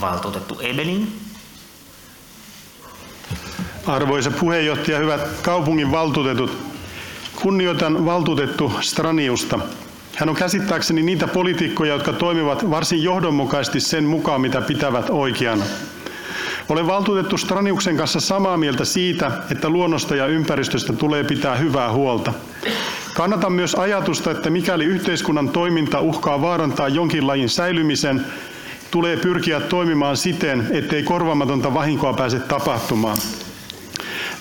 [0.00, 1.26] Valtuutettu Ebelin.
[3.86, 6.58] Arvoisa puheenjohtaja, hyvät kaupungin valtuutetut.
[7.42, 9.58] Kunnioitan valtuutettu Straniusta.
[10.16, 15.64] Hän on käsittääkseni niitä poliitikkoja, jotka toimivat varsin johdonmukaisesti sen mukaan, mitä pitävät oikeana.
[16.68, 22.32] Olen valtuutettu Straniuksen kanssa samaa mieltä siitä, että luonnosta ja ympäristöstä tulee pitää hyvää huolta.
[23.14, 28.26] Kannatan myös ajatusta, että mikäli yhteiskunnan toiminta uhkaa vaarantaa jonkin lajin säilymisen,
[28.90, 33.18] tulee pyrkiä toimimaan siten, ettei korvaamatonta vahinkoa pääse tapahtumaan.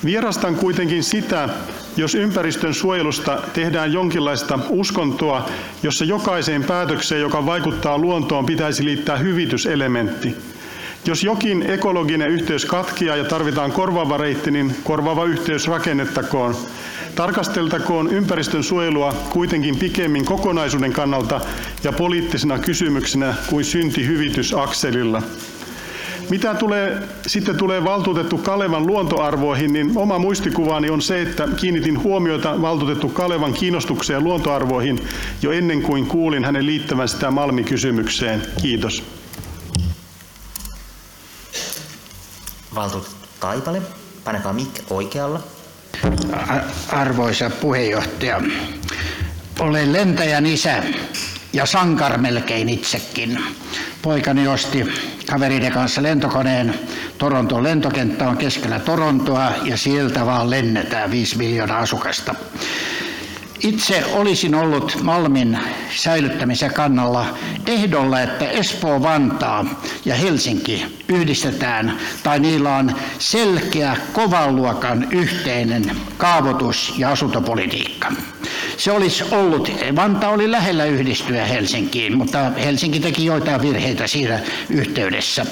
[0.05, 1.49] Vierastan kuitenkin sitä,
[1.97, 5.49] jos ympäristön suojelusta tehdään jonkinlaista uskontoa,
[5.83, 10.35] jossa jokaiseen päätökseen, joka vaikuttaa luontoon, pitäisi liittää hyvityselementti.
[11.05, 16.55] Jos jokin ekologinen yhteys katkeaa ja tarvitaan korvaava reitti, niin korvaava yhteys rakennettakoon.
[17.15, 21.41] Tarkasteltakoon ympäristön suojelua kuitenkin pikemmin kokonaisuuden kannalta
[21.83, 25.21] ja poliittisena kysymyksenä kuin synti-hyvitysakselilla.
[26.29, 32.61] Mitä tulee, sitten tulee valtuutettu Kalevan luontoarvoihin, niin oma muistikuvaani on se, että kiinnitin huomiota
[32.61, 35.07] valtuutettu Kalevan kiinnostukseen luontoarvoihin
[35.41, 38.41] jo ennen kuin kuulin hänen liittävän sitä Malmi-kysymykseen.
[38.61, 39.03] Kiitos.
[42.75, 43.81] Valtuutettu Taipale,
[44.23, 45.39] panekaa mikki oikealla.
[46.89, 48.41] Arvoisa puheenjohtaja,
[49.59, 50.83] olen lentäjän isä
[51.53, 53.43] ja sankar melkein itsekin.
[54.01, 54.85] Poikani osti
[55.35, 56.79] kavereiden kanssa lentokoneen.
[57.17, 62.35] Toronton lentokenttä on keskellä Torontoa ja sieltä vaan lennetään 5 miljoonaa asukasta.
[63.59, 65.59] Itse olisin ollut Malmin
[65.95, 67.25] säilyttämisen kannalla
[67.67, 69.65] ehdolla, että Espoo, Vantaa
[70.05, 78.11] ja Helsinki yhdistetään tai niillä on selkeä kovan luokan yhteinen kaavoitus- ja asuntopolitiikka.
[78.77, 84.39] Se olisi ollut, Vantaa oli lähellä yhdistyä Helsinkiin, mutta Helsinki teki joitain virheitä siinä
[84.69, 85.45] yhteydessä.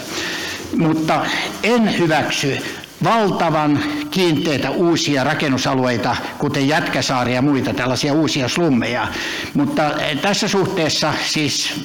[0.77, 1.25] Mutta
[1.63, 2.57] en hyväksy
[3.03, 3.79] valtavan
[4.11, 9.07] kiinteitä uusia rakennusalueita, kuten Jätkäsaari ja muita tällaisia uusia slummeja.
[9.53, 9.91] Mutta
[10.21, 11.81] tässä suhteessa siis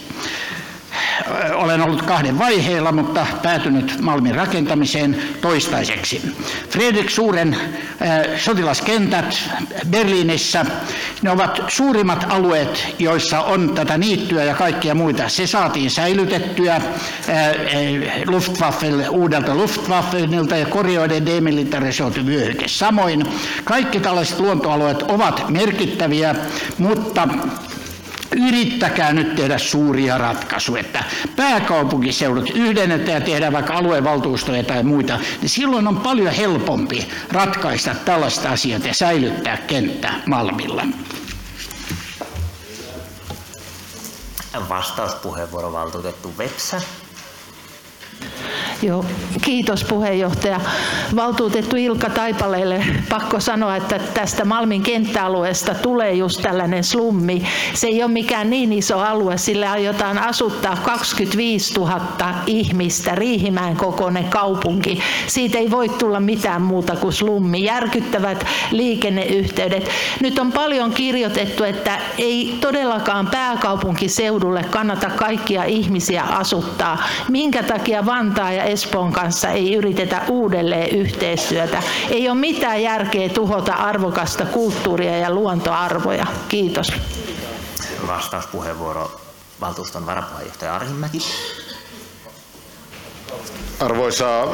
[1.54, 6.34] olen ollut kahden vaiheella, mutta päätynyt Malmin rakentamiseen toistaiseksi.
[6.70, 7.56] Fredrik Suuren
[8.36, 9.50] sotilaskentät
[9.90, 10.66] Berliinissä,
[11.22, 15.28] ne ovat suurimmat alueet, joissa on tätä niittyä ja kaikkia muita.
[15.28, 16.80] Se saatiin säilytettyä
[18.26, 22.68] Luftwaffe, uudelta Luftwaffenilta ja korjoiden demilitarisoitu vyöhyke.
[22.68, 23.26] Samoin
[23.64, 26.34] kaikki tällaiset luontoalueet ovat merkittäviä,
[26.78, 27.28] mutta
[28.36, 31.04] yrittäkää nyt tehdä suuria ratkaisuja, että
[31.36, 38.50] pääkaupunkiseudut yhdennetään ja tehdään vaikka aluevaltuustoja tai muita, niin silloin on paljon helpompi ratkaista tällaista
[38.50, 40.82] asiaa ja säilyttää kenttä Malmilla.
[44.68, 46.80] Vastauspuheenvuoro valtuutettu Vepsä.
[48.82, 49.04] Joo,
[49.42, 50.60] kiitos puheenjohtaja.
[51.16, 57.42] Valtuutettu Ilkka Taipaleelle pakko sanoa, että tästä Malmin kenttäalueesta tulee just tällainen slummi.
[57.74, 62.00] Se ei ole mikään niin iso alue, sillä aiotaan asuttaa 25 000
[62.46, 65.00] ihmistä, Riihimäen kokoinen kaupunki.
[65.26, 67.64] Siitä ei voi tulla mitään muuta kuin slummi.
[67.64, 69.90] Järkyttävät liikenneyhteydet.
[70.22, 77.04] Nyt on paljon kirjoitettu, että ei todellakaan pääkaupunkiseudulle kannata kaikkia ihmisiä asuttaa.
[77.28, 81.82] Minkä takia Vantaa ja Espoon kanssa ei yritetä uudelleen yhteistyötä.
[82.10, 86.26] Ei ole mitään järkeä tuhota arvokasta kulttuuria ja luontoarvoja.
[86.48, 86.92] Kiitos.
[88.06, 89.20] Vastauspuheenvuoro
[89.60, 91.18] valtuuston varapuheenjohtaja Arhimäki.
[93.80, 94.48] Arvoisa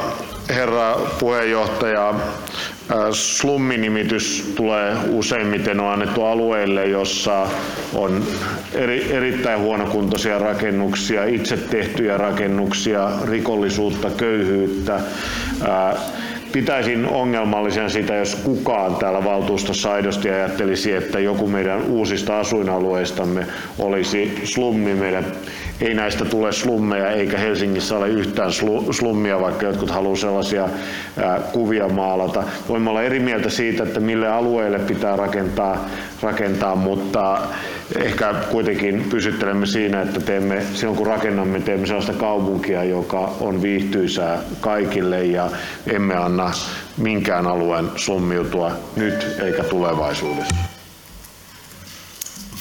[0.49, 2.15] herra puheenjohtaja,
[3.13, 7.47] Slummi-nimitys tulee useimmiten on annettu alueille, jossa
[7.95, 8.25] on
[8.73, 15.01] eri, erittäin huonokuntoisia rakennuksia, itse tehtyjä rakennuksia, rikollisuutta, köyhyyttä.
[16.55, 23.47] Pitäisin ongelmallisena sitä, jos kukaan täällä valtuustossa aidosti ajattelisi, että joku meidän uusista asuinalueistamme
[23.79, 24.95] olisi slummi.
[24.95, 25.25] Meidän
[25.81, 28.51] ei näistä tule slummeja, eikä Helsingissä ole yhtään
[28.91, 30.69] slummia, vaikka jotkut haluavat sellaisia
[31.53, 32.43] kuvia maalata.
[32.69, 35.89] Voimme olla eri mieltä siitä, että mille alueelle pitää rakentaa,
[36.23, 37.39] rakentaa mutta
[37.97, 44.39] ehkä kuitenkin pysyttelemme siinä, että teemme, silloin kun rakennamme, teemme sellaista kaupunkia, joka on viihtyisää
[44.61, 45.51] kaikille ja
[45.87, 46.53] emme anna
[46.97, 50.57] minkään alueen slummiutua nyt eikä tulevaisuudessa.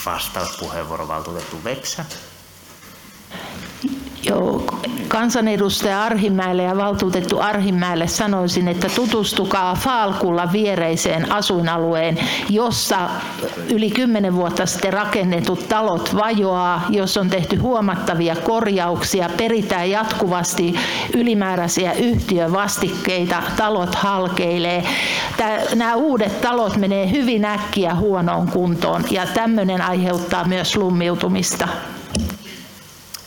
[0.05, 2.05] Vastauspuheenvuoro valtuutettu Vepsä.
[5.07, 12.17] Kansanedustaja Arhimäelle ja valtuutettu Arhimäelle sanoisin, että tutustukaa Faalkulla viereiseen asuinalueen,
[12.49, 13.09] jossa
[13.69, 20.75] yli kymmenen vuotta sitten rakennetut talot vajoaa, jos on tehty huomattavia korjauksia, peritään jatkuvasti
[21.13, 24.83] ylimääräisiä yhtiövastikkeita, talot halkeilee.
[25.75, 31.67] nämä uudet talot menee hyvin äkkiä huonoon kuntoon ja tämmöinen aiheuttaa myös slummiutumista.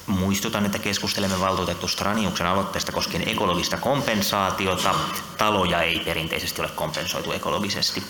[0.07, 4.95] Muistutan, että keskustelemme valtuutettu Straniuksen aloitteesta koskien ekologista kompensaatiota.
[5.39, 8.03] Taloja ei perinteisesti ole kompensoitu ekologisesti.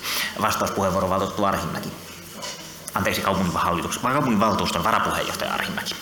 [0.43, 1.89] Vastauspuheenvuoro valtuutettu Arhimäki.
[2.95, 5.95] Anteeksi, kaupunginvaltuuston varapuheenjohtaja Arhimäki.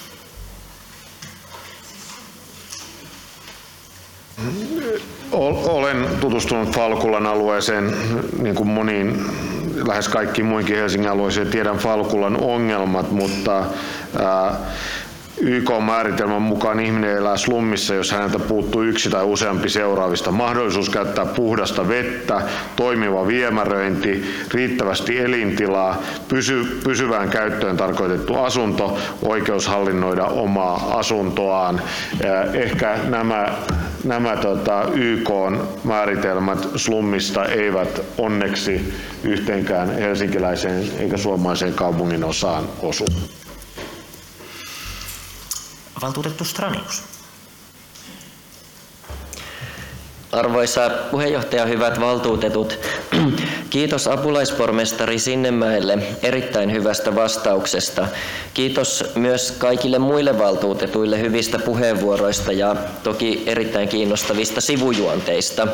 [5.32, 7.96] Olen tutustunut Falkulan alueeseen
[8.42, 9.24] niin kuin moniin
[9.86, 11.50] lähes kaikkiin muinkin Helsingin alueisiin.
[11.50, 13.64] Tiedän Falkulan ongelmat, mutta
[14.22, 14.56] ää,
[15.40, 20.30] YK-määritelmän mukaan ihminen elää slummissa, jos häneltä puuttuu yksi tai useampi seuraavista.
[20.30, 22.42] Mahdollisuus käyttää puhdasta vettä,
[22.76, 24.24] toimiva viemäröinti,
[24.54, 31.80] riittävästi elintilaa, pysy, pysyvään käyttöön tarkoitettu asunto, oikeus hallinnoida omaa asuntoaan.
[32.52, 33.52] Ehkä nämä,
[34.04, 38.94] nämä tota, YK-määritelmät slummista eivät onneksi
[39.24, 43.04] yhteenkään helsinkiläiseen eikä suomalaiseen kaupungin osaan osu.
[46.04, 47.02] Valtuutettu Stranius.
[50.32, 52.78] Arvoisa puheenjohtaja, hyvät valtuutetut,
[53.70, 58.06] kiitos apulaispormestari Sinnemäelle erittäin hyvästä vastauksesta.
[58.54, 65.68] Kiitos myös kaikille muille valtuutetuille hyvistä puheenvuoroista ja toki erittäin kiinnostavista sivujuonteista.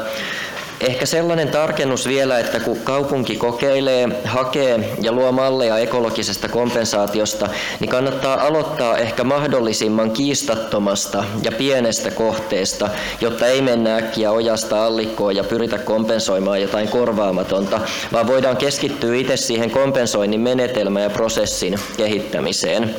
[0.80, 7.48] Ehkä sellainen tarkennus vielä, että kun kaupunki kokeilee, hakee ja luo malleja ekologisesta kompensaatiosta,
[7.80, 12.90] niin kannattaa aloittaa ehkä mahdollisimman kiistattomasta ja pienestä kohteesta,
[13.20, 17.80] jotta ei mennä äkkiä ojasta allikkoon ja pyritä kompensoimaan jotain korvaamatonta,
[18.12, 22.94] vaan voidaan keskittyä itse siihen kompensoinnin menetelmän ja prosessin kehittämiseen.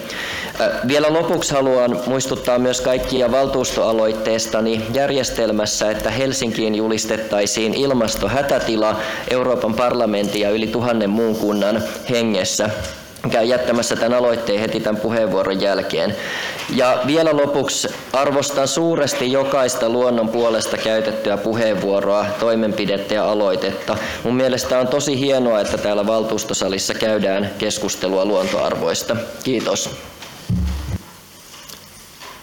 [0.88, 8.96] Vielä lopuksi haluan muistuttaa myös kaikkia valtuustoaloitteestani järjestelmässä, että Helsinkiin julistettaisiin julistettiin ilmastohätätila
[9.30, 12.70] Euroopan parlamentin ja yli tuhannen muun kunnan hengessä
[13.32, 16.16] käy jättämässä tämän aloitteen heti tämän puheenvuoron jälkeen.
[16.76, 23.98] Ja vielä lopuksi arvostan suuresti jokaista luonnon puolesta käytettyä puheenvuoroa, toimenpidettä ja aloitetta.
[24.24, 29.16] Mun mielestä on tosi hienoa, että täällä valtuustosalissa käydään keskustelua luontoarvoista.
[29.44, 29.90] Kiitos.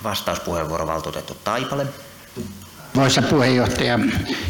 [0.05, 1.87] Vastauspuheenvuoro valtuutettu Taipale.
[2.99, 3.99] Arvoisa puheenjohtaja,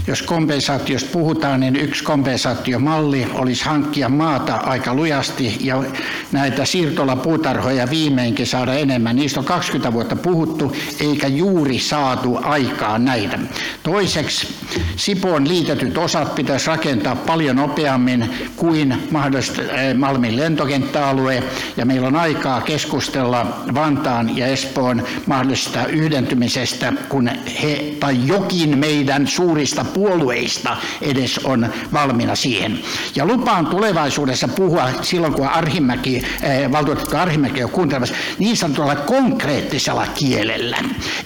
[0.07, 5.85] jos kompensaatiosta puhutaan, niin yksi kompensaatiomalli olisi hankkia maata aika lujasti ja
[6.33, 9.17] näitä siirtolapuutarhoja viimeinkin saada enemmän.
[9.17, 13.39] Niistä on 20 vuotta puhuttu eikä juuri saatu aikaa näitä.
[13.83, 14.49] Toiseksi
[14.97, 21.43] Sipoon liitetyt osat pitäisi rakentaa paljon nopeammin kuin mahdollisesti eh, Malmin lentokenttäalue
[21.77, 27.31] ja meillä on aikaa keskustella Vantaan ja Espoon mahdollisesta yhdentymisestä, kun
[27.63, 32.79] he tai jokin meidän suurista puolueista edes on valmiina siihen.
[33.17, 40.07] Ja lupaan tulevaisuudessa puhua silloin, kun Arhimäki, eh, valtuutettu Arhimäki on kuuntelemassa, niin sanotulla konkreettisella
[40.07, 40.77] kielellä.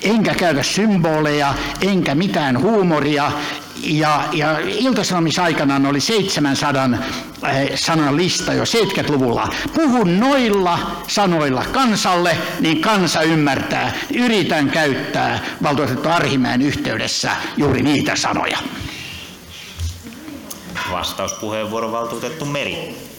[0.03, 3.33] Enkä käytä symboleja, enkä mitään huumoria,
[3.83, 6.91] ja, ja iltasanomisaikana oli 700
[7.49, 9.49] eh, sanan lista jo 70-luvulla.
[9.75, 10.79] Puhun noilla
[11.09, 13.93] sanoilla kansalle, niin kansa ymmärtää.
[14.15, 18.59] Yritän käyttää valtuutettu Arhimäen yhteydessä juuri niitä sanoja.
[20.93, 23.12] Vastauspuheenvuoro valtuutettu Meri.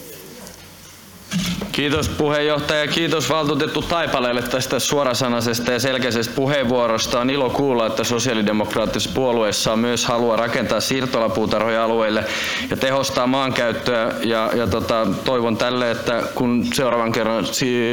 [1.74, 7.20] Kiitos puheenjohtaja, kiitos valtuutettu Taipaleelle tästä suorasanaisesta ja selkeisestä puheenvuorosta.
[7.20, 12.24] On ilo kuulla, että sosiaalidemokraattisessa puolueessa on myös halua rakentaa siirtolapuutarhoja alueille
[12.70, 14.14] ja tehostaa maankäyttöä.
[14.22, 17.44] Ja, ja tota, toivon tälle, että kun seuraavan kerran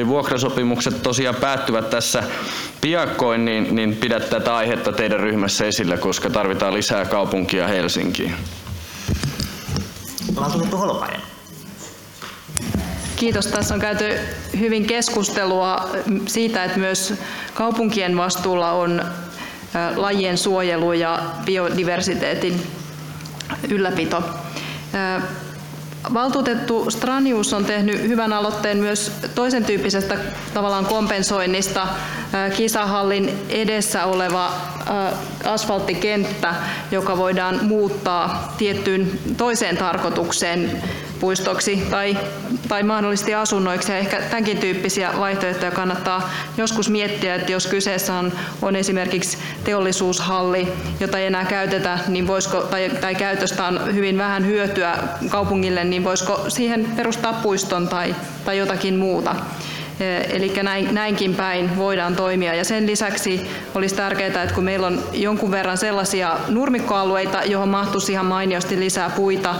[0.07, 2.23] vuokrasopimukset tosiaan päättyvät tässä
[2.81, 8.35] piakkoin, niin, niin pidät tätä aihetta teidän ryhmässä esillä, koska tarvitaan lisää kaupunkia Helsinkiin.
[10.35, 11.30] Valtuutettu Holopainen.
[13.21, 13.47] Kiitos.
[13.47, 14.19] Tässä on käyty
[14.59, 15.89] hyvin keskustelua
[16.27, 17.13] siitä, että myös
[17.53, 19.05] kaupunkien vastuulla on
[19.95, 22.61] lajien suojelu ja biodiversiteetin
[23.69, 24.23] ylläpito.
[26.13, 30.17] Valtuutettu Stranius on tehnyt hyvän aloitteen myös toisen tyyppisestä
[30.53, 31.87] tavallaan kompensoinnista.
[32.57, 34.51] Kisahallin edessä oleva
[35.45, 36.55] asfalttikenttä,
[36.91, 40.83] joka voidaan muuttaa tiettyyn toiseen tarkoitukseen
[41.21, 42.17] puistoksi tai,
[42.67, 43.91] tai mahdollisesti asunnoiksi.
[43.91, 50.67] Ja ehkä tämänkin tyyppisiä vaihtoehtoja kannattaa joskus miettiä, että jos kyseessä on, on esimerkiksi teollisuushalli,
[50.99, 54.97] jota ei enää käytetä, niin voisiko, tai, tai käytöstä on hyvin vähän hyötyä
[55.29, 58.15] kaupungille, niin voisiko siihen perustaa puiston tai,
[58.45, 59.35] tai jotakin muuta.
[60.29, 62.55] Eli näin, näinkin päin voidaan toimia.
[62.55, 68.11] Ja sen lisäksi olisi tärkeää, että kun meillä on jonkun verran sellaisia nurmikkoalueita, johon mahtuisi
[68.11, 69.55] ihan mainiosti lisää puita,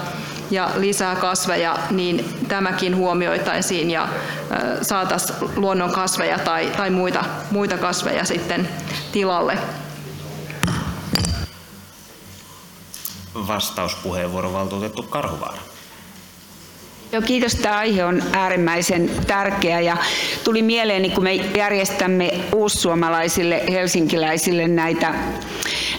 [0.52, 4.08] ja lisää kasveja, niin tämäkin huomioitaisiin ja
[4.82, 8.70] saataisiin luonnon kasveja tai, tai muita, muita kasveja sitten
[9.12, 9.58] tilalle.
[13.48, 15.71] Vastauspuheenvuoro valtuutettu Karhuvaara.
[17.12, 17.56] Joo, kiitos.
[17.56, 19.98] Tämä aihe on äärimmäisen tärkeä ja
[20.44, 25.14] tuli mieleeni, kun me järjestämme uussuomalaisille helsinkiläisille näitä,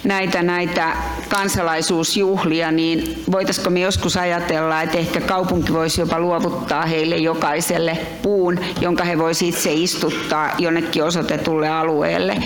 [0.05, 0.97] näitä, näitä
[1.29, 8.61] kansalaisuusjuhlia, niin voitaisiko me joskus ajatella, että ehkä kaupunki voisi jopa luovuttaa heille jokaiselle puun,
[8.81, 12.37] jonka he voisivat itse istuttaa jonnekin osoitetulle alueelle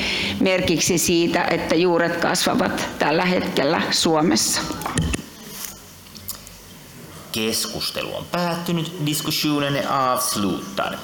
[0.41, 4.61] merkiksi siitä, että juuret kasvavat tällä hetkellä Suomessa.
[7.37, 8.93] Keskustelu on päättynyt.
[9.07, 10.99] Diskussionen är avslutad.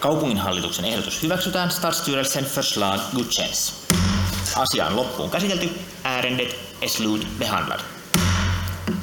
[0.00, 1.70] Kaupunginhallituksen ehdotus hyväksytään.
[1.70, 3.74] Stadsstyrelsen förslag godkänns.
[4.56, 5.70] Asia on loppuun käsitelty.
[6.04, 7.80] Ärendet är slutbehandlad.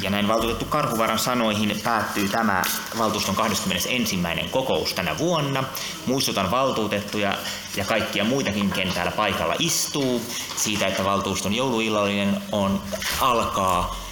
[0.02, 2.64] Ja näin valtuutettu Karhuvaran sanoihin päättyy tämä
[2.98, 4.20] valtuuston 21.
[4.52, 5.64] kokous tänä vuonna.
[6.06, 7.38] Muistutan valtuutettuja
[7.76, 10.22] ja kaikkia muitakin, ken täällä paikalla istuu,
[10.56, 12.82] siitä, että valtuuston jouluillallinen on,
[13.22, 14.03] alkaa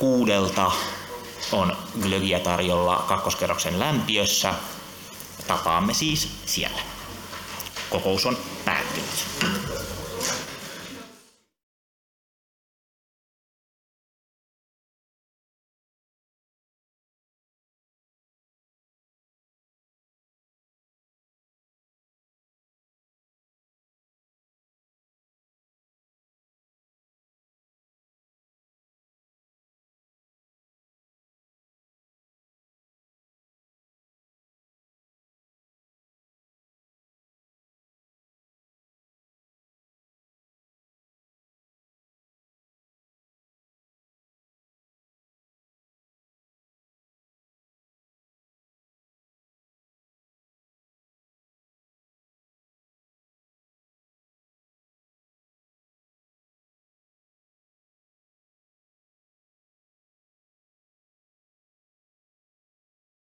[0.00, 0.70] kuudelta
[1.52, 4.54] on glögiä tarjolla kakkoskerroksen lämpiössä.
[5.46, 6.80] Tapaamme siis siellä.
[7.90, 9.24] Kokous on päättynyt.